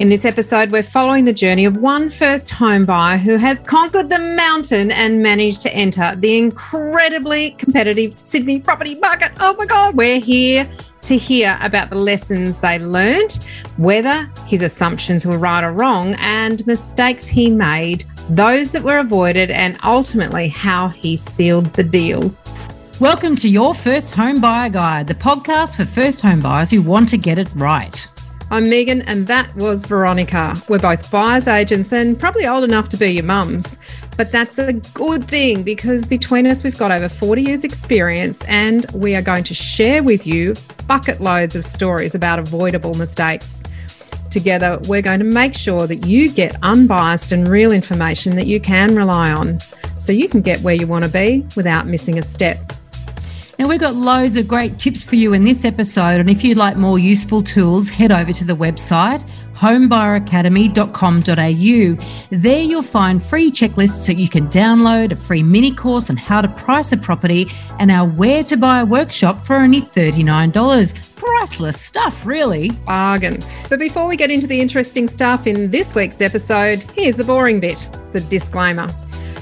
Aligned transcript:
In 0.00 0.08
this 0.08 0.24
episode, 0.24 0.70
we're 0.70 0.82
following 0.82 1.26
the 1.26 1.32
journey 1.34 1.66
of 1.66 1.76
one 1.76 2.08
first 2.08 2.48
home 2.48 2.86
buyer 2.86 3.18
who 3.18 3.36
has 3.36 3.62
conquered 3.62 4.08
the 4.08 4.18
mountain 4.18 4.90
and 4.90 5.22
managed 5.22 5.60
to 5.60 5.74
enter 5.74 6.16
the 6.16 6.38
incredibly 6.38 7.50
competitive 7.50 8.16
Sydney 8.22 8.60
property 8.60 8.94
market. 8.94 9.30
Oh 9.40 9.54
my 9.58 9.66
God, 9.66 9.94
we're 9.94 10.18
here 10.18 10.66
to 11.02 11.18
hear 11.18 11.58
about 11.60 11.90
the 11.90 11.96
lessons 11.96 12.56
they 12.56 12.78
learned, 12.78 13.44
whether 13.76 14.24
his 14.46 14.62
assumptions 14.62 15.26
were 15.26 15.36
right 15.36 15.62
or 15.62 15.72
wrong, 15.72 16.16
and 16.20 16.66
mistakes 16.66 17.26
he 17.26 17.50
made, 17.50 18.04
those 18.30 18.70
that 18.70 18.82
were 18.82 19.00
avoided, 19.00 19.50
and 19.50 19.76
ultimately 19.84 20.48
how 20.48 20.88
he 20.88 21.14
sealed 21.14 21.66
the 21.74 21.84
deal. 21.84 22.34
Welcome 23.00 23.36
to 23.36 23.50
Your 23.50 23.74
First 23.74 24.14
Home 24.14 24.40
Buyer 24.40 24.70
Guide, 24.70 25.08
the 25.08 25.14
podcast 25.14 25.76
for 25.76 25.84
first 25.84 26.22
home 26.22 26.40
buyers 26.40 26.70
who 26.70 26.80
want 26.80 27.10
to 27.10 27.18
get 27.18 27.36
it 27.36 27.52
right. 27.54 28.08
I'm 28.52 28.68
Megan, 28.68 29.02
and 29.02 29.28
that 29.28 29.54
was 29.54 29.84
Veronica. 29.84 30.60
We're 30.68 30.80
both 30.80 31.08
buyers 31.08 31.46
agents 31.46 31.92
and 31.92 32.18
probably 32.18 32.48
old 32.48 32.64
enough 32.64 32.88
to 32.88 32.96
be 32.96 33.10
your 33.10 33.22
mums. 33.22 33.78
But 34.16 34.32
that's 34.32 34.58
a 34.58 34.72
good 34.72 35.24
thing 35.28 35.62
because 35.62 36.04
between 36.04 36.48
us, 36.48 36.64
we've 36.64 36.76
got 36.76 36.90
over 36.90 37.08
40 37.08 37.42
years' 37.42 37.62
experience, 37.62 38.42
and 38.48 38.86
we 38.92 39.14
are 39.14 39.22
going 39.22 39.44
to 39.44 39.54
share 39.54 40.02
with 40.02 40.26
you 40.26 40.56
bucket 40.88 41.20
loads 41.20 41.54
of 41.54 41.64
stories 41.64 42.16
about 42.16 42.40
avoidable 42.40 42.94
mistakes. 42.94 43.62
Together, 44.30 44.80
we're 44.88 45.00
going 45.00 45.20
to 45.20 45.24
make 45.24 45.54
sure 45.54 45.86
that 45.86 46.04
you 46.04 46.28
get 46.28 46.56
unbiased 46.64 47.30
and 47.30 47.46
real 47.46 47.70
information 47.70 48.34
that 48.34 48.48
you 48.48 48.60
can 48.60 48.96
rely 48.96 49.30
on 49.30 49.60
so 50.00 50.10
you 50.10 50.28
can 50.28 50.40
get 50.42 50.60
where 50.62 50.74
you 50.74 50.88
want 50.88 51.04
to 51.04 51.10
be 51.10 51.46
without 51.54 51.86
missing 51.86 52.18
a 52.18 52.22
step. 52.22 52.72
Now, 53.60 53.68
we've 53.68 53.78
got 53.78 53.94
loads 53.94 54.36
of 54.38 54.48
great 54.48 54.78
tips 54.78 55.04
for 55.04 55.16
you 55.16 55.34
in 55.34 55.44
this 55.44 55.66
episode. 55.66 56.18
And 56.18 56.30
if 56.30 56.42
you'd 56.42 56.56
like 56.56 56.78
more 56.78 56.98
useful 56.98 57.42
tools, 57.42 57.90
head 57.90 58.10
over 58.10 58.32
to 58.32 58.42
the 58.42 58.56
website 58.56 59.22
homebuyeracademy.com.au. 59.54 62.38
There 62.38 62.62
you'll 62.62 62.82
find 62.82 63.22
free 63.22 63.52
checklists 63.52 64.06
that 64.06 64.16
you 64.16 64.30
can 64.30 64.48
download, 64.48 65.12
a 65.12 65.16
free 65.16 65.42
mini 65.42 65.74
course 65.74 66.08
on 66.08 66.16
how 66.16 66.40
to 66.40 66.48
price 66.48 66.90
a 66.92 66.96
property, 66.96 67.48
and 67.78 67.90
our 67.90 68.08
Where 68.08 68.42
to 68.44 68.56
Buy 68.56 68.82
workshop 68.82 69.44
for 69.44 69.56
only 69.56 69.82
$39 69.82 70.94
priceless 71.16 71.78
stuff, 71.78 72.24
really. 72.24 72.70
Bargain. 72.86 73.44
But 73.68 73.78
before 73.78 74.06
we 74.06 74.16
get 74.16 74.30
into 74.30 74.46
the 74.46 74.58
interesting 74.58 75.06
stuff 75.06 75.46
in 75.46 75.70
this 75.70 75.94
week's 75.94 76.22
episode, 76.22 76.82
here's 76.94 77.18
the 77.18 77.24
boring 77.24 77.60
bit 77.60 77.86
the 78.12 78.22
disclaimer. 78.22 78.88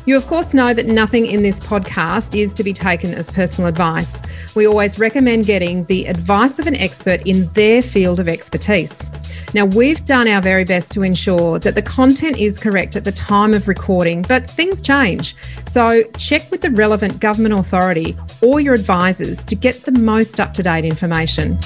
You, 0.08 0.16
of 0.16 0.26
course, 0.26 0.54
know 0.54 0.72
that 0.72 0.86
nothing 0.86 1.26
in 1.26 1.42
this 1.42 1.60
podcast 1.60 2.34
is 2.34 2.54
to 2.54 2.64
be 2.64 2.72
taken 2.72 3.12
as 3.12 3.28
personal 3.30 3.68
advice. 3.68 4.22
We 4.54 4.66
always 4.66 4.98
recommend 4.98 5.44
getting 5.44 5.84
the 5.84 6.06
advice 6.06 6.58
of 6.58 6.66
an 6.66 6.76
expert 6.76 7.20
in 7.26 7.46
their 7.48 7.82
field 7.82 8.18
of 8.18 8.26
expertise. 8.26 9.10
Now, 9.52 9.66
we've 9.66 10.02
done 10.06 10.26
our 10.26 10.40
very 10.40 10.64
best 10.64 10.92
to 10.92 11.02
ensure 11.02 11.58
that 11.58 11.74
the 11.74 11.82
content 11.82 12.38
is 12.38 12.56
correct 12.58 12.96
at 12.96 13.04
the 13.04 13.12
time 13.12 13.52
of 13.52 13.68
recording, 13.68 14.22
but 14.22 14.50
things 14.50 14.80
change. 14.80 15.36
So, 15.68 16.02
check 16.16 16.50
with 16.50 16.62
the 16.62 16.70
relevant 16.70 17.20
government 17.20 17.52
authority 17.52 18.16
or 18.40 18.60
your 18.60 18.72
advisors 18.72 19.44
to 19.44 19.54
get 19.54 19.84
the 19.84 19.92
most 19.92 20.40
up 20.40 20.54
to 20.54 20.62
date 20.62 20.86
information. 20.86 21.58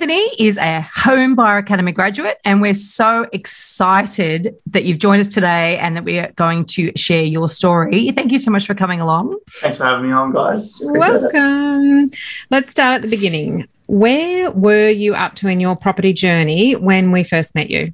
Anthony 0.00 0.34
is 0.38 0.56
a 0.56 0.80
Home 0.80 1.34
Buyer 1.34 1.58
Academy 1.58 1.92
graduate, 1.92 2.38
and 2.46 2.62
we're 2.62 2.72
so 2.72 3.26
excited 3.34 4.56
that 4.68 4.84
you've 4.84 4.98
joined 4.98 5.20
us 5.20 5.26
today 5.26 5.76
and 5.76 5.94
that 5.94 6.04
we 6.04 6.18
are 6.18 6.32
going 6.36 6.64
to 6.66 6.90
share 6.96 7.22
your 7.22 7.50
story. 7.50 8.10
Thank 8.12 8.32
you 8.32 8.38
so 8.38 8.50
much 8.50 8.66
for 8.66 8.74
coming 8.74 9.02
along. 9.02 9.38
Thanks 9.56 9.76
for 9.76 9.84
having 9.84 10.06
me 10.06 10.12
on, 10.12 10.32
guys. 10.32 10.80
Appreciate 10.80 11.00
Welcome. 11.00 12.04
It. 12.04 12.16
Let's 12.48 12.70
start 12.70 12.94
at 12.94 13.02
the 13.02 13.08
beginning. 13.08 13.68
Where 13.88 14.50
were 14.52 14.88
you 14.88 15.14
up 15.14 15.34
to 15.34 15.48
in 15.48 15.60
your 15.60 15.76
property 15.76 16.14
journey 16.14 16.76
when 16.76 17.12
we 17.12 17.22
first 17.22 17.54
met 17.54 17.68
you? 17.68 17.92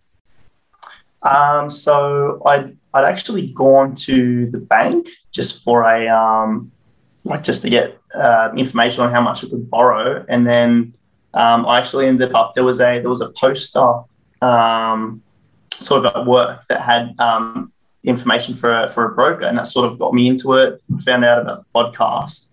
Um, 1.22 1.68
so 1.70 2.40
I'd, 2.46 2.76
I'd 2.94 3.04
actually 3.04 3.48
gone 3.48 3.96
to 3.96 4.48
the 4.52 4.58
bank 4.58 5.08
just 5.32 5.64
for 5.64 5.82
a 5.82 6.06
um, 6.06 6.70
like 7.24 7.42
just 7.42 7.62
to 7.62 7.68
get 7.68 7.98
uh, 8.14 8.52
information 8.56 9.02
on 9.02 9.10
how 9.10 9.22
much 9.22 9.42
I 9.42 9.48
could 9.48 9.68
borrow, 9.68 10.24
and 10.28 10.46
then 10.46 10.94
um, 11.36 11.66
I 11.66 11.78
actually 11.78 12.06
ended 12.06 12.34
up 12.34 12.54
there 12.54 12.64
was 12.64 12.80
a 12.80 13.00
there 13.00 13.10
was 13.10 13.20
a 13.20 13.30
poster 13.30 14.00
um, 14.40 15.22
sort 15.78 16.06
of 16.06 16.16
at 16.16 16.26
work 16.26 16.66
that 16.68 16.80
had 16.80 17.14
um, 17.20 17.72
information 18.04 18.54
for 18.54 18.72
a, 18.72 18.88
for 18.88 19.04
a 19.04 19.14
broker, 19.14 19.44
and 19.44 19.58
that 19.58 19.66
sort 19.66 19.90
of 19.90 19.98
got 19.98 20.14
me 20.14 20.28
into 20.28 20.54
it. 20.54 20.80
Found 21.04 21.26
out 21.26 21.40
about 21.40 21.64
the 21.64 21.66
podcast, 21.74 22.48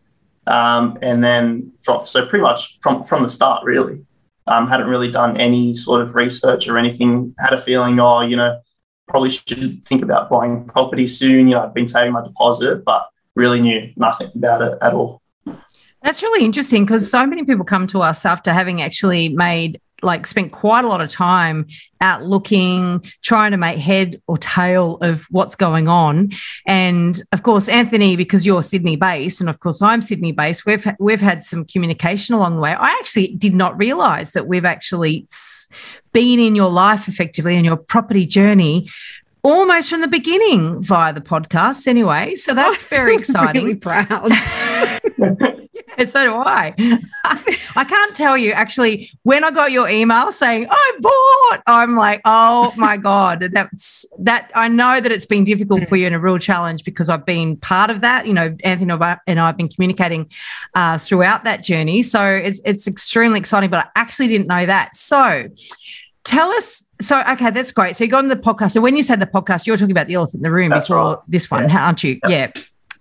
um, 0.47 0.97
and 1.01 1.23
then 1.23 1.71
from, 1.81 2.05
so 2.05 2.25
pretty 2.25 2.43
much 2.43 2.77
from 2.81 3.03
from 3.05 3.23
the 3.23 3.29
start, 3.29 3.63
really, 3.63 4.05
um, 4.47 4.67
hadn't 4.67 4.87
really 4.87 5.09
done 5.09 5.37
any 5.37 5.73
sort 5.73 6.01
of 6.01 6.13
research 6.13 6.67
or 6.67 6.77
anything. 6.77 7.33
Had 7.39 7.53
a 7.53 7.61
feeling, 7.61 7.99
oh, 8.01 8.19
you 8.19 8.35
know, 8.35 8.59
probably 9.07 9.29
should 9.29 9.83
think 9.85 10.01
about 10.01 10.29
buying 10.29 10.65
property 10.65 11.07
soon. 11.07 11.47
You 11.47 11.55
know, 11.55 11.63
I've 11.63 11.73
been 11.73 11.87
saving 11.87 12.11
my 12.11 12.21
deposit, 12.21 12.83
but 12.83 13.07
really 13.35 13.61
knew 13.61 13.93
nothing 13.95 14.29
about 14.35 14.61
it 14.61 14.77
at 14.81 14.93
all. 14.93 15.22
That's 16.03 16.21
really 16.21 16.43
interesting 16.43 16.85
because 16.85 17.09
so 17.09 17.25
many 17.25 17.43
people 17.45 17.63
come 17.63 17.87
to 17.87 18.01
us 18.01 18.25
after 18.25 18.51
having 18.51 18.81
actually 18.81 19.29
made 19.29 19.79
like 20.03 20.27
spent 20.27 20.51
quite 20.51 20.83
a 20.83 20.87
lot 20.87 20.99
of 20.99 21.09
time 21.09 21.65
out 22.01 22.25
looking, 22.25 23.01
trying 23.21 23.51
to 23.51 23.57
make 23.57 23.77
head 23.77 24.21
or 24.27 24.37
tail 24.37 24.97
of 25.01 25.25
what's 25.29 25.55
going 25.55 25.87
on. 25.87 26.31
And 26.67 27.21
of 27.31 27.43
course, 27.43 27.69
Anthony, 27.69 28.17
because 28.17 28.45
you're 28.45 28.61
Sydney 28.61 28.97
based, 28.97 29.39
and 29.39 29.49
of 29.49 29.61
course 29.61 29.81
I'm 29.81 30.01
Sydney 30.01 30.33
based, 30.33 30.65
we've 30.65 30.85
we've 30.99 31.21
had 31.21 31.43
some 31.43 31.65
communication 31.65 32.35
along 32.35 32.55
the 32.55 32.61
way. 32.61 32.73
I 32.73 32.89
actually 32.99 33.27
did 33.35 33.53
not 33.53 33.77
realise 33.77 34.33
that 34.33 34.45
we've 34.45 34.65
actually 34.65 35.25
been 36.11 36.39
in 36.39 36.55
your 36.55 36.69
life 36.69 37.07
effectively 37.07 37.55
in 37.55 37.65
your 37.65 37.77
property 37.77 38.25
journey 38.25 38.89
almost 39.41 39.89
from 39.89 39.99
the 39.99 40.07
beginning 40.07 40.81
via 40.81 41.11
the 41.11 41.19
podcast 41.19 41.87
anyway 41.87 42.33
so 42.35 42.53
that's 42.53 42.83
oh, 42.85 42.87
very 42.87 43.15
exciting 43.15 43.63
really 43.63 43.75
proud 43.75 44.31
yeah, 45.97 46.05
so 46.05 46.23
do 46.23 46.35
I. 46.35 46.73
I 47.75 47.83
can't 47.83 48.15
tell 48.15 48.37
you 48.37 48.51
actually 48.51 49.11
when 49.23 49.43
I 49.43 49.51
got 49.51 49.71
your 49.71 49.89
email 49.89 50.31
saying 50.31 50.67
I 50.69 50.97
bought, 50.99 51.63
I'm 51.67 51.95
like, 51.95 52.21
oh 52.25 52.73
my 52.77 52.97
God. 52.97 53.49
That's 53.51 54.05
that 54.19 54.51
I 54.55 54.67
know 54.67 54.99
that 54.99 55.11
it's 55.11 55.25
been 55.25 55.43
difficult 55.43 55.87
for 55.87 55.95
you 55.95 56.05
and 56.05 56.15
a 56.15 56.19
real 56.19 56.37
challenge 56.37 56.83
because 56.83 57.09
I've 57.09 57.25
been 57.25 57.57
part 57.57 57.89
of 57.89 58.01
that. 58.01 58.27
You 58.27 58.33
know, 58.33 58.55
Anthony 58.63 58.91
and 59.27 59.39
I 59.39 59.45
have 59.47 59.57
been 59.57 59.69
communicating 59.69 60.29
uh, 60.75 60.97
throughout 60.97 61.43
that 61.43 61.63
journey. 61.63 62.03
So 62.03 62.23
it's 62.25 62.61
it's 62.65 62.87
extremely 62.87 63.39
exciting, 63.39 63.69
but 63.69 63.85
I 63.85 63.89
actually 63.95 64.27
didn't 64.27 64.47
know 64.47 64.65
that. 64.65 64.95
So 64.95 65.49
tell 66.23 66.49
us 66.51 66.83
so 67.01 67.21
okay 67.29 67.51
that's 67.51 67.71
great 67.71 67.95
so 67.97 68.03
you 68.03 68.09
got 68.09 68.19
on 68.19 68.29
the 68.29 68.35
podcast 68.35 68.71
so 68.71 68.79
when 68.79 68.95
you 68.95 69.03
said 69.03 69.19
the 69.19 69.25
podcast 69.25 69.67
you're 69.67 69.75
talking 69.75 69.91
about 69.91 70.07
the 70.07 70.13
elephant 70.13 70.35
in 70.35 70.41
the 70.41 70.51
room 70.51 70.69
that's 70.69 70.87
before 70.87 71.15
right. 71.15 71.17
this 71.27 71.51
one 71.51 71.67
yeah. 71.67 71.85
aren't 71.85 72.01
you 72.01 72.17
yeah 72.29 72.49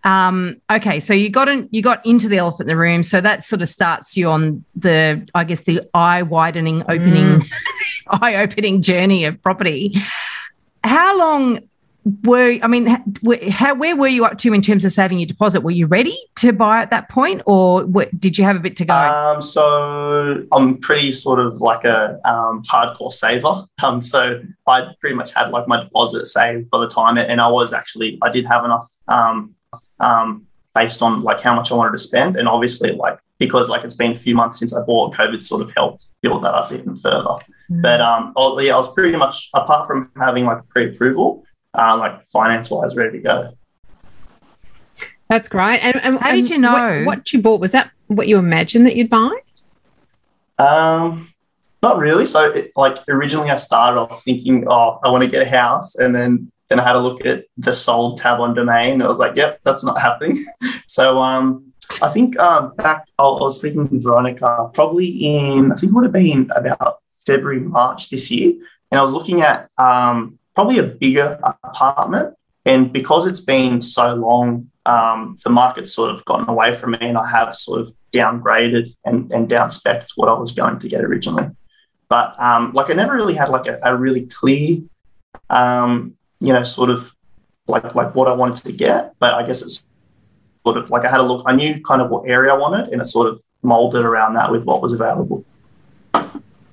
um, 0.04 0.60
okay, 0.70 0.98
so 1.00 1.14
you 1.14 1.30
got 1.30 1.48
in, 1.48 1.68
you 1.70 1.82
got 1.82 2.04
into 2.04 2.28
the 2.28 2.38
elephant 2.38 2.68
in 2.68 2.76
the 2.76 2.80
room, 2.80 3.02
so 3.02 3.20
that 3.20 3.44
sort 3.44 3.62
of 3.62 3.68
starts 3.68 4.16
you 4.16 4.30
on 4.30 4.64
the, 4.74 5.26
I 5.34 5.44
guess, 5.44 5.60
the 5.60 5.82
eye 5.94 6.22
widening, 6.22 6.82
opening, 6.82 7.40
mm. 7.40 7.50
eye 8.08 8.36
opening 8.36 8.82
journey 8.82 9.24
of 9.24 9.40
property. 9.42 9.94
How 10.82 11.16
long 11.16 11.60
were 12.24 12.58
I 12.62 12.66
mean, 12.66 12.86
how 13.48 13.74
where 13.74 13.94
were 13.94 14.08
you 14.08 14.24
up 14.24 14.38
to 14.38 14.52
in 14.52 14.60
terms 14.60 14.84
of 14.84 14.90
saving 14.90 15.20
your 15.20 15.26
deposit? 15.26 15.60
Were 15.60 15.70
you 15.70 15.86
ready 15.86 16.18
to 16.36 16.52
buy 16.52 16.82
at 16.82 16.90
that 16.90 17.08
point, 17.08 17.42
or 17.46 17.86
what, 17.86 18.18
did 18.18 18.36
you 18.36 18.44
have 18.44 18.56
a 18.56 18.58
bit 18.58 18.76
to 18.78 18.84
go? 18.84 18.94
Um, 18.94 19.40
so 19.40 20.44
I'm 20.50 20.78
pretty 20.78 21.12
sort 21.12 21.38
of 21.38 21.60
like 21.60 21.84
a 21.84 22.18
um, 22.28 22.64
hardcore 22.64 23.12
saver. 23.12 23.66
Um, 23.84 24.02
so 24.02 24.42
I 24.66 24.88
pretty 25.00 25.14
much 25.14 25.32
had 25.32 25.50
like 25.50 25.68
my 25.68 25.84
deposit 25.84 26.26
saved 26.26 26.70
by 26.70 26.80
the 26.80 26.88
time, 26.88 27.18
it, 27.18 27.30
and 27.30 27.40
I 27.40 27.46
was 27.46 27.72
actually 27.72 28.18
I 28.20 28.30
did 28.30 28.46
have 28.46 28.64
enough 28.64 28.88
um, 29.06 29.54
um, 30.00 30.46
based 30.74 31.02
on 31.02 31.22
like 31.22 31.40
how 31.40 31.54
much 31.54 31.70
I 31.72 31.74
wanted 31.74 31.92
to 31.92 31.98
spend. 31.98 32.36
And 32.36 32.48
obviously, 32.48 32.92
like 32.92 33.18
because 33.38 33.68
like 33.68 33.84
it's 33.84 33.94
been 33.94 34.12
a 34.12 34.18
few 34.18 34.34
months 34.34 34.58
since 34.58 34.74
I 34.74 34.84
bought, 34.84 35.14
COVID 35.14 35.42
sort 35.42 35.62
of 35.62 35.72
helped 35.74 36.06
build 36.20 36.44
that 36.44 36.54
up 36.54 36.72
even 36.72 36.96
further. 36.96 37.24
Mm-hmm. 37.24 37.82
But 37.82 38.00
um, 38.00 38.32
oh, 38.36 38.58
yeah, 38.58 38.74
I 38.74 38.78
was 38.78 38.92
pretty 38.92 39.16
much 39.16 39.50
apart 39.54 39.86
from 39.86 40.10
having 40.16 40.44
like 40.44 40.66
pre-approval, 40.68 41.44
uh, 41.74 41.96
like 41.96 42.24
finance-wise, 42.26 42.96
ready 42.96 43.18
to 43.18 43.24
go. 43.24 43.48
That's 45.28 45.48
great. 45.48 45.78
And, 45.78 45.96
and 46.04 46.18
how 46.18 46.30
and 46.30 46.36
did 46.36 46.50
you 46.50 46.58
know 46.58 46.72
what, 46.72 47.04
what, 47.06 47.32
you 47.32 47.40
bought? 47.40 47.60
Was 47.60 47.70
that 47.72 47.90
what 48.08 48.28
you 48.28 48.38
imagined 48.38 48.86
that 48.86 48.96
you'd 48.96 49.08
buy? 49.08 49.34
Um, 50.58 51.32
not 51.82 51.98
really. 51.98 52.26
So, 52.26 52.52
it, 52.52 52.72
like 52.76 52.98
originally, 53.08 53.50
I 53.50 53.56
started 53.56 53.98
off 53.98 54.22
thinking, 54.22 54.66
"Oh, 54.68 55.00
I 55.02 55.10
want 55.10 55.24
to 55.24 55.30
get 55.30 55.42
a 55.42 55.48
house," 55.48 55.94
and 55.96 56.14
then 56.14 56.52
then 56.68 56.80
I 56.80 56.84
had 56.84 56.96
a 56.96 57.00
look 57.00 57.24
at 57.26 57.44
the 57.56 57.74
sold 57.74 58.18
tab 58.18 58.40
on 58.40 58.54
domain. 58.54 59.02
I 59.02 59.08
was 59.08 59.18
like, 59.18 59.36
yep, 59.36 59.60
that's 59.62 59.84
not 59.84 60.00
happening. 60.00 60.42
so 60.86 61.20
um, 61.20 61.72
I 62.00 62.08
think 62.08 62.38
um, 62.38 62.74
back, 62.76 63.06
I 63.18 63.22
was 63.22 63.56
speaking 63.56 63.88
to 63.88 64.00
Veronica 64.00 64.70
probably 64.72 65.08
in, 65.08 65.72
I 65.72 65.76
think 65.76 65.92
it 65.92 65.94
would 65.94 66.04
have 66.04 66.12
been 66.12 66.50
about 66.54 66.98
February, 67.26 67.60
March 67.60 68.10
this 68.10 68.30
year. 68.30 68.52
and 68.90 68.98
I 68.98 69.02
was 69.02 69.12
looking 69.12 69.42
at 69.42 69.68
um, 69.78 70.38
probably 70.54 70.78
a 70.78 70.84
bigger 70.84 71.38
apartment. 71.62 72.34
And 72.64 72.92
because 72.92 73.26
it's 73.26 73.40
been 73.40 73.80
so 73.80 74.14
long, 74.14 74.70
um, 74.86 75.36
the 75.44 75.50
market's 75.50 75.92
sort 75.92 76.10
of 76.10 76.24
gotten 76.24 76.48
away 76.48 76.74
from 76.74 76.92
me, 76.92 76.98
and 77.00 77.18
I 77.18 77.28
have 77.28 77.56
sort 77.56 77.80
of 77.80 77.92
downgraded 78.12 78.90
and, 79.04 79.32
and 79.32 79.48
down 79.48 79.70
what 80.16 80.28
I 80.28 80.34
was 80.34 80.52
going 80.52 80.78
to 80.78 80.88
get 80.88 81.04
originally. 81.04 81.48
But 82.08 82.38
um, 82.38 82.72
like 82.72 82.90
I 82.90 82.94
never 82.94 83.14
really 83.14 83.34
had 83.34 83.48
like 83.48 83.66
a, 83.66 83.80
a 83.82 83.96
really 83.96 84.26
clear, 84.26 84.78
um, 85.50 86.14
you 86.42 86.52
know, 86.52 86.64
sort 86.64 86.90
of 86.90 87.14
like 87.66 87.94
like 87.94 88.14
what 88.14 88.28
I 88.28 88.32
wanted 88.32 88.64
to 88.64 88.72
get. 88.72 89.14
But 89.18 89.34
I 89.34 89.46
guess 89.46 89.62
it's 89.62 89.86
sort 90.64 90.76
of 90.76 90.90
like 90.90 91.04
I 91.04 91.10
had 91.10 91.20
a 91.20 91.22
look. 91.22 91.42
I 91.46 91.54
knew 91.54 91.80
kind 91.82 92.02
of 92.02 92.10
what 92.10 92.28
area 92.28 92.52
I 92.52 92.58
wanted, 92.58 92.92
and 92.92 93.00
it 93.00 93.06
sort 93.06 93.28
of 93.28 93.40
molded 93.62 94.04
around 94.04 94.34
that 94.34 94.50
with 94.50 94.64
what 94.64 94.82
was 94.82 94.92
available. 94.92 95.44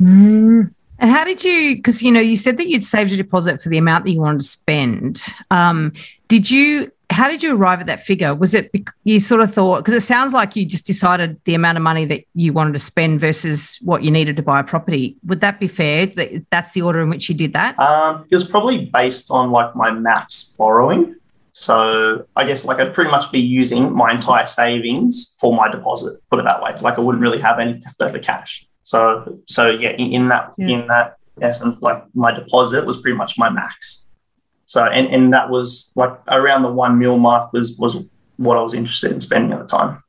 Mm. 0.02 0.74
And 1.00 1.12
how 1.12 1.24
did 1.24 1.44
you? 1.44 1.76
Because 1.76 2.02
you 2.02 2.12
know, 2.12 2.20
you 2.20 2.36
said 2.36 2.58
that 2.58 2.68
you'd 2.68 2.84
saved 2.84 3.12
a 3.12 3.18
deposit 3.18 3.62
for 3.62 3.70
the 3.70 3.78
amount 3.78 4.06
that 4.06 4.12
you 4.12 4.22
wanted 4.22 4.42
to 4.42 4.48
spend. 4.48 5.24
Um, 5.52 5.94
did 6.28 6.50
you? 6.50 6.92
How 7.12 7.28
did 7.28 7.42
you 7.42 7.56
arrive 7.56 7.80
at 7.80 7.88
that 7.88 8.02
figure? 8.02 8.36
Was 8.36 8.54
it 8.54 8.72
you 9.04 9.20
sort 9.20 9.42
of 9.42 9.54
thought? 9.54 9.84
Because 9.84 10.04
it 10.04 10.06
sounds 10.06 10.32
like 10.32 10.56
you 10.56 10.66
just 10.66 10.86
decided 10.86 11.40
the 11.46 11.56
amount 11.56 11.78
of 11.78 11.84
money 11.84 12.06
that 12.06 12.24
you 12.36 12.54
wanted 12.54 12.74
to 12.74 12.80
spend 12.80 13.20
versus 13.20 13.80
what 13.82 14.04
you 14.04 14.12
needed 14.12 14.36
to 14.38 14.44
buy 14.44 14.60
a 14.60 14.64
property. 14.64 15.18
Would 15.26 15.42
that 15.42 15.60
be 15.60 15.68
fair? 15.68 16.06
That 16.06 16.46
that's 16.52 16.74
the 16.74 16.84
order 16.84 17.02
in 17.02 17.10
which 17.10 17.28
you 17.28 17.36
did 17.36 17.54
that? 17.54 17.80
Um, 17.80 18.26
it 18.30 18.36
was 18.36 18.48
probably 18.48 18.86
based 18.86 19.32
on 19.32 19.52
like 19.52 19.76
my 19.76 19.92
max 19.92 20.56
borrowing. 20.58 21.16
So 21.54 22.26
I 22.36 22.46
guess 22.46 22.64
like 22.64 22.80
I'd 22.80 22.94
pretty 22.94 23.12
much 23.12 23.32
be 23.32 23.40
using 23.40 23.94
my 23.94 24.14
entire 24.14 24.48
savings 24.48 25.36
for 25.40 25.54
my 25.54 25.70
deposit. 25.70 26.20
Put 26.30 26.40
it 26.40 26.44
that 26.44 26.62
way. 26.62 26.74
Like 26.82 26.98
I 26.98 27.02
wouldn't 27.02 27.22
really 27.22 27.42
have 27.42 27.60
any 27.60 27.74
leftover 27.74 28.20
cash. 28.20 28.66
So 28.84 29.40
so 29.48 29.70
yeah, 29.70 29.90
in, 29.92 30.14
in 30.14 30.28
that 30.30 30.54
yeah. 30.58 30.68
in 30.68 30.88
that 30.88 31.18
essence, 31.42 31.82
like 31.82 32.04
my 32.14 32.32
deposit 32.32 32.86
was 32.86 33.02
pretty 33.02 33.18
much 33.18 33.38
my 33.38 33.50
max. 33.50 34.09
So 34.70 34.86
and 34.86 35.08
and 35.08 35.34
that 35.34 35.50
was 35.50 35.92
like 35.96 36.16
around 36.28 36.62
the 36.62 36.72
one 36.72 37.00
mil 37.00 37.18
mark 37.18 37.52
was 37.54 37.76
was 37.78 38.06
what 38.38 38.56
I 38.56 38.62
was 38.62 38.76
interested 38.76 39.12
in 39.12 39.20
spending 39.20 39.52
at 39.52 39.58
the 39.58 39.66
time. 39.66 40.04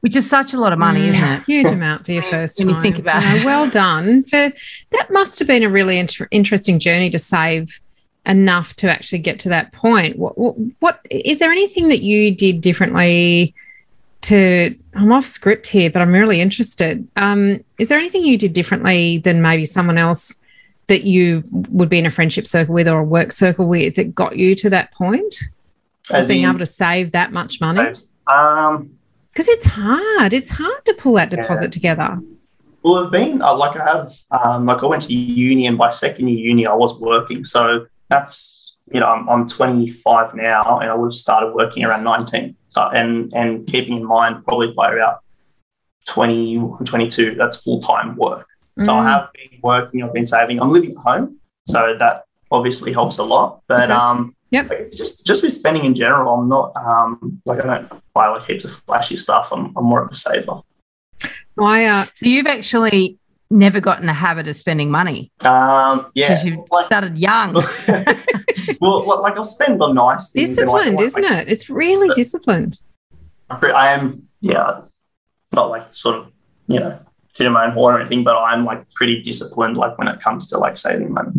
Which 0.00 0.16
is 0.16 0.28
such 0.28 0.52
a 0.52 0.58
lot 0.58 0.72
of 0.72 0.80
money, 0.80 1.02
mm, 1.02 1.08
isn't 1.10 1.28
it? 1.28 1.42
Huge 1.46 1.66
amount 1.66 2.04
for 2.04 2.10
your 2.10 2.24
first 2.24 2.58
when 2.58 2.66
time. 2.66 2.76
you 2.76 2.82
think 2.82 2.98
about 2.98 3.22
it. 3.22 3.44
well 3.44 3.70
done. 3.84 4.24
For 4.24 4.50
that 4.90 5.12
must 5.12 5.38
have 5.38 5.46
been 5.46 5.62
a 5.62 5.68
really 5.68 5.96
inter- 5.96 6.26
interesting 6.32 6.80
journey 6.80 7.08
to 7.10 7.20
save 7.20 7.80
enough 8.26 8.74
to 8.76 8.90
actually 8.90 9.20
get 9.20 9.38
to 9.40 9.48
that 9.50 9.72
point. 9.72 10.18
What, 10.18 10.36
what, 10.36 10.56
what 10.80 11.00
is 11.08 11.38
there 11.38 11.52
anything 11.52 11.88
that 11.88 12.02
you 12.02 12.34
did 12.34 12.60
differently? 12.60 13.54
to 14.22 14.76
I'm 14.94 15.12
off 15.12 15.24
script 15.24 15.68
here, 15.68 15.88
but 15.88 16.02
I'm 16.02 16.12
really 16.12 16.40
interested. 16.40 17.06
Um, 17.14 17.64
is 17.78 17.88
there 17.88 17.98
anything 17.98 18.22
you 18.22 18.36
did 18.36 18.52
differently 18.52 19.18
than 19.18 19.40
maybe 19.40 19.64
someone 19.64 19.98
else 19.98 20.36
that 20.88 21.04
you 21.04 21.44
would 21.52 21.88
be 21.88 21.98
in 21.98 22.06
a 22.06 22.10
friendship 22.10 22.46
circle 22.46 22.74
with 22.74 22.88
or 22.88 22.98
a 22.98 23.04
work 23.04 23.32
circle 23.32 23.68
with 23.68 23.94
that 23.94 24.14
got 24.14 24.36
you 24.36 24.54
to 24.56 24.70
that 24.70 24.92
point 24.92 25.36
of 26.10 26.26
being 26.26 26.44
able 26.44 26.58
to 26.58 26.66
save 26.66 27.12
that 27.12 27.32
much 27.32 27.60
money? 27.60 27.94
Um, 28.26 28.90
because 29.32 29.48
it's 29.48 29.66
hard. 29.66 30.32
It's 30.32 30.48
hard 30.48 30.84
to 30.86 30.94
pull 30.94 31.14
that 31.14 31.30
deposit 31.30 31.64
yeah. 31.64 31.70
together. 31.70 32.20
Well, 32.82 33.04
I've 33.04 33.12
been 33.12 33.40
uh, 33.40 33.56
like 33.56 33.78
I 33.78 33.84
have 33.84 34.12
um, 34.30 34.66
like 34.66 34.82
I 34.82 34.86
went 34.86 35.02
to 35.04 35.14
uni, 35.14 35.66
and 35.66 35.78
by 35.78 35.90
second 35.90 36.28
year 36.28 36.38
uni, 36.38 36.66
I 36.66 36.74
was 36.74 36.98
working. 37.00 37.44
So 37.44 37.86
that's 38.08 38.58
you 38.92 39.00
know, 39.00 39.06
I'm, 39.06 39.28
I'm 39.28 39.48
25 39.48 40.34
now 40.34 40.78
and 40.80 40.90
I 40.90 40.94
would 40.94 41.08
have 41.08 41.14
started 41.14 41.54
working 41.54 41.84
around 41.84 42.04
19. 42.04 42.56
So, 42.68 42.88
and, 42.88 43.32
and 43.34 43.66
keeping 43.66 43.96
in 43.96 44.04
mind 44.04 44.44
probably 44.44 44.72
by 44.72 44.92
about 44.92 45.20
20, 46.06 46.60
22, 46.84 47.34
that's 47.34 47.62
full 47.62 47.80
time 47.80 48.16
work. 48.16 48.47
Mm. 48.78 48.84
So 48.84 48.94
I 48.94 49.00
mm. 49.00 49.06
have 49.06 49.32
been 49.32 49.60
working, 49.62 50.02
I've 50.02 50.12
been 50.12 50.26
saving, 50.26 50.60
I'm 50.60 50.70
living 50.70 50.92
at 50.92 50.96
home. 50.98 51.38
So 51.66 51.96
that 51.98 52.24
obviously 52.50 52.92
helps 52.92 53.18
a 53.18 53.24
lot. 53.24 53.62
But, 53.66 53.90
okay. 53.90 53.92
um, 53.92 54.34
Yep. 54.50 54.70
Like 54.70 54.92
just 54.92 55.26
just 55.26 55.42
with 55.42 55.52
spending 55.52 55.84
in 55.84 55.94
general, 55.94 56.32
I'm 56.32 56.48
not 56.48 56.74
um 56.74 57.42
like 57.44 57.62
I 57.62 57.66
don't 57.66 58.02
buy 58.14 58.28
like 58.28 58.44
heaps 58.44 58.64
of 58.64 58.72
flashy 58.72 59.16
stuff. 59.16 59.52
I'm, 59.52 59.76
I'm 59.76 59.84
more 59.84 60.00
of 60.00 60.10
a 60.10 60.16
saver. 60.16 60.62
I 61.60 61.84
uh, 61.84 62.06
so 62.14 62.24
you've 62.24 62.46
actually 62.46 63.18
never 63.50 63.80
got 63.80 64.00
in 64.00 64.06
the 64.06 64.12
habit 64.12 64.48
of 64.48 64.56
spending 64.56 64.90
money? 64.90 65.32
Um, 65.40 66.10
yeah, 66.14 66.28
because 66.28 66.44
you've 66.44 66.70
like, 66.70 66.86
started 66.86 67.18
young. 67.18 67.54
well, 68.80 69.20
like 69.20 69.36
I'll 69.36 69.44
spend 69.44 69.82
on 69.82 69.94
nice 69.94 70.30
things. 70.30 70.50
Disciplined, 70.50 70.96
like, 70.96 71.04
isn't 71.06 71.24
it? 71.24 71.48
It's 71.48 71.68
really 71.70 72.08
disciplined. 72.14 72.80
I 73.50 73.92
am, 73.92 74.28
yeah, 74.40 74.82
not 75.54 75.70
like 75.70 75.92
sort 75.94 76.16
of, 76.16 76.32
you 76.66 76.80
know, 76.80 76.98
to 77.44 77.50
my 77.50 77.66
own 77.66 77.72
horn 77.72 77.94
or 77.94 78.00
anything, 78.00 78.24
but 78.24 78.36
I'm 78.36 78.64
like 78.64 78.88
pretty 78.94 79.22
disciplined, 79.22 79.76
like 79.76 79.98
when 79.98 80.08
it 80.08 80.20
comes 80.20 80.46
to 80.48 80.58
like 80.58 80.76
saving 80.76 81.12
money. 81.12 81.32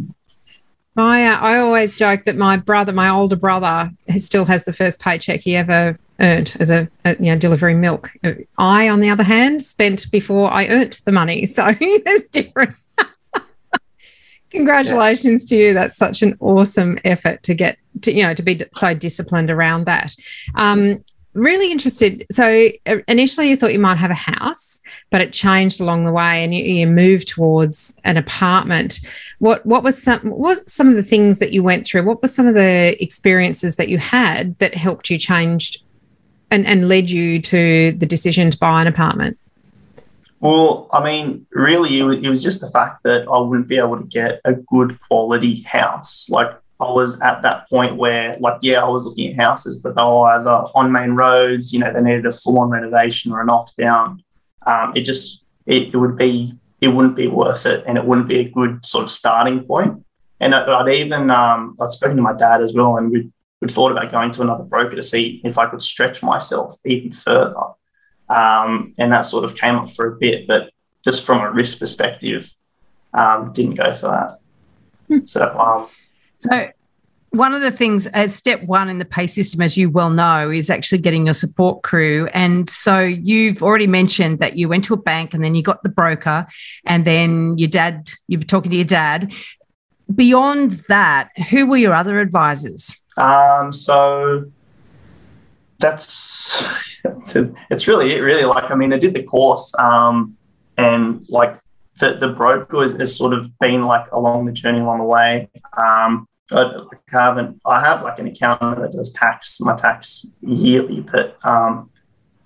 I, 0.97 1.25
uh, 1.25 1.37
I 1.39 1.57
always 1.59 1.95
joke 1.95 2.25
that 2.25 2.35
my 2.35 2.57
brother, 2.57 2.91
my 2.91 3.09
older 3.09 3.35
brother, 3.35 3.91
still 4.17 4.45
has 4.45 4.65
the 4.65 4.73
first 4.73 4.99
paycheck 4.99 5.41
he 5.41 5.55
ever 5.55 5.97
earned 6.19 6.55
as 6.59 6.69
a, 6.69 6.89
a, 7.05 7.15
you 7.17 7.27
know 7.27 7.37
delivering 7.37 7.79
milk. 7.79 8.11
I, 8.57 8.89
on 8.89 8.99
the 8.99 9.09
other 9.09 9.23
hand, 9.23 9.61
spent 9.61 10.11
before 10.11 10.51
I 10.51 10.67
earned 10.67 10.99
the 11.05 11.11
money, 11.11 11.45
so 11.47 11.71
there's 11.71 12.27
different. 12.29 12.75
Congratulations 14.49 15.43
yeah. 15.43 15.57
to 15.57 15.63
you. 15.63 15.73
That's 15.73 15.97
such 15.97 16.21
an 16.21 16.35
awesome 16.39 16.97
effort 17.05 17.43
to 17.43 17.53
get 17.53 17.77
to 18.01 18.11
you 18.11 18.23
know 18.23 18.33
to 18.33 18.43
be 18.43 18.61
so 18.73 18.93
disciplined 18.93 19.49
around 19.49 19.85
that. 19.85 20.15
Um, 20.55 21.03
really 21.33 21.71
interested. 21.71 22.25
So 22.31 22.69
uh, 22.87 22.97
initially, 23.07 23.49
you 23.49 23.55
thought 23.55 23.73
you 23.73 23.79
might 23.79 23.97
have 23.97 24.11
a 24.11 24.15
house 24.15 24.78
but 25.09 25.21
it 25.21 25.33
changed 25.33 25.79
along 25.79 26.05
the 26.05 26.11
way 26.11 26.43
and 26.43 26.53
you, 26.53 26.63
you 26.63 26.87
moved 26.87 27.27
towards 27.27 27.95
an 28.03 28.17
apartment. 28.17 28.99
What 29.39 29.65
what 29.65 29.83
was 29.83 30.01
some 30.01 30.21
what 30.21 30.39
was 30.39 30.71
some 30.71 30.87
of 30.87 30.95
the 30.95 31.03
things 31.03 31.39
that 31.39 31.53
you 31.53 31.63
went 31.63 31.85
through? 31.85 32.03
What 32.03 32.21
were 32.21 32.27
some 32.27 32.47
of 32.47 32.55
the 32.55 33.01
experiences 33.01 33.75
that 33.77 33.89
you 33.89 33.97
had 33.97 34.57
that 34.59 34.75
helped 34.75 35.09
you 35.09 35.17
change 35.17 35.83
and, 36.51 36.65
and 36.65 36.87
led 36.87 37.09
you 37.09 37.41
to 37.41 37.91
the 37.93 38.05
decision 38.05 38.51
to 38.51 38.57
buy 38.57 38.81
an 38.81 38.87
apartment? 38.87 39.37
Well, 40.39 40.87
I 40.93 41.03
mean, 41.03 41.45
really, 41.51 41.99
it 41.99 42.29
was, 42.29 42.41
just 42.41 42.61
the 42.61 42.69
fact 42.69 43.03
that 43.03 43.27
I 43.27 43.39
wouldn't 43.39 43.67
be 43.67 43.77
able 43.77 43.97
to 43.97 44.05
get 44.05 44.39
a 44.45 44.53
good 44.53 44.97
quality 45.01 45.61
house. 45.63 46.29
Like, 46.29 46.51
I 46.79 46.89
was 46.89 47.19
at 47.21 47.41
that 47.41 47.69
point 47.69 47.97
where, 47.97 48.37
like, 48.39 48.59
yeah, 48.61 48.81
I 48.81 48.87
was 48.87 49.05
looking 49.05 49.31
at 49.31 49.35
houses, 49.35 49.81
but 49.81 49.95
they 49.95 50.01
were 50.01 50.27
either 50.27 50.65
on 50.73 50.93
main 50.93 51.11
roads, 51.11 51.73
you 51.73 51.79
know, 51.79 51.91
they 51.91 52.01
needed 52.01 52.25
a 52.25 52.31
full 52.31 52.57
on 52.59 52.69
renovation 52.69 53.33
or 53.33 53.41
a 53.41 53.45
knockdown 53.45 54.23
um, 54.65 54.93
it 54.95 55.01
just 55.01 55.45
it, 55.65 55.93
it, 55.93 55.97
would 55.97 56.17
be 56.17 56.53
it 56.81 56.89
wouldn't 56.89 57.15
be 57.15 57.27
worth 57.27 57.65
it, 57.65 57.83
and 57.87 57.97
it 57.97 58.05
wouldn't 58.05 58.27
be 58.27 58.39
a 58.39 58.49
good 58.49 58.85
sort 58.85 59.03
of 59.03 59.11
starting 59.11 59.63
point. 59.63 60.05
And 60.39 60.55
I'd 60.55 60.89
even 60.89 61.29
um, 61.29 61.75
I'd 61.81 61.91
spoken 61.91 62.17
to 62.17 62.23
my 62.23 62.33
dad 62.33 62.61
as 62.61 62.73
well, 62.73 62.97
and 62.97 63.11
we'd, 63.11 63.31
we'd 63.61 63.71
thought 63.71 63.91
about 63.91 64.11
going 64.11 64.31
to 64.31 64.41
another 64.41 64.63
broker 64.63 64.95
to 64.95 65.03
see 65.03 65.41
if 65.43 65.57
I 65.57 65.67
could 65.67 65.81
stretch 65.81 66.23
myself 66.23 66.77
even 66.85 67.11
further. 67.11 67.55
Um, 68.29 68.93
and 68.97 69.11
that 69.11 69.23
sort 69.23 69.43
of 69.43 69.55
came 69.55 69.75
up 69.75 69.89
for 69.89 70.05
a 70.05 70.15
bit, 70.15 70.47
but 70.47 70.71
just 71.03 71.25
from 71.25 71.41
a 71.41 71.51
risk 71.51 71.79
perspective, 71.79 72.51
um, 73.13 73.51
didn't 73.53 73.75
go 73.75 73.93
for 73.95 74.07
that. 74.07 74.39
Hmm. 75.07 75.25
So, 75.25 75.57
um, 75.57 75.87
so 76.37 76.69
one 77.31 77.53
of 77.53 77.61
the 77.61 77.71
things 77.71 78.07
as 78.07 78.35
step 78.35 78.63
one 78.63 78.89
in 78.89 78.99
the 78.99 79.05
pay 79.05 79.27
system 79.27 79.61
as 79.61 79.77
you 79.77 79.89
well 79.89 80.09
know 80.09 80.49
is 80.49 80.69
actually 80.69 80.97
getting 80.97 81.25
your 81.25 81.33
support 81.33 81.83
crew. 81.83 82.27
And 82.33 82.69
so 82.69 82.99
you've 82.99 83.61
already 83.61 83.87
mentioned 83.87 84.39
that 84.39 84.55
you 84.57 84.67
went 84.67 84.83
to 84.85 84.93
a 84.93 84.97
bank 84.97 85.33
and 85.33 85.43
then 85.43 85.55
you 85.55 85.61
got 85.61 85.83
the 85.83 85.89
broker 85.89 86.47
and 86.85 87.05
then 87.05 87.57
your 87.57 87.69
dad 87.69 88.09
you 88.27 88.39
were 88.39 88.43
talking 88.43 88.71
to 88.71 88.77
your 88.77 88.85
dad. 88.85 89.31
Beyond 90.13 90.71
that 90.87 91.29
who 91.49 91.67
were 91.67 91.77
your 91.77 91.93
other 91.93 92.19
advisors? 92.19 92.95
Um, 93.17 93.71
so 93.73 94.51
that's 95.77 96.63
it's 97.69 97.87
really 97.87 98.13
it, 98.13 98.19
really 98.19 98.43
like 98.43 98.69
i 98.69 98.75
mean 98.75 98.91
i 98.91 98.97
did 98.97 99.13
the 99.13 99.23
course 99.23 99.73
um, 99.79 100.35
and 100.77 101.25
like 101.29 101.57
the, 101.99 102.15
the 102.15 102.29
broker 102.29 102.81
has, 102.81 102.93
has, 102.93 103.15
sort 103.15 103.33
of 103.33 103.57
been 103.59 103.85
like 103.85 104.09
along 104.11 104.45
the 104.45 104.51
journey 104.51 104.79
along 104.79 104.99
the 104.99 105.03
way. 105.03 105.49
Um, 105.77 106.28
I 106.51 106.83
haven't. 107.09 107.61
I 107.65 107.79
have 107.81 108.03
like 108.03 108.19
an 108.19 108.27
accountant 108.27 108.81
that 108.81 108.91
does 108.91 109.11
tax, 109.13 109.59
my 109.59 109.75
tax 109.75 110.25
yearly, 110.41 111.01
but 111.01 111.37
um, 111.43 111.89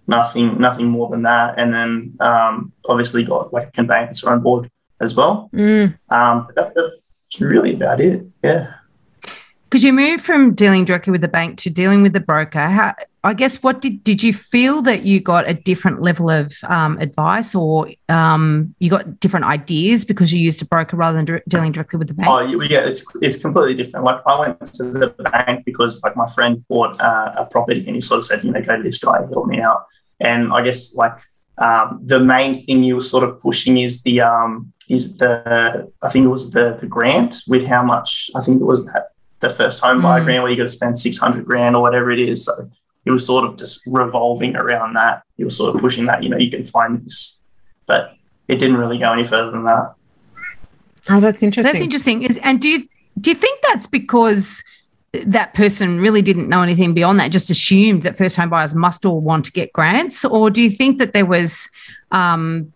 nothing, 0.07 0.59
nothing 0.59 0.87
more 0.87 1.09
than 1.09 1.23
that. 1.23 1.57
And 1.57 1.73
then 1.73 2.15
um, 2.19 2.73
obviously 2.87 3.23
got 3.23 3.53
like 3.53 3.69
a 3.69 3.71
conveyancer 3.71 4.29
on 4.29 4.41
board 4.41 4.69
as 4.99 5.15
well. 5.15 5.49
Mm. 5.53 5.97
Um, 6.09 6.47
that, 6.55 6.73
that's 6.75 7.27
really 7.39 7.73
about 7.73 8.01
it. 8.01 8.25
Yeah. 8.43 8.73
Because 9.73 9.83
you 9.83 9.91
moved 9.91 10.23
from 10.23 10.53
dealing 10.53 10.85
directly 10.85 11.09
with 11.09 11.21
the 11.21 11.27
bank 11.27 11.57
to 11.61 11.69
dealing 11.71 12.03
with 12.03 12.13
the 12.13 12.19
broker. 12.19 12.67
How, 12.67 12.93
I 13.23 13.33
guess 13.33 13.63
what 13.63 13.81
did 13.81 14.03
did 14.03 14.21
you 14.21 14.31
feel 14.31 14.83
that 14.83 15.01
you 15.01 15.19
got 15.19 15.49
a 15.49 15.55
different 15.55 16.03
level 16.03 16.29
of 16.29 16.53
um, 16.65 16.99
advice, 16.99 17.55
or 17.55 17.89
um, 18.07 18.75
you 18.77 18.91
got 18.91 19.19
different 19.19 19.47
ideas 19.47 20.05
because 20.05 20.31
you 20.31 20.39
used 20.39 20.61
a 20.61 20.65
broker 20.65 20.95
rather 20.95 21.19
than 21.19 21.41
dealing 21.47 21.71
directly 21.71 21.97
with 21.97 22.07
the 22.07 22.13
bank? 22.13 22.29
Oh 22.29 22.41
yeah, 22.61 22.85
it's 22.85 23.03
it's 23.19 23.41
completely 23.41 23.73
different. 23.73 24.05
Like 24.05 24.21
I 24.27 24.41
went 24.41 24.63
to 24.75 24.83
the 24.83 25.07
bank 25.07 25.65
because 25.65 26.03
like 26.03 26.15
my 26.15 26.27
friend 26.27 26.63
bought 26.67 27.01
uh, 27.01 27.33
a 27.35 27.47
property 27.47 27.83
and 27.87 27.95
he 27.95 28.01
sort 28.01 28.19
of 28.19 28.27
said, 28.27 28.43
you 28.43 28.51
know, 28.51 28.61
go 28.61 28.77
to 28.77 28.83
this 28.83 28.99
guy, 28.99 29.25
help 29.33 29.47
me 29.47 29.59
out. 29.59 29.87
And 30.19 30.53
I 30.53 30.61
guess 30.61 30.93
like 30.93 31.17
um, 31.57 31.99
the 32.03 32.19
main 32.19 32.63
thing 32.63 32.83
you 32.83 32.93
were 32.93 33.01
sort 33.01 33.23
of 33.23 33.39
pushing 33.39 33.79
is 33.79 34.03
the 34.03 34.21
um, 34.21 34.71
is 34.87 35.17
the 35.17 35.91
I 36.03 36.09
think 36.11 36.25
it 36.25 36.29
was 36.29 36.51
the 36.51 36.77
the 36.79 36.85
grant 36.85 37.37
with 37.47 37.65
how 37.65 37.81
much 37.81 38.29
I 38.35 38.41
think 38.41 38.61
it 38.61 38.65
was 38.65 38.85
that 38.93 39.12
the 39.43 39.49
first 39.49 39.81
home 39.81 40.01
buyer 40.01 40.21
mm. 40.21 40.25
grant 40.25 40.41
where 40.41 40.51
you 40.51 40.57
got 40.57 40.63
to 40.63 40.69
spend 40.69 40.97
six 40.97 41.17
hundred 41.17 41.45
grand 41.45 41.75
or 41.75 41.81
whatever 41.81 42.09
it 42.09 42.19
is. 42.19 42.45
So 42.45 42.53
it 43.05 43.11
was 43.11 43.25
sort 43.25 43.45
of 43.45 43.57
just 43.57 43.81
revolving 43.85 44.55
around 44.55 44.93
that. 44.93 45.23
He 45.37 45.43
was 45.43 45.57
sort 45.57 45.75
of 45.75 45.81
pushing 45.81 46.05
that, 46.05 46.23
you 46.23 46.29
know, 46.29 46.37
you 46.37 46.49
can 46.49 46.63
find 46.63 46.99
this, 46.99 47.41
but 47.85 48.15
it 48.47 48.57
didn't 48.57 48.77
really 48.77 48.97
go 48.97 49.11
any 49.11 49.25
further 49.25 49.51
than 49.51 49.65
that. 49.65 49.93
Oh, 51.09 51.19
that's 51.19 51.43
interesting. 51.43 51.71
That's 51.71 51.83
interesting. 51.83 52.23
Is 52.23 52.37
and 52.37 52.61
do 52.61 52.69
you 52.69 52.87
do 53.19 53.31
you 53.31 53.35
think 53.35 53.59
that's 53.61 53.85
because 53.85 54.63
that 55.11 55.53
person 55.53 55.99
really 55.99 56.21
didn't 56.21 56.49
know 56.49 56.63
anything 56.63 56.93
beyond 56.93 57.19
that, 57.19 57.29
just 57.29 57.51
assumed 57.51 58.01
that 58.03 58.17
first 58.17 58.35
home 58.35 58.49
buyers 58.49 58.73
must 58.73 59.05
all 59.05 59.19
want 59.19 59.45
to 59.45 59.51
get 59.51 59.71
grants, 59.73 60.25
or 60.25 60.49
do 60.49 60.61
you 60.61 60.71
think 60.71 60.97
that 60.97 61.13
there 61.13 61.25
was 61.25 61.69
um, 62.11 62.71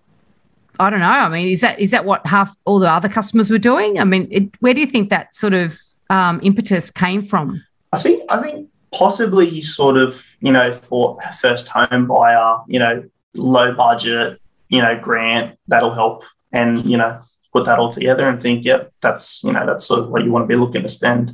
I 0.80 0.90
don't 0.90 1.00
know. 1.00 1.08
I 1.08 1.30
mean, 1.30 1.48
is 1.48 1.62
that 1.62 1.80
is 1.80 1.92
that 1.92 2.04
what 2.04 2.28
half 2.28 2.54
all 2.66 2.80
the 2.80 2.92
other 2.92 3.08
customers 3.08 3.50
were 3.50 3.58
doing? 3.58 4.00
I 4.00 4.04
mean, 4.04 4.28
it, 4.30 4.50
where 4.60 4.74
do 4.74 4.82
you 4.82 4.88
think 4.88 5.10
that 5.10 5.34
sort 5.34 5.54
of 5.54 5.80
um, 6.10 6.40
impetus 6.44 6.92
came 6.92 7.24
from? 7.24 7.64
I 7.92 8.00
think 8.00 8.24
I 8.32 8.42
think 8.42 8.70
possibly 8.92 9.48
he 9.50 9.62
sort 9.62 9.98
of 9.98 10.26
you 10.42 10.52
know 10.52 10.72
thought 10.72 11.24
first 11.36 11.68
home 11.68 12.08
buyer, 12.08 12.58
you 12.68 12.80
know, 12.80 13.04
low 13.36 13.74
budget, 13.74 14.42
you 14.70 14.82
know, 14.82 15.00
grant 15.00 15.58
that'll 15.68 15.94
help, 15.94 16.24
and 16.52 16.86
you 16.86 16.98
know 16.98 17.20
put 17.54 17.66
that 17.66 17.80
all 17.80 17.92
together 17.92 18.28
and 18.28 18.42
think, 18.42 18.66
yep, 18.66 18.92
that's 19.02 19.44
you 19.44 19.52
know 19.52 19.66
that's 19.66 19.86
sort 19.86 20.00
of 20.00 20.10
what 20.10 20.24
you 20.24 20.32
want 20.32 20.44
to 20.44 20.48
be 20.48 20.60
looking 20.60 20.84
to 20.84 20.90
spend 20.90 21.32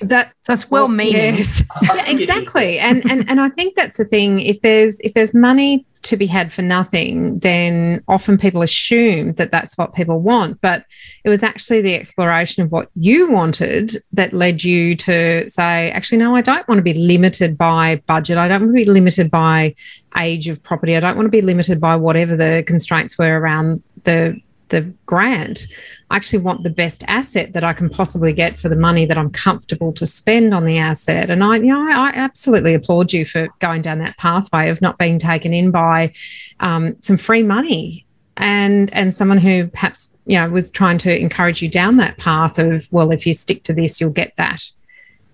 that 0.00 0.32
so 0.42 0.52
it's 0.52 0.70
well 0.70 0.88
meaning 0.88 1.36
yes. 1.36 1.62
yeah, 1.82 2.10
exactly 2.10 2.78
and 2.78 3.08
and 3.10 3.28
and 3.30 3.40
i 3.40 3.48
think 3.48 3.74
that's 3.76 3.96
the 3.96 4.04
thing 4.04 4.40
if 4.40 4.60
there's 4.60 4.98
if 5.00 5.14
there's 5.14 5.32
money 5.32 5.86
to 6.06 6.16
be 6.16 6.26
had 6.26 6.52
for 6.52 6.62
nothing 6.62 7.38
then 7.40 8.02
often 8.08 8.38
people 8.38 8.62
assume 8.62 9.34
that 9.34 9.50
that's 9.50 9.76
what 9.76 9.94
people 9.94 10.20
want. 10.20 10.60
But 10.60 10.84
it 11.24 11.28
was 11.28 11.42
actually 11.42 11.82
the 11.82 11.94
exploration 11.94 12.62
of 12.62 12.72
what 12.72 12.88
you 12.94 13.30
wanted 13.30 13.96
that 14.12 14.32
led 14.32 14.64
you 14.64 14.96
to 14.96 15.48
say 15.48 15.90
actually 15.90 16.18
no 16.18 16.34
i 16.34 16.40
don't 16.40 16.66
want 16.68 16.78
to 16.78 16.82
be 16.82 16.94
limited 16.94 17.58
by 17.58 18.02
budget. 18.06 18.38
I 18.38 18.48
don't 18.48 18.62
want 18.62 18.76
to 18.76 18.84
be 18.84 18.90
limited 18.90 19.30
by 19.30 19.74
age 20.18 20.48
of 20.48 20.62
property. 20.62 20.96
I 20.96 21.00
don't 21.00 21.16
want 21.16 21.26
to 21.26 21.30
be 21.30 21.42
limited 21.42 21.80
by 21.80 21.96
whatever 21.96 22.36
the 22.36 22.64
constraints 22.66 23.18
were 23.18 23.38
around 23.38 23.82
the 24.04 24.40
the 24.68 24.82
grant. 25.06 25.66
I 26.10 26.16
actually 26.16 26.40
want 26.40 26.62
the 26.62 26.70
best 26.70 27.02
asset 27.06 27.52
that 27.52 27.64
I 27.64 27.72
can 27.72 27.88
possibly 27.88 28.32
get 28.32 28.58
for 28.58 28.68
the 28.68 28.76
money 28.76 29.06
that 29.06 29.18
I'm 29.18 29.30
comfortable 29.30 29.92
to 29.94 30.06
spend 30.06 30.54
on 30.54 30.64
the 30.64 30.78
asset. 30.78 31.30
And 31.30 31.42
I, 31.42 31.56
you 31.56 31.66
know, 31.66 31.80
I 31.80 32.10
absolutely 32.14 32.74
applaud 32.74 33.12
you 33.12 33.24
for 33.24 33.48
going 33.60 33.82
down 33.82 33.98
that 33.98 34.16
pathway 34.16 34.70
of 34.70 34.80
not 34.80 34.98
being 34.98 35.18
taken 35.18 35.52
in 35.52 35.70
by 35.70 36.12
um, 36.60 36.96
some 37.02 37.16
free 37.16 37.42
money 37.42 38.06
and 38.38 38.92
and 38.92 39.14
someone 39.14 39.38
who 39.38 39.66
perhaps 39.68 40.08
you 40.26 40.36
know 40.36 40.48
was 40.50 40.70
trying 40.70 40.98
to 40.98 41.18
encourage 41.18 41.62
you 41.62 41.68
down 41.68 41.96
that 41.96 42.18
path 42.18 42.58
of 42.58 42.86
well, 42.90 43.12
if 43.12 43.26
you 43.26 43.32
stick 43.32 43.62
to 43.64 43.72
this, 43.72 44.00
you'll 44.00 44.10
get 44.10 44.34
that 44.36 44.62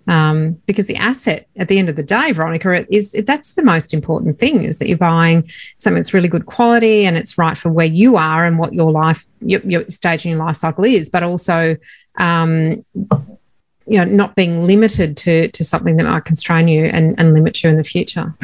um, 0.09 0.53
because 0.67 0.87
the 0.87 0.97
asset 0.97 1.49
at 1.57 1.69
the 1.69 1.79
end 1.79 1.89
of 1.89 1.97
the 1.97 2.03
day, 2.03 2.33
Veronica, 2.33 2.87
is 2.93 3.13
that's 3.25 3.53
the 3.53 3.63
most 3.63 3.95
important 3.95 4.39
thing 4.39 4.65
is 4.65 4.79
that 4.79 4.89
you're 4.89 4.99
buying 4.99 5.49
something 5.77 5.97
that's 5.97 6.15
really 6.15 6.29
good 6.29 6.47
quality 6.47 7.07
and 7.07 7.17
it's 7.17 7.39
right 7.39 7.57
for 7.57 7.71
where 7.71 7.87
you 7.87 8.17
are 8.17 8.45
and 8.45 8.59
what 8.59 8.73
your 8.73 8.91
life, 8.91 9.25
your, 9.41 9.61
your 9.61 9.89
stage 9.89 10.25
in 10.25 10.33
your 10.33 10.45
life 10.45 10.57
cycle 10.57 10.85
is, 10.85 11.09
but 11.09 11.23
also, 11.23 11.77
um, 12.19 12.85
you 13.87 13.99
know, 13.99 14.05
not 14.05 14.35
being 14.35 14.63
limited 14.63 15.17
to 15.19 15.49
to 15.51 15.65
something 15.65 15.97
that 15.97 16.05
might 16.05 16.25
constrain 16.25 16.69
you 16.69 16.87
and, 16.87 17.19
and 17.19 17.35
limit 17.35 17.63
you 17.63 17.71
in 17.71 17.77
the 17.77 17.85
future. 17.85 18.35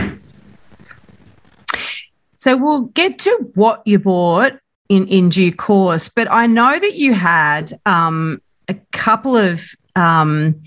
So 2.37 2.57
we'll 2.57 2.83
get 2.83 3.19
to 3.21 3.51
what 3.55 3.83
you 3.85 3.99
bought 3.99 4.59
in 4.89 5.09
in 5.09 5.29
due 5.29 5.53
course, 5.53 6.09
but 6.09 6.31
I 6.31 6.47
know 6.47 6.79
that 6.79 6.95
you 6.95 7.15
had 7.15 7.79
um, 7.85 8.41
a 8.69 8.75
couple 8.93 9.37
of 9.37 9.73
um, 9.97 10.63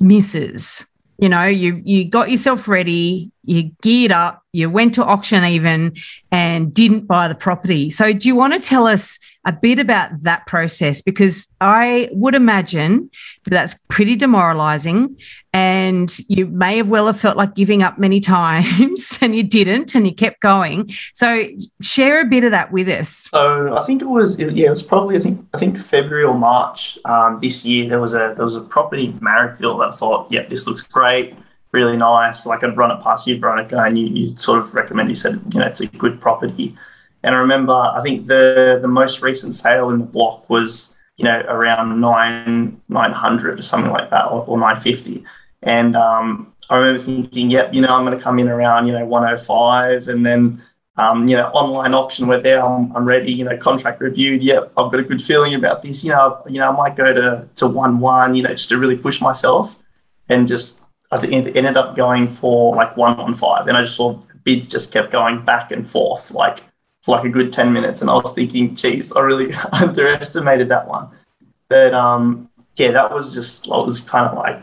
misses. 0.00 0.84
You 1.18 1.28
know, 1.28 1.46
you 1.46 1.82
you 1.84 2.08
got 2.08 2.30
yourself 2.30 2.68
ready, 2.68 3.32
you 3.42 3.72
geared 3.82 4.12
up, 4.12 4.42
you 4.52 4.70
went 4.70 4.94
to 4.94 5.04
auction 5.04 5.44
even 5.44 5.96
and 6.30 6.72
didn't 6.72 7.06
buy 7.06 7.26
the 7.26 7.34
property. 7.34 7.90
So 7.90 8.12
do 8.12 8.28
you 8.28 8.36
want 8.36 8.52
to 8.52 8.60
tell 8.60 8.86
us 8.86 9.18
a 9.48 9.52
bit 9.52 9.78
about 9.78 10.10
that 10.24 10.46
process 10.46 11.00
because 11.00 11.46
I 11.58 12.10
would 12.12 12.34
imagine 12.34 13.10
that 13.44 13.50
that's 13.50 13.74
pretty 13.88 14.14
demoralizing 14.14 15.16
and 15.54 16.14
you 16.28 16.44
may 16.48 16.76
have 16.76 16.88
well 16.88 17.06
have 17.06 17.18
felt 17.18 17.38
like 17.38 17.54
giving 17.54 17.82
up 17.82 17.98
many 17.98 18.20
times 18.36 19.16
and 19.22 19.34
you 19.34 19.42
didn't 19.42 19.94
and 19.94 20.06
you 20.06 20.14
kept 20.14 20.40
going. 20.40 20.90
So 21.14 21.44
share 21.80 22.20
a 22.20 22.26
bit 22.26 22.44
of 22.44 22.50
that 22.50 22.70
with 22.72 22.90
us. 22.90 23.08
So 23.30 23.74
I 23.74 23.82
think 23.84 24.02
it 24.02 24.08
was 24.08 24.38
yeah, 24.38 24.66
it 24.66 24.70
was 24.70 24.82
probably 24.82 25.16
I 25.16 25.20
think 25.20 25.42
I 25.54 25.58
think 25.58 25.78
February 25.78 26.24
or 26.24 26.34
March 26.34 26.98
um, 27.06 27.40
this 27.40 27.64
year 27.64 27.88
there 27.88 28.00
was 28.00 28.12
a 28.12 28.34
there 28.36 28.44
was 28.44 28.54
a 28.54 28.60
property 28.60 29.06
in 29.06 29.18
Marrickville 29.20 29.78
that 29.78 29.94
I 29.94 29.96
thought, 29.96 30.30
yeah, 30.30 30.42
this 30.42 30.66
looks 30.66 30.82
great 30.82 31.34
really 31.72 31.96
nice. 31.98 32.46
Like 32.46 32.64
I'd 32.64 32.76
run 32.78 32.90
it 32.90 33.02
past 33.02 33.26
you, 33.26 33.38
Veronica, 33.38 33.82
and 33.82 33.98
you, 33.98 34.06
you 34.06 34.36
sort 34.38 34.58
of 34.58 34.74
recommend, 34.74 35.10
you 35.10 35.14
said, 35.14 35.38
you 35.52 35.60
know, 35.60 35.66
it's 35.66 35.80
a 35.80 35.86
good 35.86 36.18
property. 36.18 36.74
And 37.22 37.34
I 37.34 37.38
remember, 37.38 37.72
I 37.72 38.00
think 38.02 38.26
the 38.26 38.78
the 38.80 38.88
most 38.88 39.22
recent 39.22 39.54
sale 39.54 39.90
in 39.90 39.98
the 39.98 40.06
block 40.06 40.48
was, 40.48 40.96
you 41.16 41.24
know, 41.24 41.40
around 41.48 42.00
nine 42.00 42.80
nine 42.88 43.12
hundred 43.12 43.58
or 43.58 43.62
something 43.62 43.92
like 43.92 44.10
that, 44.10 44.26
or, 44.26 44.44
or 44.46 44.58
nine 44.58 44.80
fifty. 44.80 45.24
And 45.62 45.96
um, 45.96 46.52
I 46.70 46.76
remember 46.78 47.00
thinking, 47.00 47.50
yep, 47.50 47.74
you 47.74 47.80
know, 47.80 47.88
I'm 47.88 48.04
going 48.04 48.16
to 48.16 48.22
come 48.22 48.38
in 48.38 48.48
around, 48.48 48.86
you 48.86 48.92
know, 48.92 49.04
105, 49.04 50.08
and 50.08 50.24
then. 50.24 50.62
Um, 51.00 51.28
you 51.28 51.36
know, 51.36 51.46
online 51.50 51.94
auction, 51.94 52.26
we're 52.26 52.40
there. 52.40 52.60
I'm, 52.60 52.90
I'm 52.96 53.04
ready. 53.04 53.32
You 53.32 53.44
know, 53.44 53.56
contract 53.56 54.00
reviewed. 54.00 54.42
Yep, 54.42 54.72
I've 54.76 54.90
got 54.90 54.98
a 54.98 55.04
good 55.04 55.22
feeling 55.22 55.54
about 55.54 55.80
this. 55.80 56.02
You 56.02 56.10
know, 56.10 56.42
I've, 56.44 56.52
you 56.52 56.58
know, 56.58 56.68
I 56.68 56.76
might 56.76 56.96
go 56.96 57.14
to 57.14 57.48
to 57.54 57.68
one 57.68 58.00
one. 58.00 58.34
You 58.34 58.42
know, 58.42 58.50
just 58.50 58.68
to 58.70 58.78
really 58.78 58.96
push 58.96 59.20
myself, 59.20 59.80
and 60.28 60.48
just 60.48 60.88
I 61.10 61.18
think 61.18 61.46
it 61.46 61.56
ended 61.56 61.76
up 61.76 61.96
going 61.96 62.26
for 62.26 62.74
like 62.74 62.96
one 62.96 63.16
one 63.16 63.34
five, 63.34 63.68
and 63.68 63.76
I 63.76 63.82
just 63.82 63.96
saw 63.96 64.20
bids 64.42 64.68
just 64.68 64.92
kept 64.92 65.12
going 65.12 65.44
back 65.44 65.70
and 65.70 65.86
forth 65.86 66.32
like 66.32 66.60
for 67.02 67.16
like 67.16 67.24
a 67.24 67.30
good 67.30 67.52
ten 67.52 67.72
minutes, 67.72 68.00
and 68.00 68.10
I 68.10 68.14
was 68.14 68.32
thinking, 68.32 68.74
geez, 68.74 69.12
I 69.12 69.20
really 69.20 69.52
underestimated 69.72 70.68
that 70.68 70.88
one. 70.88 71.08
But 71.68 71.94
um, 71.94 72.48
yeah, 72.76 72.92
that 72.92 73.12
was 73.12 73.34
just 73.34 73.70
I 73.70 73.76
was 73.78 74.00
kind 74.00 74.26
of 74.26 74.36
like 74.36 74.62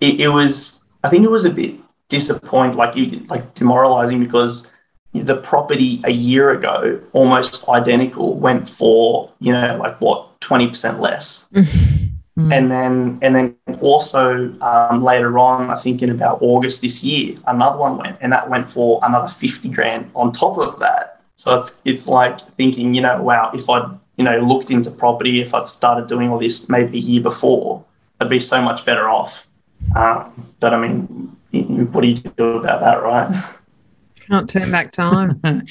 it, 0.00 0.20
it 0.20 0.28
was. 0.28 0.84
I 1.04 1.08
think 1.08 1.24
it 1.24 1.30
was 1.30 1.44
a 1.44 1.50
bit 1.50 1.74
disappointing, 2.08 2.76
like 2.76 2.96
you 2.96 3.20
like 3.28 3.54
demoralizing 3.54 4.22
because 4.22 4.68
the 5.14 5.36
property 5.38 6.00
a 6.04 6.12
year 6.12 6.50
ago, 6.50 7.00
almost 7.12 7.68
identical, 7.68 8.38
went 8.38 8.68
for 8.68 9.32
you 9.40 9.52
know 9.52 9.76
like 9.78 10.00
what 10.00 10.40
twenty 10.40 10.68
percent 10.68 11.00
less. 11.00 11.48
Mm. 12.38 12.56
And 12.56 12.72
then, 12.72 13.18
and 13.20 13.36
then 13.36 13.56
also 13.82 14.58
um, 14.62 15.04
later 15.04 15.38
on, 15.38 15.68
I 15.68 15.74
think 15.74 16.02
in 16.02 16.08
about 16.08 16.38
August 16.40 16.80
this 16.80 17.04
year, 17.04 17.36
another 17.46 17.78
one 17.78 17.98
went, 17.98 18.16
and 18.22 18.32
that 18.32 18.48
went 18.48 18.70
for 18.70 19.00
another 19.02 19.28
fifty 19.28 19.68
grand 19.68 20.10
on 20.14 20.32
top 20.32 20.56
of 20.56 20.78
that. 20.80 21.11
So 21.42 21.58
it's 21.58 21.82
it's 21.84 22.06
like 22.06 22.38
thinking, 22.54 22.94
you 22.94 23.00
know, 23.00 23.20
wow, 23.20 23.50
if 23.52 23.68
I'd 23.68 23.98
you 24.16 24.22
know 24.22 24.38
looked 24.38 24.70
into 24.70 24.92
property, 24.92 25.40
if 25.40 25.52
I'd 25.54 25.68
started 25.68 26.06
doing 26.06 26.28
all 26.28 26.38
this 26.38 26.68
maybe 26.68 26.98
a 26.98 27.00
year 27.00 27.20
before, 27.20 27.84
I'd 28.20 28.28
be 28.28 28.38
so 28.38 28.62
much 28.62 28.84
better 28.84 29.08
off. 29.08 29.48
Um, 29.96 30.54
but 30.60 30.72
I 30.72 30.86
mean, 30.86 31.36
what 31.90 32.02
do 32.02 32.06
you 32.06 32.18
do 32.18 32.58
about 32.58 32.78
that, 32.82 33.02
right? 33.02 33.44
Can't 34.28 34.48
turn 34.48 34.70
back 34.70 34.92
time. 34.92 35.40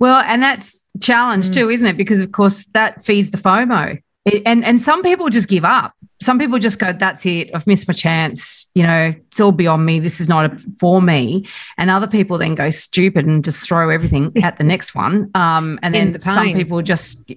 well, 0.00 0.20
and 0.20 0.42
that's 0.42 0.84
challenge 1.00 1.50
mm. 1.50 1.54
too, 1.54 1.70
isn't 1.70 1.88
it? 1.88 1.96
Because 1.96 2.18
of 2.18 2.32
course 2.32 2.66
that 2.72 3.04
feeds 3.04 3.30
the 3.30 3.38
FOMO 3.38 4.02
and 4.26 4.64
and 4.64 4.82
some 4.82 5.02
people 5.02 5.28
just 5.28 5.48
give 5.48 5.64
up. 5.64 5.94
Some 6.20 6.38
people 6.38 6.58
just 6.58 6.78
go, 6.78 6.92
"That's 6.92 7.24
it. 7.24 7.50
I've 7.54 7.66
missed 7.66 7.88
my 7.88 7.94
chance. 7.94 8.70
You 8.74 8.82
know, 8.82 9.14
it's 9.30 9.40
all 9.40 9.52
beyond 9.52 9.86
me. 9.86 9.98
This 9.98 10.20
is 10.20 10.28
not 10.28 10.60
for 10.78 11.00
me." 11.00 11.46
And 11.78 11.90
other 11.90 12.06
people 12.06 12.36
then 12.36 12.54
go 12.54 12.70
stupid 12.70 13.26
and 13.26 13.42
just 13.42 13.66
throw 13.66 13.88
everything 13.88 14.32
at 14.42 14.58
the 14.58 14.64
next 14.64 14.94
one. 14.94 15.30
Um, 15.34 15.78
and 15.82 15.94
then 15.94 16.12
the 16.12 16.20
some 16.20 16.52
people 16.52 16.82
just 16.82 17.30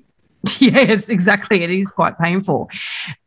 yes, 0.59 1.09
exactly. 1.09 1.63
It 1.63 1.71
is 1.71 1.89
quite 1.89 2.17
painful. 2.19 2.69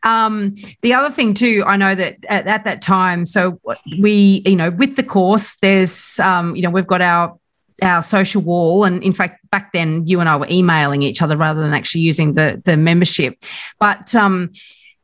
Um, 0.03 0.55
the 0.83 0.93
other 0.93 1.11
thing 1.11 1.33
too, 1.33 1.65
I 1.67 1.77
know 1.77 1.95
that 1.95 2.19
at, 2.29 2.47
at, 2.47 2.65
that 2.65 2.83
time, 2.83 3.25
so 3.25 3.59
we, 3.99 4.43
you 4.45 4.57
know, 4.57 4.71
with 4.71 4.97
the 4.97 5.03
course, 5.03 5.57
there's, 5.57 6.21
um, 6.21 6.55
you 6.55 6.63
know, 6.63 6.71
we've 6.71 6.87
got 6.87 7.01
our 7.01 7.39
our 7.83 8.03
social 8.03 8.43
wall. 8.43 8.85
And 8.85 9.03
in 9.03 9.13
fact, 9.13 9.41
back 9.57 9.73
then 9.73 10.07
you 10.07 10.21
and 10.21 10.29
I 10.29 10.37
were 10.37 10.49
emailing 10.51 11.03
each 11.03 11.23
other 11.23 11.35
rather 11.35 11.63
than 11.63 11.73
actually 11.73 12.03
using 12.03 12.35
the 12.35 12.61
the 12.67 12.77
membership. 12.77 13.43
But 13.81 14.15
um, 14.15 14.51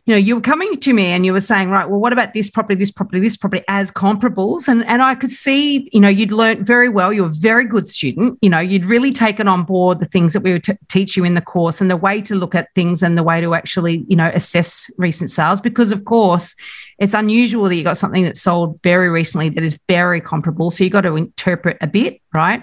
you 0.05 0.13
know, 0.15 0.19
you 0.19 0.35
were 0.35 0.43
coming 0.43 0.79
to 0.81 0.93
me 0.93 1.07
and 1.07 1.25
you 1.25 1.33
were 1.33 1.41
saying, 1.41 1.71
right, 1.71 1.89
well, 1.89 2.01
what 2.01 2.13
about 2.13 2.35
this 2.35 2.51
property, 2.51 2.75
this 2.75 2.91
property, 2.91 3.21
this 3.21 3.37
property 3.37 3.65
as 3.69 3.91
comparables? 3.91 4.69
And 4.69 4.85
and 4.85 5.01
I 5.01 5.15
could 5.15 5.31
see, 5.31 5.89
you 5.91 6.01
know, 6.01 6.09
you'd 6.09 6.33
learned 6.33 6.67
very 6.67 6.91
well. 6.91 7.15
You're 7.15 7.29
a 7.29 7.41
very 7.51 7.65
good 7.65 7.87
student. 7.87 8.39
You 8.43 8.51
know, 8.51 8.59
you'd 8.59 8.85
really 8.85 9.13
taken 9.13 9.49
on 9.49 9.65
board 9.65 10.01
the 10.01 10.07
things 10.07 10.35
that 10.35 10.41
we 10.41 10.53
would 10.53 10.65
t- 10.65 10.77
teach 10.89 11.17
you 11.17 11.25
in 11.25 11.35
the 11.35 11.41
course 11.41 11.81
and 11.81 11.91
the 11.91 11.97
way 11.97 12.21
to 12.23 12.35
look 12.35 12.55
at 12.55 12.75
things 12.75 13.03
and 13.03 13.17
the 13.17 13.23
way 13.23 13.41
to 13.41 13.55
actually, 13.55 14.05
you 14.07 14.17
know, 14.17 14.31
assess 14.35 14.91
recent 14.99 15.31
sales. 15.31 15.63
Because 15.63 15.93
of 15.93 16.05
course, 16.05 16.55
it's 16.99 17.15
unusual 17.15 17.65
that 17.69 17.77
you 17.77 17.85
got 17.85 17.97
something 17.97 18.25
that 18.25 18.37
sold 18.37 18.83
very 18.83 19.09
recently 19.09 19.49
that 19.51 19.65
is 19.65 19.79
very 19.89 20.21
comparable. 20.21 20.71
So 20.71 20.85
you 20.85 20.91
got 20.91 21.03
to 21.03 21.17
interpret 21.17 21.79
a 21.81 21.87
bit, 21.87 22.21
right? 22.35 22.63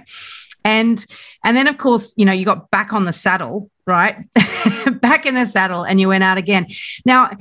And 0.63 1.05
and 1.43 1.55
then 1.55 1.67
of 1.67 1.77
course 1.77 2.13
you 2.17 2.25
know 2.25 2.31
you 2.31 2.45
got 2.45 2.69
back 2.71 2.93
on 2.93 3.05
the 3.05 3.13
saddle 3.13 3.69
right? 3.89 4.23
Back 5.01 5.25
in 5.25 5.33
the 5.33 5.45
saddle 5.45 5.83
and 5.83 5.99
you 5.99 6.07
went 6.07 6.23
out 6.23 6.37
again. 6.37 6.67
Now 7.05 7.31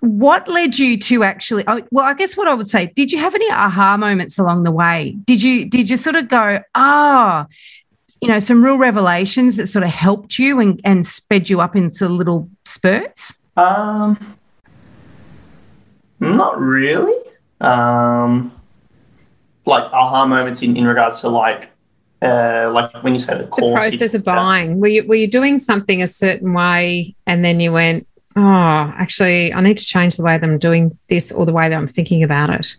what 0.00 0.48
led 0.48 0.78
you 0.78 0.96
to 0.96 1.22
actually 1.22 1.62
oh, 1.66 1.82
well 1.90 2.06
i 2.06 2.14
guess 2.14 2.34
what 2.34 2.48
i 2.48 2.54
would 2.54 2.66
say 2.66 2.90
did 2.96 3.12
you 3.12 3.18
have 3.18 3.34
any 3.34 3.50
aha 3.50 3.98
moments 3.98 4.38
along 4.38 4.62
the 4.62 4.70
way? 4.70 5.14
Did 5.26 5.42
you 5.42 5.68
did 5.68 5.90
you 5.90 5.96
sort 5.98 6.16
of 6.16 6.26
go 6.26 6.60
ah 6.74 7.46
oh, 7.46 7.54
you 8.22 8.28
know 8.28 8.38
some 8.38 8.64
real 8.64 8.78
revelations 8.78 9.58
that 9.58 9.66
sort 9.66 9.84
of 9.84 9.90
helped 9.90 10.38
you 10.38 10.58
and, 10.58 10.80
and 10.84 11.04
sped 11.04 11.50
you 11.50 11.60
up 11.60 11.76
into 11.76 12.08
little 12.08 12.48
spurts? 12.64 13.34
Um 13.58 14.36
not 16.18 16.58
really. 16.58 17.20
Um 17.60 18.52
like 19.66 19.84
aha 19.92 20.24
moments 20.24 20.62
in, 20.62 20.78
in 20.78 20.86
regards 20.86 21.20
to 21.20 21.28
like 21.28 21.69
uh, 22.22 22.70
like 22.72 22.92
when 23.02 23.12
you 23.14 23.18
say 23.18 23.36
the, 23.36 23.44
the 23.44 23.72
process 23.72 24.14
of 24.14 24.24
buying 24.24 24.80
were 24.80 24.88
you 24.88 25.06
were 25.06 25.14
you 25.14 25.26
doing 25.26 25.58
something 25.58 26.02
a 26.02 26.06
certain 26.06 26.52
way 26.52 27.14
and 27.26 27.44
then 27.44 27.60
you 27.60 27.72
went 27.72 28.06
oh, 28.36 28.94
actually, 28.96 29.52
I 29.52 29.60
need 29.60 29.78
to 29.78 29.84
change 29.84 30.16
the 30.16 30.22
way 30.22 30.38
that 30.38 30.48
I'm 30.48 30.58
doing 30.58 30.96
this 31.08 31.32
or 31.32 31.46
the 31.46 31.52
way 31.52 31.68
that 31.68 31.74
I'm 31.74 31.86
thinking 31.86 32.22
about 32.22 32.50
it? 32.50 32.76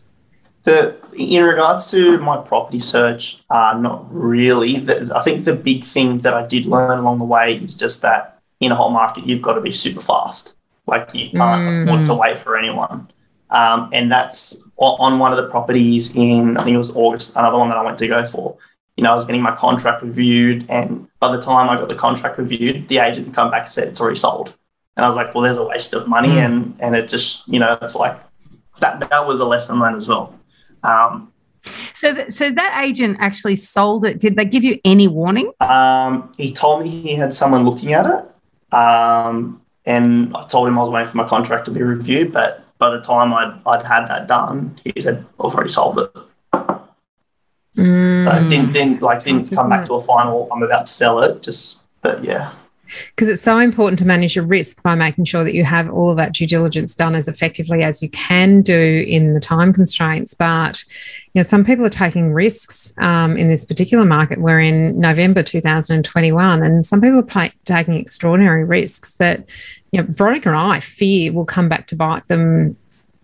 The, 0.64 0.96
in 1.18 1.44
regards 1.44 1.90
to 1.92 2.20
my 2.20 2.38
property 2.38 2.80
search, 2.80 3.42
uh, 3.50 3.78
not 3.80 4.06
really. 4.14 4.78
The, 4.78 5.12
I 5.16 5.22
think 5.24 5.44
the 5.44 5.56
big 5.56 5.84
thing 5.84 6.20
that 6.20 6.34
I 6.34 6.46
did 6.46 6.66
learn 6.66 7.00
along 7.00 7.20
the 7.20 7.26
way 7.26 7.56
is 7.56 7.76
just 7.76 8.02
that 8.04 8.40
in 8.60 8.72
a 8.72 8.76
hot 8.76 8.92
market, 8.92 9.26
you've 9.26 9.42
got 9.42 9.54
to 9.54 9.62
be 9.62 9.72
super 9.72 10.02
fast. 10.02 10.56
Like 10.86 11.14
you 11.14 11.32
can't 11.32 11.62
mm-hmm. 11.62 11.90
afford 11.90 12.08
to 12.08 12.14
wait 12.14 12.38
for 12.38 12.58
anyone. 12.58 13.10
Um, 13.50 13.90
and 13.92 14.12
that's 14.12 14.70
on 14.78 15.20
one 15.20 15.34
of 15.34 15.38
the 15.38 15.50
properties 15.50 16.16
in, 16.16 16.58
I 16.58 16.64
think 16.64 16.76
it 16.76 16.78
was 16.78 16.96
August, 16.96 17.36
another 17.36 17.58
one 17.58 17.70
that 17.70 17.78
I 17.78 17.84
went 17.84 17.98
to 18.00 18.08
go 18.08 18.26
for. 18.26 18.58
You 18.98 19.04
know, 19.04 19.12
I 19.12 19.16
was 19.16 19.26
getting 19.26 19.42
my 19.42 19.56
contract 19.56 20.04
reviewed, 20.04 20.66
and 20.70 21.08
by 21.20 21.36
the 21.36 21.42
time 21.42 21.70
I 21.70 21.78
got 21.78 21.90
the 21.90 21.96
contract 21.96 22.38
reviewed, 22.38 22.88
the 22.88 23.00
agent 23.00 23.34
come 23.34 23.50
back 23.50 23.64
and 23.64 23.72
said 23.72 23.88
it's 23.88 24.02
already 24.02 24.18
sold. 24.18 24.54
And 24.98 25.06
I 25.06 25.08
was 25.08 25.16
like, 25.16 25.34
well, 25.34 25.44
there's 25.44 25.58
a 25.58 25.66
waste 25.66 25.94
of 25.94 26.08
money. 26.08 26.30
Mm. 26.30 26.46
And, 26.46 26.76
and 26.82 26.96
it 26.96 27.08
just, 27.08 27.48
you 27.48 27.60
know, 27.60 27.78
it's 27.82 27.96
like 27.96 28.20
that, 28.80 29.00
that 29.00 29.26
was 29.26 29.40
a 29.40 29.46
lesson 29.46 29.80
learned 29.80 29.96
as 29.96 30.08
well. 30.08 30.38
Um, 30.84 31.32
so, 31.94 32.14
th- 32.14 32.32
so 32.32 32.52
that 32.52 32.84
agent 32.84 33.18
actually 33.20 33.56
sold 33.56 34.04
it. 34.04 34.20
Did 34.20 34.36
they 34.36 34.46
give 34.46 34.64
you 34.64 34.80
any 34.84 35.08
warning? 35.08 35.54
Um, 35.62 36.34
he 36.38 36.52
told 36.52 36.84
me 36.84 36.90
he 36.90 37.16
had 37.16 37.34
someone 37.34 37.64
looking 37.64 37.94
at 37.94 38.06
it. 38.06 38.76
Um, 38.76 39.62
and 39.86 40.36
I 40.36 40.46
told 40.48 40.68
him 40.68 40.78
I 40.78 40.82
was 40.82 40.90
waiting 40.90 41.10
for 41.10 41.18
my 41.18 41.28
contract 41.28 41.66
to 41.66 41.72
be 41.72 41.82
reviewed. 41.82 42.34
But 42.34 42.64
by 42.78 42.90
the 42.90 43.02
time 43.02 43.34
I'd, 43.34 43.60
I'd 43.66 43.86
had 43.86 44.08
that 44.08 44.28
done, 44.28 44.80
he 44.84 45.02
said, 45.02 45.26
I've 45.40 45.54
already 45.54 45.72
sold 45.72 46.00
it. 46.00 46.12
Mm. 47.78 48.26
So 48.26 48.50
didn't, 48.50 48.74
didn't 48.74 49.02
like 49.02 49.24
didn't 49.24 49.54
come 49.54 49.70
back 49.70 49.86
to 49.86 49.94
a 49.94 50.02
final. 50.02 50.48
I'm 50.52 50.64
about 50.64 50.88
to 50.88 50.92
sell 50.92 51.22
it. 51.22 51.42
Just, 51.42 51.88
but 52.02 52.24
yeah 52.24 52.54
because 53.10 53.30
it's 53.30 53.42
so 53.42 53.58
important 53.60 54.00
to 54.00 54.06
manage 54.06 54.36
your 54.36 54.46
risk 54.46 54.82
by 54.84 54.96
making 54.96 55.26
sure 55.26 55.44
that 55.44 55.54
you 55.54 55.64
have 55.64 55.90
all 55.90 56.10
of 56.12 56.18
that 56.18 56.34
due 56.34 56.48
diligence 56.48 56.94
done 56.96 57.16
as 57.16 57.28
effectively 57.28 57.84
as 57.84 58.02
you 58.02 58.10
can 58.10 58.62
do 58.62 59.06
in 59.08 59.34
the 59.34 59.40
time 59.40 59.74
constraints. 59.74 60.34
But 60.34 60.84
you 61.34 61.40
know, 61.40 61.44
some 61.44 61.64
people 61.64 61.86
are 61.86 61.90
taking 61.90 62.34
risks 62.34 62.94
um, 62.98 63.38
in 63.38 63.48
this 63.48 63.64
particular 63.66 64.06
market. 64.06 64.40
We're 64.40 64.60
in 64.60 65.00
November 65.00 65.44
2021, 65.44 66.64
and 66.64 66.86
some 66.86 67.02
people 67.02 67.20
are 67.20 67.24
pay- 67.24 67.54
taking 67.66 67.96
extraordinary 67.96 68.64
risks 68.64 69.16
that 69.16 69.46
you 69.92 70.02
know 70.02 70.08
Veronica 70.10 70.50
and 70.50 70.58
I 70.58 70.80
fear 70.80 71.32
will 71.32 71.46
come 71.46 71.70
back 71.70 71.88
to 71.88 71.96
bite 71.96 72.28
them 72.28 72.76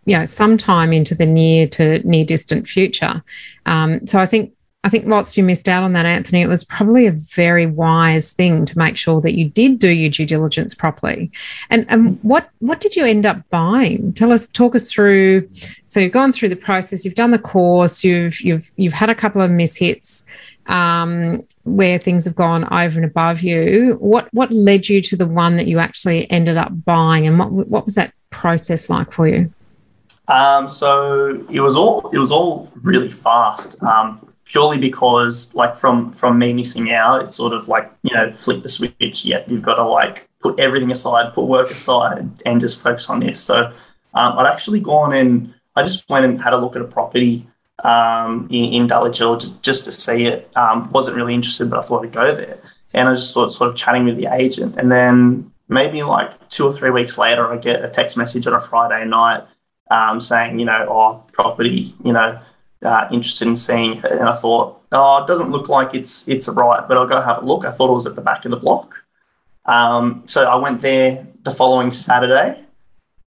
you 0.07 0.17
know 0.17 0.25
sometime 0.25 0.91
into 0.91 1.13
the 1.13 1.25
near 1.25 1.67
to 1.67 1.99
near 2.07 2.25
distant 2.25 2.67
future 2.67 3.21
um, 3.67 4.05
so 4.07 4.17
i 4.17 4.25
think 4.25 4.53
I 4.83 4.89
think 4.89 5.05
lots 5.05 5.35
you 5.35 5.43
missed 5.43 5.67
out 5.67 5.83
on 5.83 5.91
that, 5.93 6.05
Anthony. 6.05 6.41
It 6.41 6.47
was 6.47 6.63
probably 6.63 7.07
a 7.07 7.11
very 7.11 7.65
wise 7.65 8.31
thing 8.31 8.63
to 8.63 8.77
make 8.77 8.95
sure 8.95 9.19
that 9.19 9.37
you 9.37 9.49
did 9.49 9.79
do 9.79 9.89
your 9.89 10.09
due 10.09 10.25
diligence 10.25 10.73
properly. 10.73 11.29
And 11.69 11.85
and 11.89 12.17
what 12.21 12.49
what 12.59 12.79
did 12.79 12.95
you 12.95 13.03
end 13.03 13.25
up 13.25 13.41
buying? 13.49 14.13
Tell 14.13 14.31
us, 14.31 14.47
talk 14.47 14.75
us 14.75 14.89
through. 14.89 15.49
So 15.87 15.99
you've 15.99 16.13
gone 16.13 16.31
through 16.31 16.49
the 16.49 16.55
process, 16.55 17.03
you've 17.03 17.15
done 17.15 17.31
the 17.31 17.39
course, 17.39 18.01
you've 18.01 18.39
you've 18.39 18.71
you've 18.77 18.93
had 18.93 19.09
a 19.09 19.15
couple 19.15 19.41
of 19.41 19.51
mishits 19.51 20.23
um, 20.67 21.45
where 21.63 21.97
things 21.99 22.23
have 22.23 22.35
gone 22.35 22.63
over 22.71 22.97
and 22.97 23.05
above 23.05 23.41
you. 23.41 23.97
What 23.99 24.33
what 24.33 24.51
led 24.51 24.87
you 24.87 25.01
to 25.01 25.17
the 25.17 25.27
one 25.27 25.57
that 25.57 25.67
you 25.67 25.79
actually 25.79 26.31
ended 26.31 26.55
up 26.55 26.71
buying, 26.85 27.27
and 27.27 27.37
what 27.37 27.51
what 27.51 27.83
was 27.83 27.95
that 27.95 28.13
process 28.29 28.89
like 28.89 29.11
for 29.11 29.27
you? 29.27 29.51
Um, 30.27 30.69
so 30.69 31.45
it 31.49 31.61
was 31.61 31.75
all 31.75 32.09
it 32.09 32.17
was 32.17 32.31
all 32.31 32.71
really 32.81 33.11
fast. 33.11 33.81
Um, 33.83 34.27
purely 34.45 34.79
because 34.79 35.53
like 35.55 35.75
from 35.75 36.11
from 36.11 36.39
me 36.39 36.53
missing 36.53 36.91
out, 36.91 37.23
it's 37.23 37.35
sort 37.35 37.53
of 37.53 37.67
like 37.67 37.91
you 38.03 38.13
know 38.13 38.31
flip 38.31 38.63
the 38.63 38.69
switch. 38.69 39.25
Yep, 39.25 39.49
you've 39.49 39.63
got 39.63 39.75
to 39.75 39.83
like 39.83 40.27
put 40.39 40.59
everything 40.59 40.91
aside, 40.91 41.33
put 41.33 41.45
work 41.45 41.71
aside, 41.71 42.29
and 42.45 42.61
just 42.61 42.81
focus 42.81 43.09
on 43.09 43.19
this. 43.19 43.41
So 43.41 43.71
um, 44.13 44.37
I'd 44.37 44.47
actually 44.47 44.79
gone 44.79 45.13
and 45.13 45.53
I 45.75 45.83
just 45.83 46.09
went 46.09 46.25
and 46.25 46.41
had 46.41 46.53
a 46.53 46.57
look 46.57 46.75
at 46.75 46.81
a 46.81 46.85
property 46.85 47.47
um, 47.83 48.47
in, 48.49 48.73
in 48.73 48.87
Dulwich 48.87 49.19
just, 49.19 49.61
just 49.61 49.85
to 49.85 49.91
see 49.91 50.25
it. 50.25 50.49
Um, 50.55 50.91
wasn't 50.91 51.17
really 51.17 51.35
interested, 51.35 51.69
but 51.69 51.79
I 51.79 51.81
thought 51.83 52.03
I'd 52.03 52.11
go 52.11 52.35
there. 52.35 52.57
And 52.93 53.07
I 53.07 53.15
just 53.15 53.31
sort 53.31 53.51
sort 53.51 53.69
of 53.69 53.75
chatting 53.75 54.05
with 54.05 54.17
the 54.17 54.27
agent, 54.27 54.77
and 54.77 54.91
then 54.91 55.51
maybe 55.67 56.01
like 56.03 56.49
two 56.49 56.65
or 56.65 56.73
three 56.73 56.89
weeks 56.89 57.17
later, 57.17 57.51
I 57.51 57.57
get 57.57 57.83
a 57.83 57.89
text 57.89 58.17
message 58.17 58.47
on 58.47 58.53
a 58.53 58.59
Friday 58.59 59.05
night 59.05 59.43
um, 59.89 60.21
saying, 60.21 60.59
you 60.59 60.65
know, 60.65 60.85
oh, 60.89 61.23
property, 61.33 61.93
you 62.03 62.13
know, 62.13 62.39
uh, 62.83 63.07
interested 63.11 63.47
in 63.47 63.57
seeing 63.57 63.97
it, 63.97 64.05
and 64.05 64.29
I 64.29 64.35
thought, 64.35 64.81
oh, 64.91 65.23
it 65.23 65.27
doesn't 65.27 65.51
look 65.51 65.69
like 65.69 65.93
it's 65.93 66.27
it's 66.27 66.47
right, 66.47 66.87
but 66.87 66.97
I'll 66.97 67.07
go 67.07 67.21
have 67.21 67.41
a 67.41 67.45
look. 67.45 67.65
I 67.65 67.71
thought 67.71 67.89
it 67.89 67.93
was 67.93 68.07
at 68.07 68.15
the 68.15 68.21
back 68.21 68.45
of 68.45 68.51
the 68.51 68.57
block, 68.57 69.03
um, 69.65 70.23
so 70.25 70.43
I 70.43 70.55
went 70.55 70.81
there 70.81 71.25
the 71.43 71.51
following 71.51 71.91
Saturday. 71.91 72.63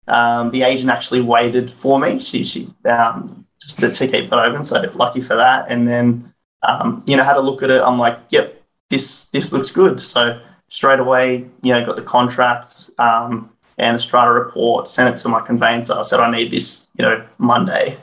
Um, 0.07 0.51
the 0.51 0.63
agent 0.63 0.91
actually 0.91 1.21
waited 1.21 1.71
for 1.71 1.99
me. 1.99 2.19
She 2.19 2.45
she 2.45 2.69
um, 2.85 3.47
just 3.61 3.81
to, 3.81 3.93
to, 3.93 4.07
keep 4.07 4.27
it 4.27 4.33
open, 4.33 4.63
so 4.63 4.81
lucky 4.95 5.21
for 5.21 5.37
that. 5.37 5.67
And 5.69 5.87
then 5.87 6.33
um, 6.63 7.03
you 7.07 7.17
know 7.17 7.25
had 7.25 7.37
a 7.37 7.41
look 7.41 7.63
at 7.63 7.71
it. 7.71 7.83
I'm 7.83 7.99
like, 7.99 8.19
yep, 8.31 8.63
this 8.89 9.27
this 9.27 9.53
looks 9.53 9.71
good. 9.71 10.01
So 10.01 10.41
straight 10.69 11.01
away, 11.01 11.49
you 11.63 11.73
know, 11.73 11.85
got 11.85 11.97
the 11.97 12.03
contract 12.03 12.91
um, 12.99 13.51
and 13.81 13.97
the 13.97 14.01
strata 14.01 14.31
report, 14.31 14.89
sent 14.89 15.15
it 15.15 15.19
to 15.23 15.29
my 15.29 15.41
conveyancer. 15.41 15.95
I 15.95 16.03
said 16.03 16.21
I 16.21 16.31
need 16.31 16.51
this, 16.51 16.93
you 16.99 17.05
know, 17.05 17.25
Monday 17.39 17.99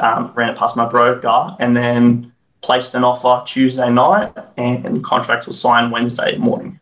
um, 0.00 0.32
ran 0.34 0.50
it 0.50 0.56
past 0.56 0.76
my 0.76 0.88
broker, 0.88 1.54
and 1.60 1.76
then 1.76 2.32
placed 2.62 2.94
an 2.94 3.04
offer 3.04 3.44
Tuesday 3.46 3.90
night, 3.90 4.32
and 4.56 5.02
contract 5.04 5.46
was 5.46 5.60
signed 5.60 5.92
Wednesday 5.92 6.36
morning. 6.36 6.80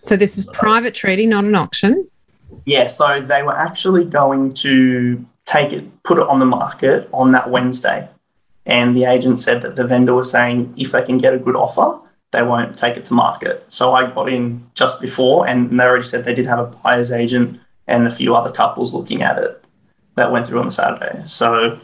So 0.00 0.16
this 0.16 0.36
is 0.36 0.46
private 0.46 0.94
treaty, 0.94 1.26
not 1.26 1.44
an 1.44 1.54
auction. 1.54 2.08
Yeah, 2.64 2.86
so 2.86 3.20
they 3.20 3.42
were 3.42 3.56
actually 3.56 4.04
going 4.04 4.54
to 4.54 5.24
take 5.44 5.72
it, 5.72 6.02
put 6.02 6.18
it 6.18 6.26
on 6.26 6.38
the 6.38 6.46
market 6.46 7.08
on 7.12 7.32
that 7.32 7.50
Wednesday, 7.50 8.08
and 8.64 8.96
the 8.96 9.04
agent 9.04 9.40
said 9.40 9.62
that 9.62 9.76
the 9.76 9.86
vendor 9.86 10.14
was 10.14 10.30
saying 10.30 10.74
if 10.76 10.92
they 10.92 11.04
can 11.04 11.18
get 11.18 11.34
a 11.34 11.38
good 11.38 11.56
offer, 11.56 12.00
they 12.32 12.42
won't 12.42 12.76
take 12.76 12.96
it 12.96 13.04
to 13.06 13.14
market. 13.14 13.64
So 13.68 13.94
I 13.94 14.10
got 14.10 14.28
in 14.28 14.68
just 14.74 15.00
before, 15.00 15.46
and 15.46 15.78
they 15.78 15.84
already 15.84 16.04
said 16.04 16.24
they 16.24 16.34
did 16.34 16.46
have 16.46 16.58
a 16.58 16.66
buyer's 16.66 17.12
agent 17.12 17.60
and 17.86 18.06
a 18.06 18.10
few 18.10 18.34
other 18.34 18.52
couples 18.52 18.92
looking 18.92 19.22
at 19.22 19.38
it 19.38 19.62
that 20.16 20.32
went 20.32 20.46
through 20.46 20.60
on 20.60 20.66
the 20.66 20.72
Saturday. 20.72 21.22
So 21.26 21.78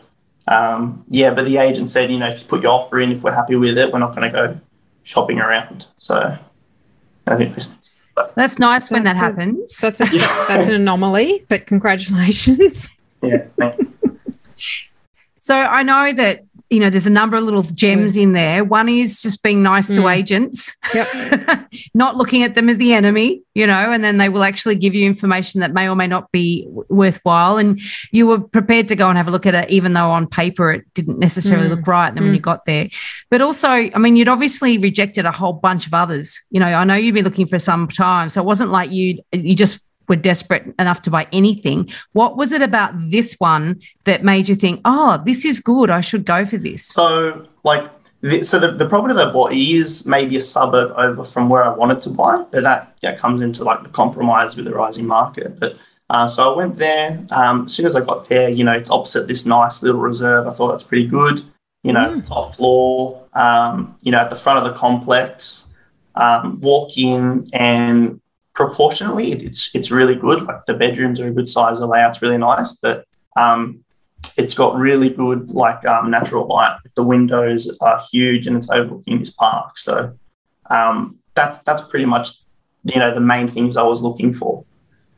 um, 0.48 1.04
yeah, 1.08 1.32
but 1.32 1.44
the 1.44 1.58
agent 1.58 1.90
said, 1.90 2.10
you 2.10 2.18
know, 2.18 2.28
if 2.28 2.40
you 2.40 2.46
put 2.46 2.62
your 2.62 2.72
offer 2.72 3.00
in, 3.00 3.12
if 3.12 3.22
we're 3.22 3.32
happy 3.32 3.56
with 3.56 3.78
it, 3.78 3.92
we're 3.92 3.98
not 3.98 4.14
going 4.14 4.30
to 4.30 4.30
go 4.30 4.60
shopping 5.02 5.38
around. 5.38 5.86
So 5.98 6.36
I 7.26 7.36
think 7.36 7.54
this, 7.54 7.72
that's 8.34 8.58
nice 8.58 8.90
when 8.90 9.04
that 9.04 9.16
a, 9.16 9.18
happens. 9.18 9.78
That's 9.78 10.00
a, 10.00 10.08
yeah. 10.12 10.44
that's 10.48 10.66
an 10.66 10.74
anomaly, 10.74 11.46
but 11.48 11.66
congratulations. 11.66 12.88
Yeah. 13.24 13.46
So 15.38 15.54
I 15.56 15.84
know 15.84 16.12
that 16.12 16.40
you 16.72 16.80
know, 16.80 16.88
there's 16.88 17.06
a 17.06 17.10
number 17.10 17.36
of 17.36 17.44
little 17.44 17.62
gems 17.62 18.16
mm. 18.16 18.22
in 18.22 18.32
there. 18.32 18.64
One 18.64 18.88
is 18.88 19.20
just 19.20 19.42
being 19.42 19.62
nice 19.62 19.90
mm. 19.90 19.96
to 19.96 20.08
agents, 20.08 20.72
yep. 20.94 21.06
not 21.94 22.16
looking 22.16 22.42
at 22.42 22.54
them 22.54 22.70
as 22.70 22.78
the 22.78 22.94
enemy, 22.94 23.42
you 23.54 23.66
know, 23.66 23.92
and 23.92 24.02
then 24.02 24.16
they 24.16 24.30
will 24.30 24.42
actually 24.42 24.76
give 24.76 24.94
you 24.94 25.04
information 25.04 25.60
that 25.60 25.72
may 25.72 25.86
or 25.86 25.94
may 25.94 26.06
not 26.06 26.32
be 26.32 26.66
worthwhile. 26.88 27.58
And 27.58 27.78
you 28.10 28.26
were 28.26 28.40
prepared 28.40 28.88
to 28.88 28.96
go 28.96 29.08
and 29.10 29.18
have 29.18 29.28
a 29.28 29.30
look 29.30 29.44
at 29.44 29.54
it, 29.54 29.68
even 29.68 29.92
though 29.92 30.10
on 30.10 30.26
paper 30.26 30.72
it 30.72 30.84
didn't 30.94 31.18
necessarily 31.18 31.68
mm. 31.68 31.76
look 31.76 31.86
right. 31.86 32.08
And 32.08 32.16
then 32.16 32.24
when 32.24 32.32
you 32.32 32.40
mm. 32.40 32.44
got 32.44 32.64
there, 32.64 32.88
but 33.30 33.42
also, 33.42 33.68
I 33.68 33.98
mean, 33.98 34.16
you'd 34.16 34.28
obviously 34.28 34.78
rejected 34.78 35.26
a 35.26 35.32
whole 35.32 35.52
bunch 35.52 35.86
of 35.86 35.92
others. 35.92 36.40
You 36.50 36.60
know, 36.60 36.66
I 36.66 36.84
know 36.84 36.94
you've 36.94 37.14
been 37.14 37.24
looking 37.24 37.46
for 37.46 37.58
some 37.58 37.86
time, 37.86 38.30
so 38.30 38.40
it 38.40 38.46
wasn't 38.46 38.70
like 38.70 38.90
you 38.90 39.22
you 39.32 39.54
just 39.54 39.84
were 40.12 40.16
desperate 40.16 40.64
enough 40.78 41.00
to 41.00 41.10
buy 41.10 41.26
anything. 41.32 41.88
What 42.12 42.36
was 42.36 42.52
it 42.52 42.60
about 42.60 42.92
this 43.10 43.34
one 43.38 43.80
that 44.04 44.22
made 44.22 44.46
you 44.46 44.54
think, 44.54 44.82
oh, 44.84 45.18
this 45.24 45.46
is 45.46 45.58
good, 45.58 45.88
I 45.88 46.02
should 46.02 46.26
go 46.26 46.44
for 46.44 46.58
this? 46.58 46.84
So, 46.84 47.46
like, 47.64 47.90
the, 48.20 48.44
so 48.44 48.58
the, 48.58 48.72
the 48.72 48.86
property 48.86 49.14
that 49.14 49.28
I 49.28 49.32
bought 49.32 49.54
is 49.54 50.06
maybe 50.06 50.36
a 50.36 50.42
suburb 50.42 50.92
over 50.98 51.24
from 51.24 51.48
where 51.48 51.64
I 51.64 51.70
wanted 51.70 52.02
to 52.02 52.10
buy, 52.10 52.44
but 52.50 52.62
that 52.62 52.94
yeah, 53.00 53.16
comes 53.16 53.40
into 53.40 53.64
like 53.64 53.82
the 53.84 53.88
compromise 53.88 54.54
with 54.54 54.66
the 54.66 54.74
rising 54.74 55.06
market. 55.06 55.58
But 55.58 55.78
uh, 56.10 56.28
so 56.28 56.52
I 56.52 56.56
went 56.56 56.76
there. 56.76 57.24
Um, 57.30 57.64
as 57.66 57.72
soon 57.72 57.86
as 57.86 57.96
I 57.96 58.04
got 58.04 58.28
there, 58.28 58.50
you 58.50 58.64
know, 58.64 58.72
it's 58.72 58.90
opposite 58.90 59.26
this 59.28 59.46
nice 59.46 59.82
little 59.82 60.02
reserve. 60.02 60.46
I 60.46 60.52
thought 60.52 60.72
that's 60.72 60.82
pretty 60.82 61.08
good. 61.08 61.40
You 61.84 61.94
know, 61.94 62.16
mm. 62.16 62.26
top 62.26 62.54
floor, 62.54 63.26
um, 63.32 63.96
you 64.02 64.12
know, 64.12 64.18
at 64.18 64.28
the 64.28 64.36
front 64.36 64.58
of 64.58 64.64
the 64.70 64.78
complex. 64.78 65.68
Um, 66.14 66.60
walk 66.60 66.98
in 66.98 67.48
and 67.54 68.20
proportionately, 68.54 69.32
it's 69.32 69.74
it's 69.74 69.90
really 69.90 70.14
good. 70.14 70.42
Like 70.44 70.66
the 70.66 70.74
bedrooms 70.74 71.20
are 71.20 71.28
a 71.28 71.32
good 71.32 71.48
size, 71.48 71.80
the 71.80 71.86
layout's 71.86 72.22
really 72.22 72.38
nice, 72.38 72.72
but 72.72 73.06
um, 73.36 73.84
it's 74.36 74.54
got 74.54 74.76
really 74.76 75.08
good 75.08 75.50
like 75.50 75.84
um, 75.86 76.10
natural 76.10 76.46
light. 76.46 76.78
The 76.94 77.02
windows 77.02 77.76
are 77.80 78.00
huge 78.10 78.46
and 78.46 78.56
it's 78.56 78.70
overlooking 78.70 79.18
this 79.18 79.30
park. 79.30 79.78
So 79.78 80.16
um, 80.70 81.18
that's 81.34 81.58
that's 81.60 81.82
pretty 81.82 82.06
much 82.06 82.30
you 82.84 82.98
know 82.98 83.14
the 83.14 83.20
main 83.20 83.48
things 83.48 83.76
I 83.76 83.82
was 83.82 84.02
looking 84.02 84.34
for, 84.34 84.64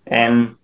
and 0.07 0.57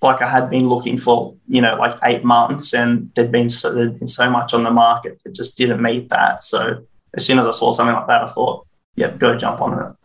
like 0.00 0.22
I 0.22 0.28
had 0.28 0.50
been 0.50 0.68
looking 0.68 0.96
for 0.98 1.34
you 1.48 1.60
know 1.60 1.76
like 1.76 1.98
eight 2.04 2.24
months, 2.24 2.74
and 2.74 3.10
there'd 3.14 3.32
been 3.32 3.50
so, 3.50 3.72
there'd 3.72 3.98
been 3.98 4.08
so 4.08 4.30
much 4.30 4.54
on 4.54 4.64
the 4.64 4.70
market 4.70 5.22
that 5.24 5.34
just 5.34 5.58
didn't 5.58 5.82
meet 5.82 6.08
that. 6.10 6.42
So 6.42 6.84
as 7.14 7.26
soon 7.26 7.38
as 7.38 7.46
I 7.46 7.50
saw 7.50 7.72
something 7.72 7.94
like 7.94 8.06
that, 8.06 8.22
I 8.22 8.26
thought, 8.28 8.66
yeah, 8.96 9.10
go 9.10 9.36
jump 9.36 9.60
on 9.60 9.78
it. 9.78 9.96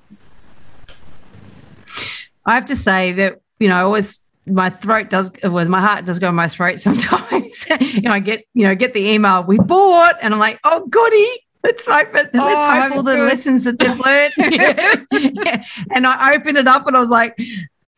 I 2.47 2.55
have 2.55 2.65
to 2.65 2.75
say 2.75 3.12
that 3.13 3.41
you 3.60 3.67
know, 3.67 3.75
I 3.75 3.81
always 3.81 4.19
my 4.45 4.69
throat 4.69 5.10
does 5.10 5.31
well, 5.43 5.67
my 5.67 5.81
heart 5.81 6.05
does 6.05 6.19
go 6.19 6.29
in 6.29 6.36
my 6.36 6.47
throat 6.47 6.79
sometimes. 6.88 7.65
you 7.79 8.01
know, 8.01 8.12
I 8.12 8.19
get 8.19 8.45
you 8.53 8.67
know 8.67 8.75
get 8.75 8.93
the 8.93 9.07
email 9.10 9.43
we 9.43 9.57
bought, 9.57 10.15
and 10.21 10.33
I'm 10.33 10.39
like, 10.39 10.60
oh 10.63 10.88
goody. 10.88 11.27
Let's 11.63 11.86
hope, 11.86 12.13
let's 12.13 12.29
oh, 12.33 12.81
hope 12.81 12.95
all 12.95 13.03
the 13.03 13.15
good. 13.15 13.27
lessons 13.27 13.65
that 13.65 13.77
they've 13.77 13.99
learned. 13.99 14.33
yeah. 14.38 15.03
yeah. 15.12 15.63
And 15.93 16.07
I 16.07 16.36
opened 16.36 16.57
it 16.57 16.67
up 16.67 16.88
and 16.88 16.95
I 16.95 16.99
was 16.99 17.10
like, 17.10 17.38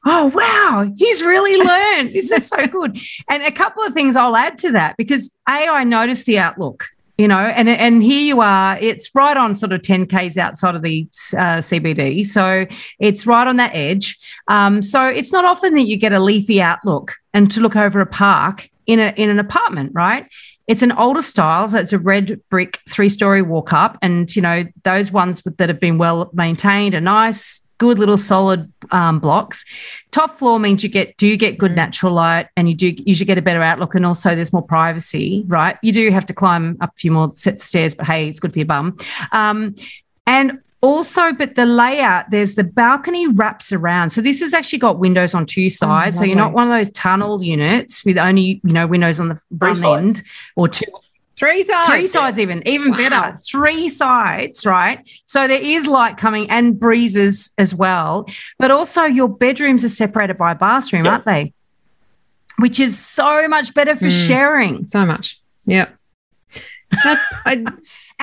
oh 0.06 0.28
wow 0.28 0.92
he's 0.96 1.22
really 1.22 1.58
learned 1.58 2.10
this 2.12 2.32
is 2.32 2.48
so 2.48 2.66
good 2.68 2.98
and 3.30 3.44
a 3.44 3.52
couple 3.52 3.84
of 3.84 3.94
things 3.94 4.16
i'll 4.16 4.36
add 4.36 4.58
to 4.58 4.72
that 4.72 4.96
because 4.98 5.36
a 5.48 5.52
i 5.52 5.84
noticed 5.84 6.26
the 6.26 6.40
outlook 6.40 6.88
you 7.20 7.28
know 7.28 7.38
and 7.38 7.68
and 7.68 8.02
here 8.02 8.24
you 8.24 8.40
are 8.40 8.78
it's 8.80 9.14
right 9.14 9.36
on 9.36 9.54
sort 9.54 9.74
of 9.74 9.82
10 9.82 10.06
k's 10.06 10.38
outside 10.38 10.74
of 10.74 10.82
the 10.82 11.06
uh, 11.34 11.60
cbd 11.60 12.26
so 12.26 12.66
it's 13.00 13.28
right 13.28 13.48
on 13.48 13.58
that 13.58 13.76
edge. 13.76 14.18
Um, 14.48 14.82
so 14.82 15.06
it's 15.06 15.32
not 15.32 15.46
often 15.46 15.76
that 15.76 15.84
you 15.84 15.98
get 15.98 16.14
a 16.14 16.20
leafy 16.20 16.62
outlook 16.62 17.16
and 17.34 17.52
to 17.52 17.62
look 17.62 17.76
over 17.76 18.02
a 18.02 18.06
park 18.06 18.70
in 18.88 19.00
a 19.00 19.14
in 19.16 19.30
an 19.30 19.40
apartment 19.40 19.92
right? 19.94 20.32
It's 20.68 20.82
an 20.82 20.92
older 20.92 21.22
style 21.22 21.68
so 21.68 21.78
it's 21.78 21.94
a 21.94 22.00
red 22.00 22.40
brick 22.50 22.80
three 22.88 23.10
story 23.10 23.42
walk 23.42 23.74
up 23.74 23.98
and 24.02 24.34
you 24.36 24.42
know 24.42 24.66
those 24.84 25.12
ones 25.12 25.42
that 25.42 25.70
have 25.70 25.80
been 25.80 25.98
well 25.98 26.30
maintained 26.34 26.96
are 26.96 27.02
nice 27.02 27.60
good 27.80 27.98
little 27.98 28.18
solid 28.18 28.72
um, 28.92 29.20
blocks. 29.20 29.66
Top 30.12 30.38
floor 30.38 30.60
means 30.60 30.84
you 30.84 30.90
get 30.90 31.18
do 31.18 31.36
get 31.36 31.58
good 31.58 31.72
mm. 31.72 31.76
natural 31.76 32.14
light 32.14 32.50
and 32.56 32.70
you 32.70 32.76
do 32.76 32.94
usually 33.06 33.26
get 33.26 33.40
a 33.40 33.42
better 33.42 33.64
outlook 33.64 33.96
and 33.96 34.06
also 34.06 34.36
there's 34.36 34.54
more 34.54 34.62
privacy, 34.62 35.44
right? 35.48 35.78
You 35.82 35.92
do 35.92 36.12
have 36.12 36.26
to 36.28 36.34
climb 36.34 36.78
up 36.82 36.92
a 36.96 37.00
few 37.00 37.12
more 37.12 37.32
sets 37.32 37.64
of 37.64 37.68
stairs, 37.68 37.96
but 37.96 38.06
hey, 38.06 38.28
it's 38.28 38.40
good 38.40 38.54
for 38.54 38.60
your 38.60 38.68
bum. 38.68 38.96
Um, 39.32 39.76
and 40.28 40.60
also, 40.82 41.34
but 41.34 41.56
the 41.56 41.66
layout, 41.66 42.30
there's 42.32 42.56
the 42.56 42.64
balcony 42.64 43.28
wraps 43.28 43.74
around. 43.74 44.12
So 44.12 44.22
this 44.22 44.40
has 44.40 44.54
actually 44.54 44.80
got 44.80 44.98
windows 44.98 45.34
on 45.34 45.46
two 45.46 45.70
sides. 45.70 46.18
Oh, 46.18 46.20
so 46.20 46.26
you're 46.26 46.38
not 46.38 46.54
one 46.54 46.64
of 46.64 46.70
those 46.70 46.90
tunnel 46.92 47.44
units 47.44 48.06
with 48.06 48.18
only, 48.18 48.62
you 48.64 48.74
know, 48.74 48.88
windows 48.88 49.20
on 49.20 49.30
the 49.30 49.42
front 49.58 49.84
end 49.84 50.22
or 50.56 50.70
two 50.70 50.86
Three 51.40 51.64
sides. 51.64 51.88
Three 51.88 52.08
sides, 52.08 52.38
even, 52.38 52.68
even 52.68 52.92
wow. 52.92 52.98
better. 52.98 53.38
Three 53.38 53.88
sides, 53.88 54.66
right? 54.66 55.10
So 55.24 55.48
there 55.48 55.62
is 55.62 55.88
light 55.88 56.18
coming 56.18 56.50
and 56.50 56.78
breezes 56.78 57.52
as 57.58 57.74
well. 57.74 58.26
But 58.58 58.72
also, 58.72 59.04
your 59.04 59.30
bedrooms 59.30 59.86
are 59.86 59.90
separated 59.90 60.38
by 60.38 60.52
a 60.52 60.56
bathroom, 60.56 61.06
yep. 61.06 61.14
aren't 61.14 61.26
they? 61.26 61.54
Which 62.58 62.82
is 62.82 63.00
so 63.00 63.48
much 63.48 63.74
better 63.74 63.96
for 63.96 64.08
mm, 64.08 64.28
sharing. 64.28 64.84
So 64.84 65.06
much. 65.06 65.40
Yep. 65.66 65.96
That's 67.04 67.24
I, 67.46 67.66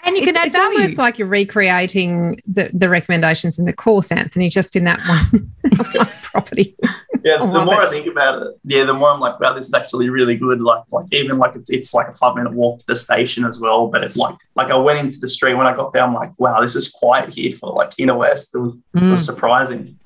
and 0.02 0.16
you 0.16 0.22
can 0.22 0.30
it's, 0.30 0.38
add 0.38 0.46
it's 0.48 0.56
value. 0.56 0.78
almost 0.78 0.98
like 0.98 1.18
you're 1.18 1.28
recreating 1.28 2.40
the, 2.46 2.70
the 2.72 2.88
recommendations 2.88 3.58
in 3.58 3.64
the 3.64 3.72
course, 3.72 4.10
Anthony, 4.12 4.48
just 4.48 4.76
in 4.76 4.84
that 4.84 5.00
one 5.06 6.06
property. 6.22 6.76
Yeah, 7.24 7.38
the 7.40 7.64
more 7.64 7.82
it. 7.82 7.88
I 7.88 7.90
think 7.90 8.06
about 8.06 8.42
it, 8.42 8.54
yeah, 8.64 8.84
the 8.84 8.94
more 8.94 9.10
I'm 9.10 9.20
like, 9.20 9.40
wow, 9.40 9.52
this 9.52 9.66
is 9.66 9.74
actually 9.74 10.08
really 10.08 10.36
good. 10.36 10.60
Like, 10.60 10.84
like 10.92 11.06
even 11.12 11.38
like 11.38 11.56
it's, 11.56 11.70
it's 11.70 11.94
like 11.94 12.08
a 12.08 12.12
five 12.12 12.36
minute 12.36 12.52
walk 12.52 12.80
to 12.80 12.86
the 12.86 12.96
station 12.96 13.44
as 13.44 13.58
well. 13.58 13.88
But 13.88 14.04
it's 14.04 14.16
like, 14.16 14.36
like 14.54 14.70
I 14.70 14.76
went 14.76 15.00
into 15.00 15.18
the 15.18 15.28
street 15.28 15.54
when 15.54 15.66
I 15.66 15.74
got 15.74 15.92
there, 15.92 16.02
I'm 16.02 16.14
like, 16.14 16.32
wow, 16.38 16.60
this 16.60 16.76
is 16.76 16.90
quiet 16.90 17.34
here 17.34 17.56
for 17.56 17.70
like 17.70 17.92
inner 17.98 18.16
west. 18.16 18.54
It 18.54 18.58
was, 18.58 18.80
mm. 18.94 19.08
it 19.08 19.10
was 19.10 19.24
surprising. 19.24 19.98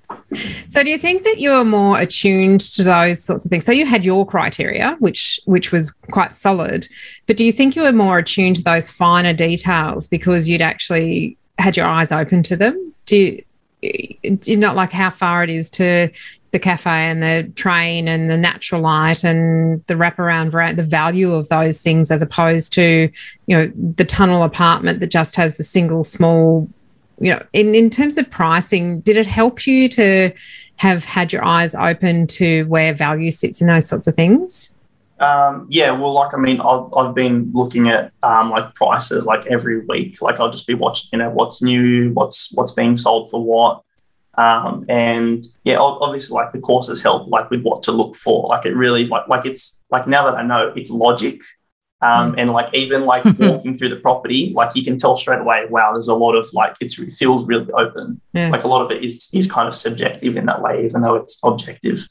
So, 0.68 0.82
do 0.82 0.90
you 0.90 0.98
think 0.98 1.24
that 1.24 1.38
you 1.38 1.52
are 1.52 1.64
more 1.64 1.98
attuned 1.98 2.60
to 2.60 2.84
those 2.84 3.22
sorts 3.22 3.44
of 3.44 3.50
things? 3.50 3.64
So, 3.64 3.72
you 3.72 3.86
had 3.86 4.04
your 4.04 4.26
criteria, 4.26 4.96
which 4.98 5.40
which 5.44 5.72
was 5.72 5.90
quite 5.90 6.32
solid, 6.32 6.86
but 7.26 7.36
do 7.36 7.44
you 7.44 7.52
think 7.52 7.76
you 7.76 7.82
were 7.82 7.92
more 7.92 8.18
attuned 8.18 8.56
to 8.56 8.62
those 8.62 8.90
finer 8.90 9.32
details 9.32 10.08
because 10.08 10.48
you'd 10.48 10.62
actually 10.62 11.36
had 11.58 11.76
your 11.76 11.86
eyes 11.86 12.12
open 12.12 12.42
to 12.44 12.56
them? 12.56 12.94
Do 13.06 13.16
you, 13.16 13.44
you 13.82 14.56
not 14.56 14.76
like 14.76 14.92
how 14.92 15.10
far 15.10 15.42
it 15.42 15.50
is 15.50 15.70
to 15.70 16.10
the 16.52 16.58
cafe 16.58 16.90
and 16.90 17.22
the 17.22 17.50
train 17.54 18.08
and 18.08 18.28
the 18.28 18.36
natural 18.36 18.80
light 18.80 19.24
and 19.24 19.84
the 19.86 19.94
wraparound 19.94 20.76
the 20.76 20.82
value 20.82 21.32
of 21.32 21.48
those 21.48 21.80
things 21.80 22.10
as 22.10 22.22
opposed 22.22 22.72
to 22.72 23.08
you 23.46 23.56
know 23.56 23.72
the 23.94 24.04
tunnel 24.04 24.42
apartment 24.42 25.00
that 25.00 25.10
just 25.10 25.36
has 25.36 25.56
the 25.56 25.64
single 25.64 26.02
small 26.02 26.68
you 27.20 27.32
know, 27.32 27.44
in, 27.52 27.74
in 27.74 27.90
terms 27.90 28.16
of 28.16 28.28
pricing, 28.30 29.00
did 29.00 29.16
it 29.16 29.26
help 29.26 29.66
you 29.66 29.88
to 29.90 30.32
have 30.76 31.04
had 31.04 31.32
your 31.32 31.44
eyes 31.44 31.74
open 31.74 32.26
to 32.26 32.64
where 32.64 32.94
value 32.94 33.30
sits 33.30 33.60
in 33.60 33.66
those 33.66 33.86
sorts 33.86 34.06
of 34.06 34.14
things? 34.14 34.70
Um, 35.18 35.66
yeah, 35.68 35.90
well, 35.90 36.14
like 36.14 36.32
I 36.32 36.38
mean, 36.38 36.60
I've, 36.60 36.92
I've 36.96 37.14
been 37.14 37.50
looking 37.52 37.88
at 37.88 38.10
um, 38.22 38.48
like 38.48 38.74
prices 38.74 39.26
like 39.26 39.46
every 39.46 39.84
week. 39.84 40.22
Like 40.22 40.40
I'll 40.40 40.50
just 40.50 40.66
be 40.66 40.72
watching, 40.72 41.10
you 41.12 41.18
know, 41.18 41.28
what's 41.28 41.60
new, 41.60 42.10
what's 42.14 42.50
what's 42.54 42.72
being 42.72 42.96
sold 42.96 43.28
for 43.30 43.44
what, 43.44 43.82
um, 44.36 44.86
and 44.88 45.46
yeah, 45.64 45.76
obviously, 45.78 46.34
like 46.34 46.52
the 46.52 46.60
courses 46.60 47.02
help 47.02 47.28
like 47.28 47.50
with 47.50 47.62
what 47.62 47.82
to 47.82 47.92
look 47.92 48.16
for. 48.16 48.48
Like 48.48 48.64
it 48.64 48.74
really 48.74 49.04
like 49.04 49.28
like 49.28 49.44
it's 49.44 49.84
like 49.90 50.06
now 50.06 50.24
that 50.24 50.38
I 50.38 50.42
know 50.42 50.72
it's 50.74 50.90
logic 50.90 51.42
um, 52.02 52.32
mm. 52.32 52.34
And 52.38 52.50
like 52.50 52.72
even 52.74 53.04
like 53.04 53.24
walking 53.38 53.76
through 53.76 53.90
the 53.90 53.96
property, 53.96 54.52
like 54.54 54.74
you 54.74 54.84
can 54.84 54.98
tell 54.98 55.16
straight 55.16 55.40
away, 55.40 55.66
wow, 55.68 55.92
there's 55.92 56.08
a 56.08 56.14
lot 56.14 56.34
of 56.34 56.52
like 56.52 56.76
it 56.80 56.92
feels 56.92 57.46
really 57.46 57.70
open. 57.72 58.20
Yeah. 58.32 58.50
Like 58.50 58.64
a 58.64 58.68
lot 58.68 58.84
of 58.84 58.90
it 58.90 59.04
is 59.04 59.28
is 59.32 59.50
kind 59.50 59.68
of 59.68 59.76
subjective 59.76 60.36
in 60.36 60.46
that 60.46 60.62
way, 60.62 60.84
even 60.84 61.02
though 61.02 61.14
it's 61.14 61.38
objective. 61.44 62.06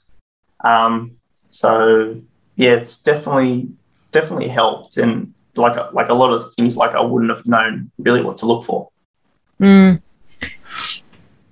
Um, 0.63 1.17
so 1.49 2.21
yeah, 2.55 2.73
it's 2.75 3.01
definitely 3.01 3.69
definitely 4.11 4.49
helped, 4.49 4.97
and 4.97 5.33
like 5.55 5.93
like 5.93 6.09
a 6.09 6.13
lot 6.13 6.33
of 6.33 6.53
things, 6.53 6.77
like 6.77 6.91
I 6.91 7.01
wouldn't 7.01 7.35
have 7.35 7.45
known 7.47 7.91
really 7.97 8.21
what 8.21 8.37
to 8.37 8.45
look 8.45 8.65
for. 8.65 8.89
Mm. 9.59 10.01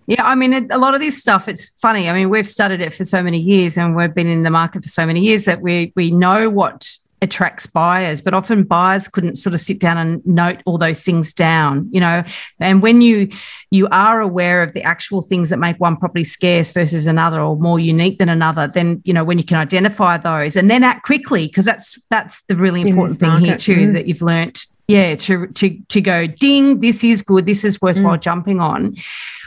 Yeah, 0.05 0.23
I 0.23 0.35
mean, 0.35 0.71
a 0.71 0.77
lot 0.77 0.95
of 0.95 1.01
this 1.01 1.19
stuff, 1.19 1.49
it's 1.49 1.67
funny. 1.81 2.09
I 2.09 2.13
mean, 2.13 2.29
we've 2.29 2.47
studied 2.47 2.79
it 2.79 2.93
for 2.93 3.03
so 3.03 3.21
many 3.21 3.39
years 3.39 3.77
and 3.77 3.93
we've 3.93 4.13
been 4.13 4.27
in 4.27 4.43
the 4.43 4.49
market 4.49 4.83
for 4.83 4.87
so 4.87 5.05
many 5.05 5.19
years 5.19 5.43
that 5.45 5.61
we 5.61 5.91
we 5.97 6.11
know 6.11 6.49
what 6.49 6.87
attracts 7.21 7.65
buyers 7.65 8.21
but 8.21 8.33
often 8.35 8.63
buyers 8.63 9.07
couldn't 9.07 9.35
sort 9.35 9.53
of 9.53 9.59
sit 9.59 9.79
down 9.79 9.97
and 9.97 10.25
note 10.25 10.61
all 10.65 10.77
those 10.77 11.01
things 11.03 11.33
down 11.33 11.89
you 11.91 11.99
know 11.99 12.23
and 12.59 12.83
when 12.83 13.01
you 13.01 13.27
you 13.71 13.87
are 13.91 14.21
aware 14.21 14.61
of 14.61 14.73
the 14.73 14.83
actual 14.83 15.23
things 15.23 15.49
that 15.49 15.57
make 15.57 15.77
one 15.79 15.97
property 15.97 16.23
scarce 16.23 16.69
versus 16.69 17.07
another 17.07 17.41
or 17.41 17.55
more 17.55 17.79
unique 17.79 18.19
than 18.19 18.29
another 18.29 18.67
then 18.67 19.01
you 19.03 19.13
know 19.13 19.23
when 19.23 19.39
you 19.39 19.43
can 19.43 19.57
identify 19.57 20.15
those 20.15 20.55
and 20.55 20.69
then 20.69 20.83
act 20.83 21.03
quickly 21.05 21.47
because 21.47 21.65
that's 21.65 21.99
that's 22.11 22.43
the 22.43 22.55
really 22.55 22.81
important 22.81 23.19
thing 23.19 23.37
here 23.39 23.57
too 23.57 23.87
mm. 23.87 23.93
that 23.93 24.07
you've 24.07 24.21
learnt 24.21 24.67
yeah 24.87 25.15
to 25.15 25.47
to 25.47 25.75
to 25.89 25.99
go 25.99 26.27
ding 26.27 26.79
this 26.81 27.03
is 27.03 27.23
good 27.23 27.47
this 27.47 27.65
is 27.65 27.81
worthwhile 27.81 28.17
mm. 28.17 28.21
jumping 28.21 28.59
on 28.59 28.95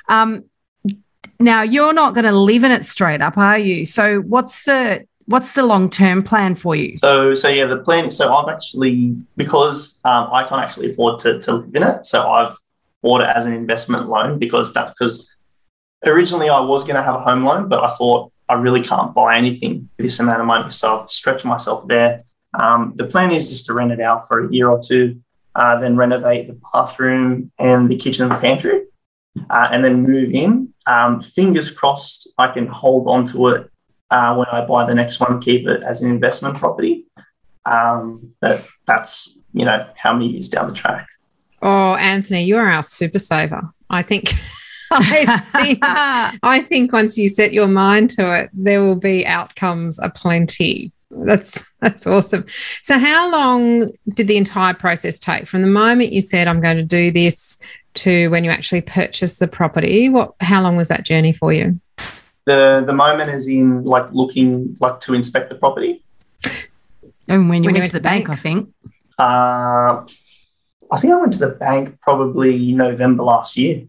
um 0.08 0.42
now 1.38 1.62
you're 1.62 1.94
not 1.94 2.14
going 2.14 2.24
to 2.24 2.32
live 2.32 2.64
in 2.64 2.72
it 2.72 2.84
straight 2.84 3.22
up 3.22 3.38
are 3.38 3.58
you 3.58 3.84
so 3.86 4.20
what's 4.20 4.64
the 4.64 5.06
what's 5.30 5.52
the 5.54 5.62
long 5.62 5.88
term 5.88 6.22
plan 6.22 6.54
for 6.54 6.74
you? 6.74 6.96
So, 6.96 7.34
so 7.34 7.48
yeah, 7.48 7.66
the 7.66 7.78
plan. 7.78 8.10
So 8.10 8.34
I've 8.34 8.52
actually 8.52 9.16
because 9.36 10.00
um, 10.04 10.28
I 10.32 10.44
can't 10.44 10.62
actually 10.62 10.90
afford 10.90 11.20
to, 11.20 11.40
to 11.40 11.54
live 11.54 11.74
in 11.74 11.82
it, 11.82 12.04
so 12.04 12.28
I've 12.28 12.56
bought 13.02 13.22
it 13.22 13.28
as 13.34 13.46
an 13.46 13.54
investment 13.54 14.08
loan 14.08 14.38
because 14.38 14.74
that 14.74 14.88
because 14.88 15.30
originally 16.04 16.48
I 16.48 16.60
was 16.60 16.82
going 16.82 16.96
to 16.96 17.02
have 17.02 17.14
a 17.14 17.20
home 17.20 17.44
loan, 17.44 17.68
but 17.68 17.82
I 17.82 17.90
thought 17.90 18.32
I 18.48 18.54
really 18.54 18.82
can't 18.82 19.14
buy 19.14 19.38
anything 19.38 19.88
with 19.96 20.06
this 20.06 20.20
amount 20.20 20.40
of 20.40 20.46
money, 20.46 20.70
so 20.72 21.00
I've 21.00 21.10
stretched 21.10 21.44
myself 21.44 21.86
there. 21.86 22.24
Um, 22.52 22.94
the 22.96 23.06
plan 23.06 23.30
is 23.30 23.48
just 23.48 23.66
to 23.66 23.74
rent 23.74 23.92
it 23.92 24.00
out 24.00 24.26
for 24.26 24.44
a 24.44 24.52
year 24.52 24.68
or 24.68 24.82
two, 24.82 25.20
uh, 25.54 25.78
then 25.78 25.96
renovate 25.96 26.48
the 26.48 26.60
bathroom 26.72 27.52
and 27.58 27.88
the 27.88 27.96
kitchen 27.96 28.24
and 28.24 28.32
the 28.32 28.38
pantry, 28.38 28.82
uh, 29.48 29.68
and 29.70 29.84
then 29.84 30.02
move 30.02 30.32
in. 30.32 30.74
Um, 30.86 31.20
fingers 31.20 31.70
crossed, 31.70 32.28
I 32.38 32.48
can 32.48 32.66
hold 32.66 33.06
on 33.06 33.24
to 33.26 33.46
it 33.48 33.70
uh, 34.10 34.34
when 34.34 34.48
I 34.48 34.64
buy 34.66 34.84
the 34.84 34.94
next 34.94 35.20
one, 35.20 35.40
keep 35.40 35.66
it 35.66 35.82
as 35.82 36.02
an 36.02 36.10
investment 36.10 36.56
property. 36.56 37.06
Um, 37.64 38.34
that's 38.86 39.38
you 39.52 39.64
know 39.64 39.86
how 39.96 40.12
many 40.12 40.28
years 40.28 40.48
down 40.48 40.68
the 40.68 40.74
track. 40.74 41.06
Oh, 41.62 41.94
Anthony, 41.94 42.44
you 42.44 42.56
are 42.56 42.70
our 42.70 42.82
super 42.82 43.18
saver. 43.18 43.62
I 43.88 44.02
think. 44.02 44.32
I 44.92 45.38
think 45.62 45.78
I 45.82 46.60
think 46.62 46.92
once 46.92 47.16
you 47.16 47.28
set 47.28 47.52
your 47.52 47.68
mind 47.68 48.10
to 48.10 48.34
it, 48.34 48.50
there 48.52 48.82
will 48.82 48.96
be 48.96 49.24
outcomes 49.24 50.00
aplenty. 50.00 50.92
That's 51.10 51.62
that's 51.80 52.06
awesome. 52.06 52.44
So, 52.82 52.98
how 52.98 53.30
long 53.30 53.92
did 54.14 54.26
the 54.26 54.36
entire 54.36 54.74
process 54.74 55.18
take 55.18 55.46
from 55.46 55.62
the 55.62 55.68
moment 55.68 56.12
you 56.12 56.20
said 56.20 56.48
I'm 56.48 56.60
going 56.60 56.76
to 56.76 56.82
do 56.82 57.12
this 57.12 57.58
to 57.94 58.28
when 58.30 58.42
you 58.42 58.50
actually 58.50 58.80
purchased 58.80 59.38
the 59.38 59.46
property? 59.46 60.08
What? 60.08 60.34
How 60.40 60.60
long 60.60 60.76
was 60.76 60.88
that 60.88 61.04
journey 61.04 61.32
for 61.32 61.52
you? 61.52 61.80
The 62.46 62.82
the 62.86 62.92
moment 62.92 63.30
is 63.30 63.48
in 63.48 63.84
like 63.84 64.10
looking 64.12 64.76
like 64.80 65.00
to 65.00 65.14
inspect 65.14 65.50
the 65.50 65.56
property. 65.56 66.04
And 67.28 67.48
when 67.48 67.62
you 67.62 67.68
when 67.68 67.74
went 67.74 67.84
you 67.84 67.90
to 67.90 67.98
the 67.98 68.02
bank, 68.02 68.26
bank, 68.26 68.38
I 68.38 68.40
think. 68.40 68.74
Uh, 69.18 70.04
I 70.92 70.98
think 70.98 71.12
I 71.12 71.16
went 71.16 71.32
to 71.34 71.38
the 71.38 71.54
bank 71.54 72.00
probably 72.00 72.72
November 72.72 73.22
last 73.22 73.56
year. 73.56 73.86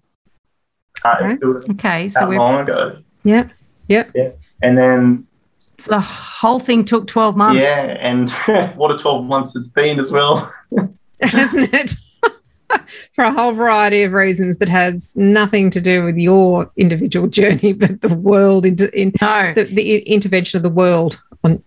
Uh, 1.04 1.36
okay, 1.42 1.72
okay 1.72 2.10
so 2.10 2.28
we're 2.28 2.38
long 2.38 2.60
ago. 2.60 2.98
Yep. 3.24 3.50
Yep. 3.88 4.12
yeah, 4.14 4.30
and 4.62 4.78
then 4.78 5.28
so 5.80 5.92
the 5.92 6.00
whole 6.00 6.60
thing 6.60 6.86
took 6.86 7.08
twelve 7.08 7.36
months. 7.36 7.60
Yeah, 7.60 7.98
and 8.00 8.30
what 8.76 8.92
a 8.92 8.98
twelve 8.98 9.26
months 9.26 9.56
it's 9.56 9.68
been 9.68 10.00
as 10.00 10.12
well, 10.12 10.54
Isn't 11.20 11.74
it? 11.74 11.96
For 13.13 13.26
a 13.26 13.32
whole 13.32 13.52
variety 13.52 14.04
of 14.04 14.13
reasons 14.13 14.58
that 14.58 14.69
has 14.69 15.13
nothing 15.15 15.69
to 15.71 15.82
do 15.82 16.04
with 16.04 16.17
your 16.17 16.71
individual 16.78 17.28
journey, 17.28 17.74
but 17.82 18.02
the 18.02 18.15
world 18.15 18.65
into 18.65 18.89
in 18.97 19.12
no. 19.21 19.54
the, 19.54 19.65
the 19.65 20.00
intervention 20.00 20.58
of 20.58 20.63
the 20.63 20.69
world 20.69 21.21
on 21.43 21.62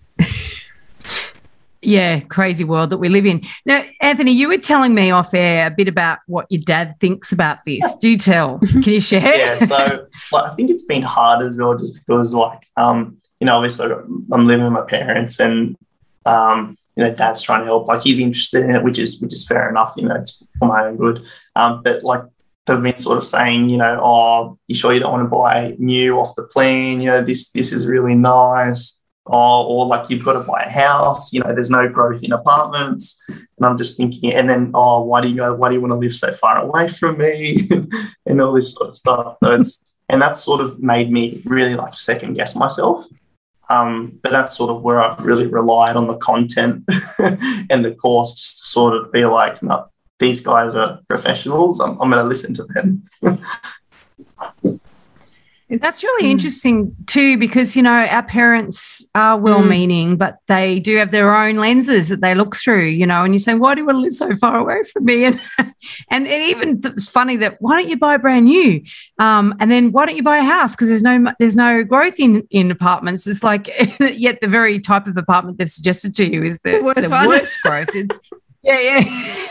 yeah, 1.84 2.20
crazy 2.20 2.64
world 2.64 2.90
that 2.90 2.98
we 2.98 3.08
live 3.08 3.26
in. 3.26 3.42
Now, 3.66 3.84
Anthony, 4.00 4.32
you 4.32 4.48
were 4.48 4.58
telling 4.58 4.94
me 4.94 5.10
off 5.10 5.34
air 5.34 5.66
a 5.66 5.70
bit 5.70 5.88
about 5.88 6.18
what 6.26 6.46
your 6.50 6.62
dad 6.62 6.98
thinks 7.00 7.32
about 7.32 7.58
this. 7.66 7.94
Do 7.96 8.16
tell. 8.16 8.58
Can 8.58 8.82
you 8.84 9.00
share? 9.00 9.20
yeah, 9.38 9.58
so 9.58 10.06
like, 10.32 10.50
I 10.50 10.54
think 10.54 10.70
it's 10.70 10.84
been 10.84 11.02
hard 11.02 11.44
as 11.44 11.56
well, 11.56 11.76
just 11.76 11.94
because, 11.94 12.34
like, 12.34 12.66
um, 12.76 13.18
you 13.40 13.46
know, 13.46 13.56
obviously 13.56 13.86
I'm 13.86 14.46
living 14.46 14.64
with 14.64 14.72
my 14.72 14.86
parents, 14.86 15.38
and 15.40 15.76
um, 16.24 16.78
you 16.96 17.04
know, 17.04 17.14
dad's 17.14 17.42
trying 17.42 17.60
to 17.60 17.66
help. 17.66 17.86
Like, 17.88 18.02
he's 18.02 18.18
interested 18.18 18.64
in 18.64 18.74
it, 18.74 18.82
which 18.82 18.98
is 18.98 19.20
which 19.20 19.32
is 19.32 19.46
fair 19.46 19.68
enough. 19.68 19.94
You 19.96 20.08
know, 20.08 20.16
it's 20.16 20.44
for 20.58 20.68
my 20.68 20.86
own 20.86 20.96
good. 20.96 21.24
Um, 21.56 21.82
but 21.82 22.02
like, 22.04 22.22
they've 22.66 22.82
been 22.82 22.98
sort 22.98 23.18
of 23.18 23.26
saying, 23.26 23.68
you 23.68 23.76
know, 23.76 24.00
oh, 24.02 24.58
you 24.68 24.74
sure 24.74 24.92
you 24.92 25.00
don't 25.00 25.12
want 25.12 25.24
to 25.24 25.36
buy 25.36 25.76
new 25.78 26.18
off 26.18 26.36
the 26.36 26.44
plan? 26.44 27.00
You 27.00 27.10
know, 27.10 27.24
this 27.24 27.50
this 27.50 27.72
is 27.72 27.86
really 27.86 28.14
nice 28.14 29.02
or, 29.26 29.64
or 29.64 29.86
like 29.86 30.10
you've 30.10 30.24
got 30.24 30.34
to 30.34 30.40
buy 30.40 30.64
a 30.64 30.70
house, 30.70 31.32
you 31.32 31.40
know, 31.40 31.54
there's 31.54 31.70
no 31.70 31.88
growth 31.88 32.22
in 32.22 32.32
apartments. 32.32 33.22
And 33.28 33.64
I'm 33.64 33.78
just 33.78 33.96
thinking, 33.96 34.32
and 34.32 34.48
then, 34.48 34.72
oh, 34.74 35.02
why 35.02 35.20
do 35.20 35.28
you 35.28 35.36
go, 35.36 35.54
why 35.54 35.68
do 35.68 35.74
you 35.74 35.80
want 35.80 35.92
to 35.92 35.98
live 35.98 36.14
so 36.14 36.32
far 36.34 36.58
away 36.58 36.88
from 36.88 37.18
me? 37.18 37.68
and 38.26 38.40
all 38.40 38.52
this 38.52 38.74
sort 38.74 38.90
of 38.90 38.96
stuff. 38.96 39.36
So 39.42 39.62
and 40.10 40.20
that 40.20 40.36
sort 40.36 40.60
of 40.60 40.80
made 40.80 41.10
me 41.10 41.42
really 41.46 41.74
like 41.74 41.96
second 41.96 42.34
guess 42.34 42.54
myself. 42.54 43.06
Um, 43.70 44.18
but 44.22 44.32
that's 44.32 44.56
sort 44.56 44.70
of 44.70 44.82
where 44.82 45.00
I've 45.00 45.24
really 45.24 45.46
relied 45.46 45.96
on 45.96 46.06
the 46.06 46.16
content 46.16 46.84
and 47.18 47.84
the 47.84 47.94
course 47.94 48.34
just 48.34 48.58
to 48.58 48.64
sort 48.66 48.94
of 48.94 49.12
be 49.12 49.24
like, 49.24 49.62
no, 49.62 49.86
these 50.18 50.40
guys 50.40 50.76
are 50.76 51.00
professionals. 51.08 51.80
I'm, 51.80 52.00
I'm 52.00 52.10
going 52.10 52.22
to 52.22 52.24
listen 52.24 52.54
to 52.54 52.64
them. 52.64 53.04
That's 55.70 56.02
really 56.02 56.28
mm. 56.28 56.32
interesting 56.32 56.94
too, 57.06 57.38
because 57.38 57.74
you 57.74 57.82
know 57.82 57.90
our 57.90 58.22
parents 58.22 59.08
are 59.14 59.38
well-meaning, 59.38 60.14
mm. 60.14 60.18
but 60.18 60.36
they 60.46 60.78
do 60.78 60.96
have 60.96 61.10
their 61.10 61.34
own 61.34 61.56
lenses 61.56 62.10
that 62.10 62.20
they 62.20 62.34
look 62.34 62.54
through. 62.54 62.84
You 62.84 63.06
know, 63.06 63.24
and 63.24 63.32
you 63.32 63.38
say, 63.38 63.54
"Why 63.54 63.74
do 63.74 63.80
you 63.80 63.86
want 63.86 63.96
to 63.96 64.00
live 64.02 64.12
so 64.12 64.36
far 64.36 64.58
away 64.58 64.82
from 64.92 65.06
me?" 65.06 65.24
And 65.24 65.40
and, 65.58 65.74
and 66.10 66.28
even 66.28 66.80
it's 66.84 67.08
funny 67.08 67.36
that 67.38 67.56
why 67.60 67.80
don't 67.80 67.88
you 67.88 67.96
buy 67.96 68.18
brand 68.18 68.44
new, 68.44 68.82
um, 69.18 69.54
and 69.58 69.72
then 69.72 69.90
why 69.90 70.04
don't 70.04 70.16
you 70.16 70.22
buy 70.22 70.36
a 70.36 70.42
house 70.42 70.72
because 70.72 70.88
there's 70.88 71.02
no 71.02 71.32
there's 71.38 71.56
no 71.56 71.82
growth 71.82 72.20
in 72.20 72.46
in 72.50 72.70
apartments. 72.70 73.26
It's 73.26 73.42
like 73.42 73.68
yet 74.00 74.40
the 74.42 74.48
very 74.48 74.78
type 74.80 75.06
of 75.06 75.16
apartment 75.16 75.56
they've 75.56 75.70
suggested 75.70 76.14
to 76.16 76.30
you 76.30 76.44
is 76.44 76.60
the, 76.60 76.72
the 76.72 76.84
worst, 76.84 77.02
the 77.02 77.26
worst 77.26 77.62
growth. 77.62 77.88
It's, 77.94 78.20
yeah, 78.62 78.80
yeah. 78.80 79.48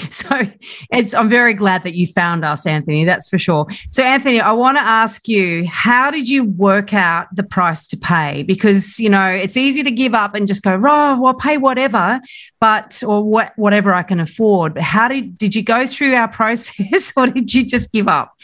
so 0.10 0.42
it's 0.90 1.14
i'm 1.14 1.28
very 1.28 1.54
glad 1.54 1.82
that 1.82 1.94
you 1.94 2.06
found 2.06 2.44
us 2.44 2.66
anthony 2.66 3.04
that's 3.04 3.28
for 3.28 3.38
sure. 3.38 3.66
So 3.90 4.02
anthony 4.02 4.40
i 4.40 4.52
want 4.52 4.78
to 4.78 4.82
ask 4.82 5.28
you 5.28 5.66
how 5.66 6.10
did 6.10 6.28
you 6.28 6.44
work 6.44 6.94
out 6.94 7.26
the 7.34 7.42
price 7.42 7.86
to 7.88 7.96
pay? 7.96 8.42
Because 8.42 8.98
you 8.98 9.08
know 9.08 9.26
it's 9.26 9.56
easy 9.56 9.82
to 9.82 9.90
give 9.90 10.14
up 10.14 10.34
and 10.34 10.46
just 10.48 10.62
go 10.62 10.74
oh 10.74 11.20
well 11.20 11.34
pay 11.34 11.56
whatever 11.56 12.20
but 12.60 13.02
or 13.06 13.22
what 13.22 13.52
whatever 13.56 13.94
i 13.94 14.02
can 14.02 14.20
afford. 14.20 14.74
But 14.74 14.82
how 14.82 15.08
did 15.08 15.36
did 15.38 15.54
you 15.54 15.62
go 15.62 15.86
through 15.86 16.14
our 16.14 16.28
process 16.40 17.12
or 17.16 17.26
did 17.26 17.52
you 17.54 17.64
just 17.64 17.92
give 17.92 18.08
up? 18.08 18.36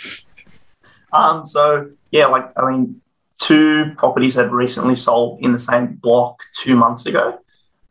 Um 1.12 1.46
so 1.46 1.90
yeah 2.11 2.26
like 2.26 2.50
i 2.56 2.70
mean 2.70 3.00
two 3.38 3.92
properties 3.96 4.34
had 4.34 4.50
recently 4.52 4.96
sold 4.96 5.40
in 5.40 5.52
the 5.52 5.58
same 5.58 5.94
block 5.94 6.42
two 6.56 6.74
months 6.74 7.06
ago. 7.06 7.38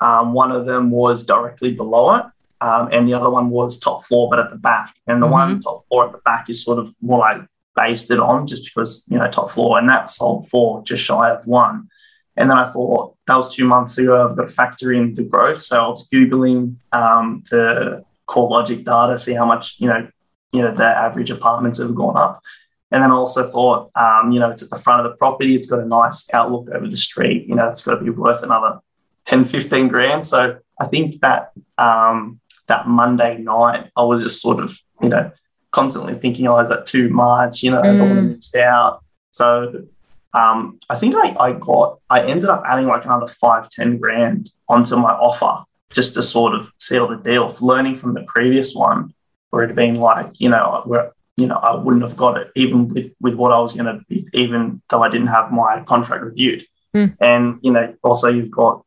Um, 0.02 0.34
one 0.34 0.52
of 0.52 0.65
them 0.65 0.91
was 0.91 1.26
directly 1.26 1.74
below 1.74 2.15
it 2.15 2.26
um, 2.62 2.89
and 2.91 3.08
the 3.08 3.13
other 3.13 3.30
one 3.30 3.50
was 3.50 3.78
top 3.78 4.06
floor, 4.06 4.30
but 4.30 4.39
at 4.39 4.50
the 4.50 4.58
back. 4.58 4.96
And 5.06 5.22
the 5.22 5.28
mm-hmm. 5.28 5.34
one 5.34 5.60
top 5.60 5.88
floor 5.88 6.06
at 6.08 6.12
the 6.12 6.20
back 6.20 6.50
is 6.50 6.63
sort 6.63 6.80
of 6.80 6.93
what 7.00 7.20
I 7.22 7.41
based 7.76 8.10
it 8.12 8.20
on, 8.20 8.48
just 8.48 8.65
because 8.65 9.06
you 9.10 9.17
know 9.17 9.30
top 9.30 9.52
floor, 9.52 9.78
and 9.78 9.89
that 9.89 10.10
sold 10.10 10.50
for 10.50 10.84
just 10.84 11.04
shy 11.04 11.30
of 11.30 11.46
one. 11.48 11.89
And 12.36 12.50
then 12.52 12.58
I 12.58 12.65
thought 12.65 13.15
that 13.26 13.36
was 13.36 13.54
two 13.54 13.65
months 13.65 13.98
ago. 13.98 14.28
I've 14.28 14.36
got 14.36 14.48
to 14.48 14.54
factor 14.54 14.93
in 14.93 15.13
the 15.13 15.24
growth, 15.24 15.62
so 15.62 15.84
I 15.84 15.88
was 15.88 16.08
googling 16.10 16.78
um, 16.91 17.43
the 17.50 18.04
CoreLogic 18.28 18.86
data, 18.86 19.17
see 19.17 19.34
how 19.34 19.46
much 19.46 19.80
you 19.80 19.88
know, 19.88 20.08
you 20.52 20.62
know, 20.62 20.74
the 20.74 20.86
average 20.86 21.32
apartments 21.32 21.80
have 21.80 21.96
gone 21.96 22.17
up. 22.17 22.41
And 22.89 23.04
then 23.04 23.12
I 23.12 23.15
also 23.15 23.52
thought, 23.52 23.91
um, 23.96 24.32
you 24.32 24.39
know, 24.39 24.50
it's 24.50 24.63
at 24.63 24.70
the 24.70 24.80
front 24.80 25.06
of 25.06 25.12
the 25.12 25.17
property. 25.17 25.56
It's 25.56 25.67
got 25.67 25.80
a 25.80 25.86
nice 25.86 26.32
outlook 26.34 26.70
over 26.74 26.88
the 26.88 26.98
street. 26.98 27.48
You 27.48 27.56
know, 27.56 27.67
it's 27.67 27.84
got 27.84 27.96
to 27.96 28.04
be 28.04 28.10
worth 28.10 28.43
another 28.43 28.80
10, 29.26 29.43
15 29.43 29.89
grand. 29.89 30.24
So 30.24 30.60
I 30.80 30.86
think 30.88 31.20
that 31.20 31.52
um, 31.78 32.39
that 32.68 32.88
Monday 32.88 33.38
night, 33.40 33.90
I 33.96 34.04
was 34.04 34.24
just 34.24 34.42
sort 34.42 34.60
of, 34.60 34.78
you 35.02 35.10
know, 35.10 35.32
constantly 35.72 36.16
thinking, 36.16 36.48
oh, 36.48 36.58
is 36.60 36.70
that 36.70 36.86
too 36.86 37.10
much? 37.10 37.64
You 37.64 37.72
know, 37.72 37.82
mm. 37.82 37.86
I 37.86 37.98
don't 37.98 38.10
want 38.10 38.16
to 38.16 38.36
miss 38.36 38.56
out. 38.56 39.04
So 39.32 39.86
um, 40.34 40.80
I 40.90 40.96
think 40.96 41.16
I, 41.16 41.36
I 41.40 41.54
got, 41.54 42.00
I 42.10 42.26
ended 42.26 42.50
up 42.50 42.64
adding 42.66 42.88
like 42.88 43.06
another 43.06 43.28
five, 43.28 43.70
10 43.70 43.98
grand 43.98 44.52
onto 44.68 44.96
my 44.96 45.12
offer 45.12 45.64
just 45.90 46.14
to 46.16 46.24
sort 46.24 46.54
of 46.54 46.72
seal 46.78 47.08
the 47.08 47.18
deal, 47.18 47.56
learning 47.62 47.96
from 47.96 48.14
the 48.14 48.24
previous 48.24 48.76
one 48.76 49.14
where 49.50 49.64
it 49.64 49.68
had 49.68 49.76
been 49.76 49.96
like, 49.96 50.40
you 50.40 50.50
know, 50.50 50.82
where, 50.86 51.12
you 51.38 51.48
know, 51.48 51.56
I 51.56 51.76
wouldn't 51.76 52.04
have 52.04 52.18
got 52.18 52.38
it 52.38 52.52
even 52.56 52.88
with, 52.90 53.14
with 53.22 53.36
what 53.36 53.52
I 53.52 53.60
was 53.60 53.74
going 53.74 53.86
to 53.86 54.04
be, 54.10 54.28
even 54.34 54.82
though 54.90 55.04
I 55.04 55.10
didn't 55.10 55.28
have 55.28 55.52
my 55.52 55.84
contract 55.84 56.24
reviewed. 56.24 56.66
Mm. 56.96 57.16
And, 57.22 57.60
you 57.62 57.72
know, 57.72 57.96
also 58.04 58.28
you've 58.28 58.52
got 58.52 58.84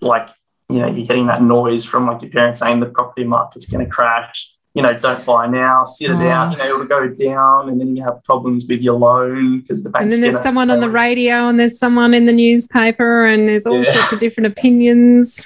like 0.00 0.28
you 0.68 0.80
know, 0.80 0.88
you're 0.88 1.06
getting 1.06 1.26
that 1.26 1.42
noise 1.42 1.84
from 1.84 2.06
like 2.06 2.22
your 2.22 2.30
parents 2.30 2.60
saying 2.60 2.80
the 2.80 2.86
property 2.86 3.24
market's 3.24 3.66
going 3.66 3.84
to 3.84 3.90
crash. 3.90 4.52
You 4.74 4.82
know, 4.82 4.90
don't 4.90 5.24
buy 5.24 5.46
now, 5.46 5.84
sit 5.84 6.10
it 6.10 6.16
out. 6.16 6.52
You 6.52 6.58
know, 6.58 6.64
it'll 6.66 6.84
go 6.84 7.08
down, 7.08 7.70
and 7.70 7.80
then 7.80 7.96
you 7.96 8.02
have 8.04 8.22
problems 8.24 8.66
with 8.66 8.82
your 8.82 8.98
loan 8.98 9.60
because 9.60 9.82
the 9.82 9.88
bank. 9.88 10.02
And 10.02 10.12
then 10.12 10.20
there's 10.20 10.42
someone 10.42 10.70
on 10.70 10.80
the 10.80 10.90
radio, 10.90 11.48
and 11.48 11.58
there's 11.58 11.78
someone 11.78 12.12
in 12.12 12.26
the 12.26 12.32
newspaper, 12.32 13.24
and 13.24 13.48
there's 13.48 13.64
all 13.64 13.82
yeah. 13.82 13.94
sorts 13.94 14.12
of 14.12 14.20
different 14.20 14.48
opinions. 14.48 15.42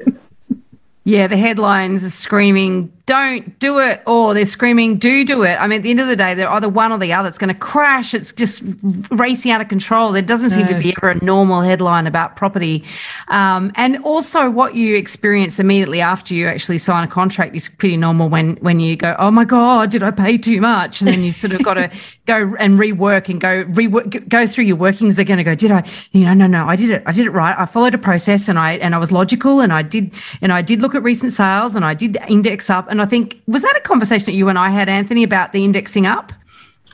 yeah, 1.04 1.26
the 1.26 1.36
headlines 1.36 2.02
are 2.02 2.08
screaming 2.08 2.90
don't 3.10 3.58
do 3.58 3.80
it 3.80 4.00
or 4.06 4.34
they're 4.34 4.46
screaming 4.46 4.96
do 4.96 5.24
do 5.24 5.42
it. 5.42 5.60
I 5.60 5.66
mean 5.66 5.78
at 5.78 5.82
the 5.82 5.90
end 5.90 5.98
of 5.98 6.06
the 6.06 6.14
day 6.14 6.32
they're 6.32 6.48
either 6.48 6.68
one 6.68 6.92
or 6.92 6.98
the 6.98 7.12
other. 7.12 7.28
It's 7.28 7.38
going 7.38 7.52
to 7.52 7.58
crash. 7.58 8.14
It's 8.14 8.32
just 8.32 8.62
racing 9.10 9.50
out 9.50 9.60
of 9.60 9.66
control. 9.66 10.12
There 10.12 10.22
doesn't 10.22 10.50
seem 10.50 10.66
no. 10.66 10.68
to 10.68 10.78
be 10.78 10.94
ever 10.96 11.10
a 11.10 11.24
normal 11.24 11.60
headline 11.62 12.06
about 12.06 12.36
property. 12.36 12.84
Um, 13.26 13.72
and 13.74 13.98
also 14.04 14.48
what 14.48 14.76
you 14.76 14.94
experience 14.94 15.58
immediately 15.58 16.00
after 16.00 16.36
you 16.36 16.46
actually 16.46 16.78
sign 16.78 17.02
a 17.02 17.08
contract 17.08 17.56
is 17.56 17.68
pretty 17.68 17.96
normal 17.96 18.28
when 18.28 18.54
when 18.58 18.78
you 18.78 18.94
go 18.94 19.16
oh 19.18 19.32
my 19.32 19.44
god 19.44 19.90
did 19.90 20.04
i 20.04 20.12
pay 20.12 20.38
too 20.38 20.60
much? 20.60 21.00
And 21.00 21.08
then 21.08 21.24
you 21.24 21.32
sort 21.32 21.52
of 21.52 21.64
got 21.64 21.74
to 21.74 21.90
go 22.26 22.54
and 22.60 22.78
rework 22.78 23.28
and 23.28 23.40
go 23.40 23.64
rework 23.64 24.28
go 24.28 24.46
through 24.46 24.66
your 24.66 24.76
workings 24.76 25.18
again 25.18 25.40
and 25.40 25.44
go 25.44 25.56
did 25.56 25.72
i 25.72 25.82
you 26.12 26.20
know 26.20 26.32
no 26.32 26.46
no 26.46 26.64
i 26.68 26.76
did 26.76 26.90
it 26.90 27.02
i 27.06 27.10
did 27.10 27.26
it 27.26 27.30
right. 27.30 27.58
I 27.58 27.66
followed 27.66 27.92
a 27.92 27.98
process 27.98 28.46
and 28.46 28.56
i 28.56 28.74
and 28.74 28.94
i 28.94 28.98
was 28.98 29.10
logical 29.10 29.58
and 29.58 29.72
i 29.72 29.82
did 29.82 30.12
and 30.40 30.52
i 30.52 30.62
did 30.62 30.80
look 30.80 30.94
at 30.94 31.02
recent 31.02 31.32
sales 31.32 31.74
and 31.74 31.84
i 31.84 31.92
did 31.92 32.16
index 32.28 32.70
up 32.70 32.86
and 32.88 32.99
I 33.02 33.06
think 33.06 33.40
was 33.46 33.62
that 33.62 33.76
a 33.76 33.80
conversation 33.80 34.26
that 34.26 34.34
you 34.34 34.48
and 34.48 34.58
I 34.58 34.70
had, 34.70 34.88
Anthony, 34.88 35.22
about 35.22 35.52
the 35.52 35.64
indexing 35.64 36.06
up? 36.06 36.32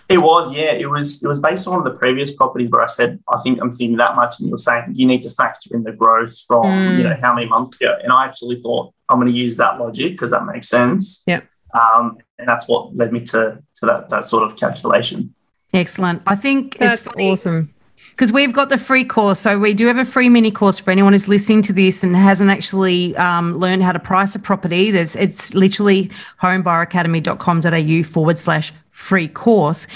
It 0.09 0.19
was, 0.19 0.53
yeah. 0.53 0.73
It 0.73 0.89
was. 0.89 1.23
It 1.23 1.27
was 1.27 1.41
based 1.41 1.67
on 1.67 1.77
one 1.77 1.87
of 1.87 1.93
the 1.93 1.99
previous 1.99 2.33
properties 2.33 2.71
where 2.71 2.83
I 2.83 2.87
said 2.87 3.19
I 3.29 3.41
think 3.41 3.61
I'm 3.61 3.73
thinking 3.73 3.97
that 3.97 4.15
much, 4.15 4.39
and 4.39 4.49
you're 4.49 4.59
saying 4.59 4.93
you 4.95 5.07
need 5.07 5.23
to 5.23 5.31
factor 5.31 5.75
in 5.75 5.83
the 5.83 5.93
growth 5.93 6.39
from 6.47 6.65
mm. 6.65 6.99
you 6.99 7.03
know 7.05 7.17
how 7.21 7.35
many 7.35 7.49
months 7.49 7.77
ago. 7.81 7.97
And 8.03 8.13
I 8.13 8.27
actually 8.27 8.61
thought 8.61 8.95
I'm 9.09 9.19
going 9.19 9.33
to 9.33 9.39
use 9.39 9.57
that 9.57 9.81
logic 9.81 10.13
because 10.13 10.31
that 10.31 10.45
makes 10.45 10.69
sense. 10.69 11.25
Yeah. 11.27 11.41
Um, 11.75 12.19
and 12.39 12.49
that's 12.49 12.69
what 12.69 12.95
led 12.95 13.13
me 13.13 13.21
to 13.21 13.63
to 13.77 13.87
that 13.87 14.09
that 14.11 14.27
sort 14.27 14.45
of 14.45 14.57
calculation. 14.57 15.35
Excellent. 15.75 16.23
I 16.27 16.37
think 16.37 16.79
that's 16.79 17.07
awesome 17.09 17.75
because 18.17 18.33
we've 18.33 18.55
got 18.55 18.71
the 18.71 18.79
free 18.79 19.05
course. 19.05 19.41
So 19.41 19.59
we 19.59 19.75
do 19.75 19.87
have 19.89 19.99
a 19.99 20.05
free 20.05 20.31
mini 20.31 20.51
course 20.51 20.79
for 20.79 20.91
anyone 20.91 21.13
who's 21.13 21.29
listening 21.29 21.61
to 21.63 21.73
this 21.75 22.03
and 22.03 22.17
hasn't 22.17 22.51
actually 22.51 23.15
um, 23.17 23.59
learned 23.59 23.83
how 23.83 23.93
to 23.93 23.99
price 23.99 24.35
a 24.35 24.39
property. 24.39 24.91
There's 24.91 25.15
it's 25.17 25.53
literally 25.53 26.11
homebuyeracademy.com.au 26.41 28.09
forward 28.11 28.39
slash 28.39 28.73
free 28.91 29.29
course. 29.29 29.87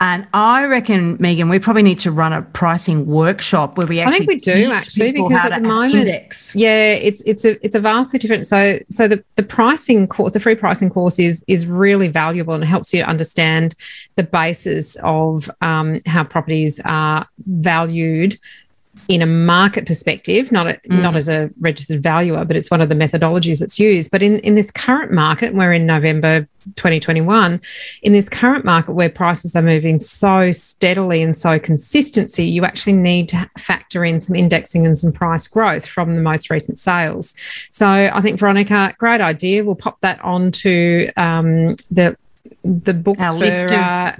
And 0.00 0.28
I 0.32 0.64
reckon, 0.64 1.16
Megan, 1.18 1.48
we 1.48 1.58
probably 1.58 1.82
need 1.82 1.98
to 2.00 2.12
run 2.12 2.32
a 2.32 2.42
pricing 2.42 3.06
workshop 3.06 3.76
where 3.76 3.86
we 3.88 4.00
actually. 4.00 4.14
I 4.14 4.18
think 4.18 4.28
we 4.28 4.36
do 4.36 4.70
actually 4.70 5.10
because 5.10 5.44
at 5.44 5.60
the 5.60 5.68
moment, 5.68 5.94
index. 5.94 6.54
yeah, 6.54 6.92
it's 6.92 7.20
it's 7.26 7.44
a 7.44 7.64
it's 7.64 7.74
a 7.74 7.80
vastly 7.80 8.20
different. 8.20 8.46
So 8.46 8.78
so 8.90 9.08
the 9.08 9.24
the 9.34 9.42
pricing 9.42 10.06
course, 10.06 10.32
the 10.34 10.40
free 10.40 10.54
pricing 10.54 10.88
course 10.88 11.18
is 11.18 11.44
is 11.48 11.66
really 11.66 12.06
valuable 12.06 12.54
and 12.54 12.62
helps 12.62 12.94
you 12.94 13.02
understand 13.02 13.74
the 14.14 14.22
basis 14.22 14.96
of 15.02 15.50
um, 15.62 16.00
how 16.06 16.22
properties 16.22 16.80
are 16.84 17.26
valued 17.46 18.38
in 19.08 19.22
a 19.22 19.26
market 19.26 19.86
perspective, 19.86 20.52
not 20.52 20.66
a, 20.66 20.74
mm. 20.74 21.00
not 21.00 21.16
as 21.16 21.30
a 21.30 21.50
registered 21.60 22.02
valuer, 22.02 22.44
but 22.44 22.56
it's 22.56 22.70
one 22.70 22.82
of 22.82 22.90
the 22.90 22.94
methodologies 22.94 23.58
that's 23.58 23.78
used. 23.78 24.10
But 24.10 24.22
in, 24.22 24.38
in 24.40 24.54
this 24.54 24.70
current 24.70 25.12
market, 25.12 25.54
we're 25.54 25.72
in 25.72 25.86
November 25.86 26.46
2021, 26.76 27.60
in 28.02 28.12
this 28.12 28.28
current 28.28 28.66
market 28.66 28.92
where 28.92 29.08
prices 29.08 29.56
are 29.56 29.62
moving 29.62 29.98
so 29.98 30.50
steadily 30.50 31.22
and 31.22 31.34
so 31.34 31.58
consistency, 31.58 32.44
you 32.44 32.66
actually 32.66 32.92
need 32.92 33.30
to 33.30 33.50
factor 33.56 34.04
in 34.04 34.20
some 34.20 34.36
indexing 34.36 34.84
and 34.84 34.98
some 34.98 35.10
price 35.10 35.48
growth 35.48 35.86
from 35.86 36.14
the 36.14 36.20
most 36.20 36.50
recent 36.50 36.78
sales. 36.78 37.32
So 37.70 37.86
I 37.86 38.20
think 38.20 38.38
Veronica, 38.38 38.94
great 38.98 39.22
idea. 39.22 39.64
We'll 39.64 39.74
pop 39.74 40.02
that 40.02 40.20
onto 40.22 41.08
um, 41.16 41.76
the 41.90 42.14
the 42.64 42.94
books 42.94 43.24
our 43.24 43.32
for 43.32 43.38
list 43.38 43.66
of- 43.66 43.78
uh, 43.78 44.12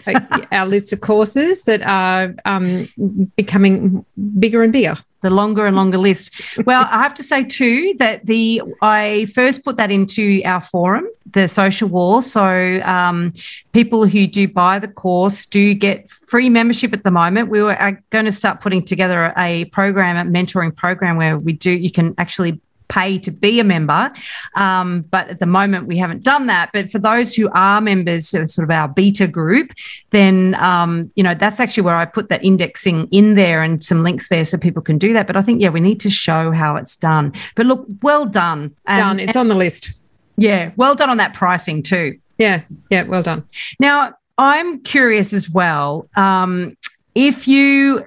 our 0.53 0.66
list 0.66 0.92
of 0.92 1.01
courses 1.01 1.62
that 1.62 1.83
are 1.83 2.35
um, 2.44 2.88
becoming 3.37 4.05
bigger 4.38 4.62
and 4.62 4.72
bigger 4.72 4.96
the 5.22 5.31
longer 5.31 5.66
and 5.66 5.77
longer 5.77 5.98
list. 5.98 6.33
Well, 6.64 6.87
I 6.90 7.03
have 7.03 7.14
to 7.14 7.22
say 7.22 7.44
too 7.44 7.94
that 7.98 8.27
the 8.27 8.62
I 8.83 9.27
first 9.35 9.64
put 9.64 9.77
that 9.77 9.90
into 9.90 10.40
our 10.44 10.61
forum, 10.61 11.09
the 11.33 11.48
social 11.48 11.88
wall. 11.88 12.22
So 12.22 12.81
um, 12.85 13.33
people 13.72 14.07
who 14.07 14.27
do 14.27 14.46
buy 14.46 14.79
the 14.79 14.88
course 14.88 15.44
do 15.46 15.74
get 15.74 16.09
free 16.09 16.48
membership 16.48 16.92
at 16.92 17.05
the 17.05 17.11
moment. 17.11 17.48
We 17.48 17.62
were 17.62 17.81
uh, 17.81 17.92
going 18.11 18.27
to 18.27 18.33
start 18.33 18.61
putting 18.61 18.85
together 18.85 19.33
a 19.37 19.64
program, 19.66 20.16
a 20.16 20.31
mentoring 20.31 20.74
program 20.74 21.16
where 21.16 21.38
we 21.38 21.53
do 21.53 21.72
you 21.72 21.90
can 21.90 22.14
actually 22.18 22.61
pay 22.88 23.18
to 23.18 23.31
be 23.31 23.61
a 23.61 23.64
member. 23.64 24.11
Um, 24.55 25.03
but 25.11 25.29
at 25.29 25.40
the 25.40 25.46
moment, 25.46 25.87
we 25.87 25.98
haven't 25.98 26.22
done 26.22 26.46
that. 26.46 26.70
But 26.72 26.90
for 26.90 26.98
those 26.98 27.35
who 27.35 27.48
are 27.51 27.81
members 27.81 28.35
of 28.35 28.51
sort 28.51 28.64
of 28.64 28.70
our 28.70 28.88
beta 28.88 29.27
group, 29.27 29.72
then, 30.11 30.55
um, 30.57 31.11
you 31.14 31.22
know, 31.22 31.35
that's 31.35 31.61
actually 31.61 31.85
where 31.85 31.96
I 31.96 32.05
put 32.05 32.29
that 32.31 32.44
indexing 32.44 33.09
in 33.11 33.35
there 33.35 33.62
and 33.62 33.83
some 33.83 34.03
links 34.03 34.29
there 34.29 34.44
so 34.44 34.59
people 34.59 34.83
can 34.83 34.98
do 34.98 35.12
that. 35.12 35.27
But 35.27 35.37
I 35.37 35.42
think, 35.42 35.61
yeah, 35.61 35.70
we 35.70 35.81
need 35.81 36.01
to 36.01 36.11
show 36.11 36.51
how 36.51 36.77
it's 36.77 36.96
done. 36.96 37.33
But 37.55 37.66
look, 37.66 37.87
well 38.03 38.24
done. 38.24 38.74
done. 38.87 39.20
It's 39.20 39.37
on 39.37 39.48
the 39.48 39.55
list. 39.55 39.92
Yeah. 40.37 40.72
Well 40.77 40.94
done 40.94 41.11
on 41.11 41.16
that 41.18 41.35
pricing 41.35 41.83
too. 41.83 42.18
Yeah. 42.38 42.62
Yeah. 42.90 43.03
Well 43.03 43.22
done. 43.22 43.44
Now, 43.79 44.14
I'm 44.38 44.81
curious 44.83 45.33
as 45.33 45.51
well. 45.51 46.09
Um, 46.14 46.77
if 47.14 47.48
you, 47.48 48.07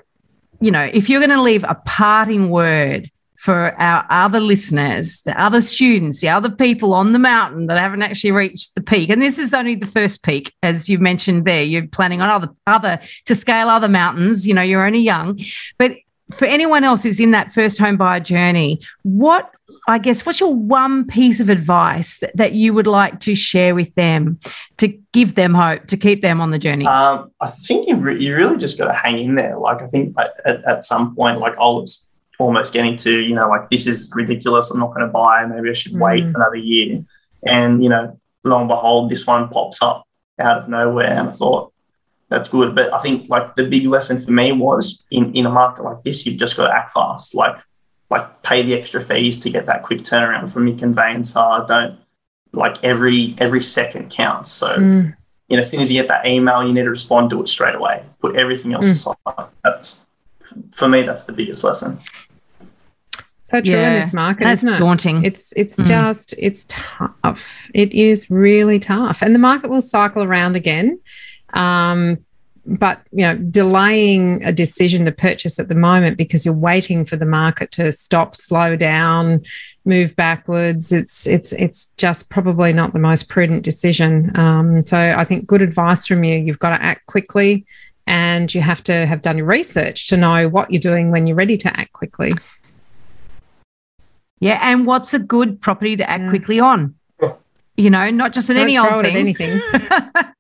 you 0.62 0.72
know, 0.72 0.90
if 0.94 1.10
you're 1.10 1.20
going 1.20 1.32
to 1.32 1.42
leave 1.42 1.66
a 1.68 1.76
parting 1.86 2.50
word 2.50 3.12
for 3.42 3.74
our 3.82 4.06
other 4.12 4.40
listeners, 4.40 5.22
the 5.22 5.42
other 5.42 5.62
students, 5.62 6.22
the 6.22 6.30
other 6.30 6.50
people 6.52 6.94
on 6.94 7.12
the 7.12 7.18
mountain 7.18 7.66
that 7.66 7.80
haven't 7.80 8.04
actually 8.04 8.32
reached 8.32 8.76
the 8.76 8.82
peak. 8.84 9.10
And 9.10 9.20
this 9.20 9.40
is 9.40 9.52
only 9.52 9.74
the 9.74 9.88
first 9.88 10.22
peak, 10.22 10.54
as 10.62 10.88
you 10.88 11.00
mentioned 11.00 11.46
there. 11.46 11.64
You're 11.64 11.88
planning 11.88 12.22
on 12.22 12.30
other 12.30 12.50
other 12.68 13.02
to 13.26 13.34
scale 13.34 13.70
other 13.70 13.88
mountains. 13.88 14.48
You 14.48 14.54
know, 14.54 14.62
you're 14.62 14.86
only 14.86 15.00
young, 15.00 15.40
but 15.80 15.94
for 16.36 16.46
anyone 16.46 16.84
else 16.84 17.02
who's 17.02 17.20
in 17.20 17.32
that 17.32 17.52
first 17.52 17.80
home 17.80 17.98
buyer 17.98 18.20
journey, 18.20 18.80
what 19.02 19.50
I 19.88 19.98
guess 19.98 20.24
what's 20.24 20.40
your 20.40 20.54
one 20.54 21.08
piece 21.08 21.40
of 21.40 21.50
advice 21.50 22.20
that, 22.20 22.38
that 22.38 22.54
you 22.54 22.76
would 22.76 22.86
like 22.86 23.22
to 23.22 23.34
share 23.34 23.74
with 23.74 23.92
them 23.96 24.40
to 24.78 24.88
give 25.14 25.34
them 25.34 25.56
hope 25.56 25.88
to 25.88 25.98
keep 25.98 26.22
them 26.22 26.42
on 26.42 26.52
the 26.52 26.60
journey? 26.60 26.86
Um, 26.86 27.32
I 27.42 27.48
think 27.48 27.88
you've 27.88 28.04
re- 28.04 28.24
you 28.24 28.36
really 28.36 28.58
just 28.58 28.78
got 28.78 28.86
to 28.86 28.94
hang 28.94 29.18
in 29.18 29.34
there. 29.34 29.58
Like 29.58 29.82
I 29.82 29.88
think 29.88 30.16
at, 30.46 30.64
at 30.64 30.86
some 30.86 31.16
point, 31.16 31.40
like 31.40 31.56
I'll 31.58 31.88
almost 32.42 32.74
getting 32.74 32.98
to, 32.98 33.20
you 33.20 33.36
know, 33.36 33.48
like 33.48 33.70
this 33.70 33.88
is 33.88 34.12
ridiculous. 34.16 34.72
I'm 34.72 34.80
not 34.80 34.94
going 34.94 35.06
to 35.06 35.12
buy. 35.12 35.46
Maybe 35.46 35.70
I 35.70 35.74
should 35.74 35.98
wait 35.98 36.24
mm. 36.24 36.36
another 36.36 36.56
year. 36.56 37.04
And, 37.44 37.84
you 37.84 37.90
know, 37.90 38.20
lo 38.44 38.60
and 38.60 38.68
behold, 38.68 39.10
this 39.10 39.28
one 39.28 39.50
pops 39.50 39.82
up 39.82 40.08
out 40.40 40.64
of 40.64 40.70
nowhere. 40.70 41.12
And 41.12 41.30
I 41.30 41.32
thought, 41.32 41.72
that's 42.30 42.48
good. 42.48 42.74
But 42.74 42.94
I 42.94 43.00
think 43.00 43.30
like 43.30 43.56
the 43.56 43.68
big 43.68 43.86
lesson 43.86 44.22
for 44.22 44.32
me 44.32 44.52
was 44.54 45.06
in, 45.12 45.34
in 45.34 45.46
a 45.46 45.50
market 45.50 45.84
like 45.84 46.04
this, 46.04 46.26
you've 46.26 46.40
just 46.40 46.58
got 46.58 46.68
to 46.68 46.74
act 46.74 46.92
fast. 46.92 47.36
Like, 47.36 47.58
like 48.10 48.42
pay 48.42 48.62
the 48.62 48.74
extra 48.74 49.02
fees 49.02 49.40
to 49.40 49.50
get 49.50 49.68
that 49.68 49.84
quick 49.84 50.00
turnaround 50.00 50.52
from 50.52 50.68
your 50.68 50.78
conveyancer. 50.78 51.66
Don't 51.68 52.00
like 52.54 52.84
every 52.84 53.36
every 53.38 53.62
second 53.62 54.10
counts. 54.12 54.52
So 54.52 54.78
mm. 54.78 55.16
you 55.48 55.56
know, 55.56 55.62
as 55.62 55.70
soon 55.70 55.80
as 55.80 55.92
you 55.92 56.02
get 56.02 56.10
that 56.10 56.26
email, 56.26 56.66
you 56.66 56.74
need 56.74 56.84
to 56.84 56.90
respond 56.90 57.30
to 57.30 57.42
it 57.42 57.48
straight 57.48 57.76
away. 57.76 58.04
Put 58.20 58.36
everything 58.36 58.74
else 58.74 58.88
mm. 58.88 58.92
aside. 58.92 59.48
That's 59.64 60.08
for 60.74 60.90
me. 60.90 61.04
That's 61.04 61.24
the 61.24 61.32
biggest 61.32 61.64
lesson 61.64 62.02
so 63.52 63.62
true 63.62 63.74
yeah, 63.74 63.94
in 63.94 64.02
this 64.02 64.14
market. 64.14 64.46
That's 64.46 64.62
isn't 64.62 64.76
it? 64.76 64.78
daunting. 64.78 65.24
It's 65.24 65.54
it's 65.56 65.76
mm. 65.76 65.86
just 65.86 66.34
it's 66.38 66.66
tough. 66.70 67.70
It 67.74 67.92
is 67.92 68.32
really 68.32 68.80
tough, 68.80 69.22
and 69.22 69.36
the 69.36 69.40
market 69.40 69.70
will 69.70 69.82
cycle 69.82 70.24
around 70.24 70.56
again. 70.56 71.00
Um, 71.54 72.20
but 72.66 73.02
you 73.12 73.24
know, 73.24 73.36
delaying 73.38 74.44
a 74.44 74.52
decision 74.52 75.04
to 75.06 75.12
purchase 75.12 75.60
at 75.60 75.68
the 75.68 75.76
moment 75.76 76.18
because 76.18 76.46
you're 76.46 76.54
waiting 76.54 77.04
for 77.06 77.18
the 77.18 77.26
market 77.26 77.72
to 77.72 77.92
stop, 77.92 78.36
slow 78.36 78.76
down, 78.76 79.42
move 79.84 80.16
backwards. 80.16 80.92
It's 80.92 81.28
it's 81.28 81.52
it's 81.54 81.88
just 81.98 82.30
probably 82.30 82.72
not 82.72 82.94
the 82.94 83.00
most 83.00 83.28
prudent 83.28 83.64
decision. 83.64 84.32
Um, 84.40 84.84
so 84.84 84.98
I 84.98 85.26
think 85.26 85.48
good 85.48 85.62
advice 85.62 86.08
from 86.08 86.24
you. 86.24 86.38
You've 86.38 86.60
got 86.60 86.70
to 86.70 86.82
act 86.82 87.06
quickly, 87.08 87.66
and 88.08 88.54
you 88.54 88.62
have 88.62 88.84
to 88.84 89.06
have 89.06 89.22
done 89.22 89.38
your 89.38 89.48
research 89.48 90.08
to 90.08 90.18
know 90.18 90.48
what 90.48 90.72
you're 90.72 90.80
doing 90.80 91.12
when 91.12 91.28
you're 91.28 91.36
ready 91.36 91.58
to 91.58 91.80
act 91.80 91.94
quickly. 91.94 92.32
Yeah, 94.42 94.60
and 94.62 94.86
what's 94.86 95.14
a 95.14 95.20
good 95.20 95.62
property 95.62 95.96
to 95.96 96.10
act 96.10 96.24
yeah. 96.24 96.30
quickly 96.30 96.60
on? 96.60 96.96
You 97.78 97.90
know, 97.90 98.10
not 98.10 98.34
just 98.34 98.50
at 98.50 98.56
Don't 98.56 98.64
any 98.64 98.78
old 98.78 99.02
thing. 99.02 99.16
anything. 99.16 99.62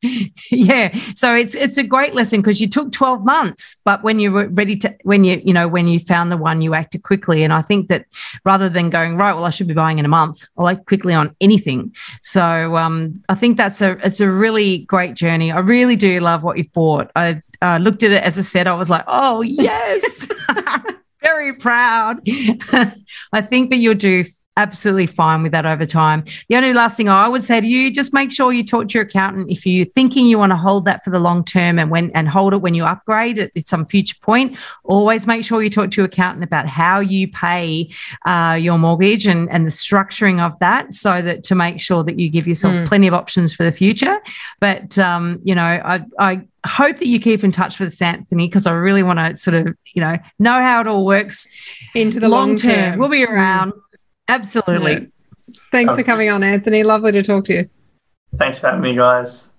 yeah. 0.52 0.94
So 1.16 1.34
it's 1.34 1.56
it's 1.56 1.78
a 1.78 1.84
great 1.84 2.14
lesson 2.14 2.42
because 2.42 2.60
you 2.60 2.68
took 2.68 2.92
12 2.92 3.24
months, 3.24 3.78
but 3.86 4.04
when 4.04 4.20
you 4.20 4.32
were 4.32 4.50
ready 4.50 4.76
to 4.78 4.96
when 5.04 5.24
you, 5.24 5.42
you 5.46 5.54
know, 5.54 5.68
when 5.68 5.88
you 5.88 5.98
found 5.98 6.32
the 6.32 6.38
one, 6.38 6.62
you 6.62 6.74
acted 6.74 7.04
quickly. 7.04 7.44
And 7.44 7.54
I 7.54 7.62
think 7.62 7.88
that 7.88 8.06
rather 8.44 8.68
than 8.68 8.90
going, 8.90 9.16
right, 9.16 9.34
well, 9.34 9.46
I 9.46 9.50
should 9.50 9.68
be 9.68 9.74
buying 9.74 9.98
in 9.98 10.06
a 10.06 10.10
month, 10.10 10.46
I'll 10.58 10.68
act 10.68 10.86
quickly 10.88 11.14
on 11.14 11.36
anything. 11.40 11.96
So 12.22 12.76
um, 12.76 13.24
I 13.30 13.36
think 13.36 13.56
that's 13.56 13.82
a 13.82 13.92
it's 14.06 14.20
a 14.20 14.30
really 14.30 14.80
great 14.80 15.16
journey. 15.16 15.52
I 15.52 15.60
really 15.60 15.96
do 15.96 16.20
love 16.20 16.44
what 16.44 16.58
you've 16.58 16.74
bought. 16.74 17.12
I 17.16 17.42
uh, 17.62 17.78
looked 17.78 18.04
at 18.04 18.12
it 18.12 18.24
as 18.24 18.38
I 18.38 18.42
said, 18.42 18.68
I 18.68 18.74
was 18.74 18.90
like, 18.90 19.06
oh 19.08 19.42
yes. 19.42 20.28
very 21.22 21.54
proud. 21.54 22.22
I 23.32 23.42
think 23.42 23.70
that 23.70 23.78
you'll 23.78 23.94
do 23.94 24.26
absolutely 24.58 25.08
fine 25.08 25.44
with 25.44 25.52
that 25.54 25.66
over 25.66 25.86
time. 25.86 26.24
The 26.50 26.58
only 26.58 26.74
last 26.74 26.98
thing 26.98 27.08
I 27.08 27.28
would 27.28 27.44
say 27.44 27.62
to 27.62 27.68
you, 27.68 27.92
just 27.92 28.14
make 28.14 28.32
sure 28.32 28.52
you 28.52 28.66
talk 28.66 28.90
to 28.90 28.94
your 28.96 29.04
accountant 29.04 29.50
if 29.50 29.66
you're 29.66 29.86
thinking 29.86 30.26
you 30.26 30.38
want 30.38 30.52
to 30.52 30.58
hold 30.58 30.86
that 30.86 31.04
for 31.04 31.10
the 31.10 31.20
long 31.20 31.44
term 31.46 31.80
and 31.80 31.90
when 31.90 32.12
and 32.12 32.28
hold 32.28 32.54
it 32.54 32.58
when 32.58 32.76
you 32.76 32.84
upgrade 32.84 33.38
it 33.38 33.52
at 33.56 33.68
some 33.68 33.86
future 33.86 34.18
point. 34.22 34.58
Always 34.84 35.26
make 35.26 35.46
sure 35.46 35.64
you 35.64 35.70
talk 35.70 35.92
to 35.92 36.02
your 36.02 36.08
accountant 36.08 36.44
about 36.44 36.68
how 36.68 37.00
you 37.00 37.30
pay 37.30 37.90
uh, 38.26 38.58
your 38.60 38.78
mortgage 38.78 39.26
and, 39.26 39.50
and 39.50 39.66
the 39.66 39.72
structuring 39.72 40.46
of 40.46 40.58
that 40.60 40.94
so 40.94 41.22
that 41.22 41.44
to 41.46 41.56
make 41.56 41.80
sure 41.80 42.04
that 42.04 42.20
you 42.20 42.30
give 42.30 42.48
yourself 42.48 42.74
mm. 42.74 42.88
plenty 42.88 43.08
of 43.08 43.14
options 43.14 43.54
for 43.54 43.64
the 43.64 43.72
future. 43.72 44.20
But 44.60 44.98
um, 44.98 45.40
you 45.44 45.56
know, 45.56 45.64
I, 45.64 46.06
I 46.20 46.42
hope 46.66 46.98
that 46.98 47.08
you 47.08 47.20
keep 47.20 47.44
in 47.44 47.52
touch 47.52 47.80
with 47.80 48.00
Anthony 48.02 48.48
because 48.48 48.68
I 48.68 48.74
really 48.74 49.04
want 49.04 49.20
to 49.20 49.38
sort 49.38 49.56
of, 49.56 49.76
you 49.94 50.02
know, 50.02 50.18
know 50.40 50.60
how 50.60 50.82
it 50.82 50.88
all 50.88 51.06
works 51.06 51.48
into 51.96 52.20
the 52.20 52.30
long, 52.30 52.50
long 52.50 52.58
term. 52.58 52.76
term. 52.76 53.00
We'll 53.00 53.10
be 53.10 53.24
around. 53.24 53.74
Absolutely. 54.32 54.94
Yeah. 54.94 55.00
Thanks 55.72 55.94
for 55.94 56.04
coming 56.04 56.30
on, 56.30 56.44
Anthony. 56.44 56.84
Lovely 56.84 57.12
to 57.12 57.22
talk 57.22 57.44
to 57.46 57.54
you. 57.54 57.70
Thanks 58.38 58.60
for 58.60 58.68
having 58.68 58.82
me, 58.82 58.96
guys. 58.96 59.50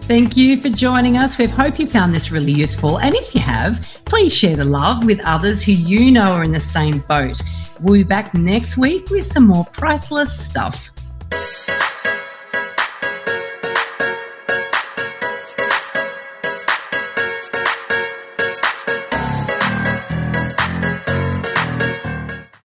Thank 0.03 0.39
you 0.39 0.57
for 0.57 0.71
joining 0.71 1.19
us. 1.19 1.37
We 1.37 1.45
hope 1.45 1.79
you 1.79 1.87
found 1.87 2.15
this 2.15 2.33
really 2.33 2.53
useful. 2.53 2.99
And 2.99 3.15
if 3.15 3.35
you 3.35 3.43
have, 3.43 4.01
please 4.07 4.35
share 4.35 4.57
the 4.57 4.65
love 4.65 5.05
with 5.05 5.21
others 5.21 5.63
who 5.63 5.73
you 5.73 6.11
know 6.11 6.33
are 6.33 6.43
in 6.43 6.53
the 6.53 6.61
same 6.61 7.01
boat. 7.01 7.39
We'll 7.81 8.01
be 8.01 8.05
back 8.05 8.33
next 8.33 8.79
week 8.79 9.11
with 9.11 9.27
some 9.27 9.47
more 9.47 9.67
priceless 9.67 10.35
stuff. 10.35 10.91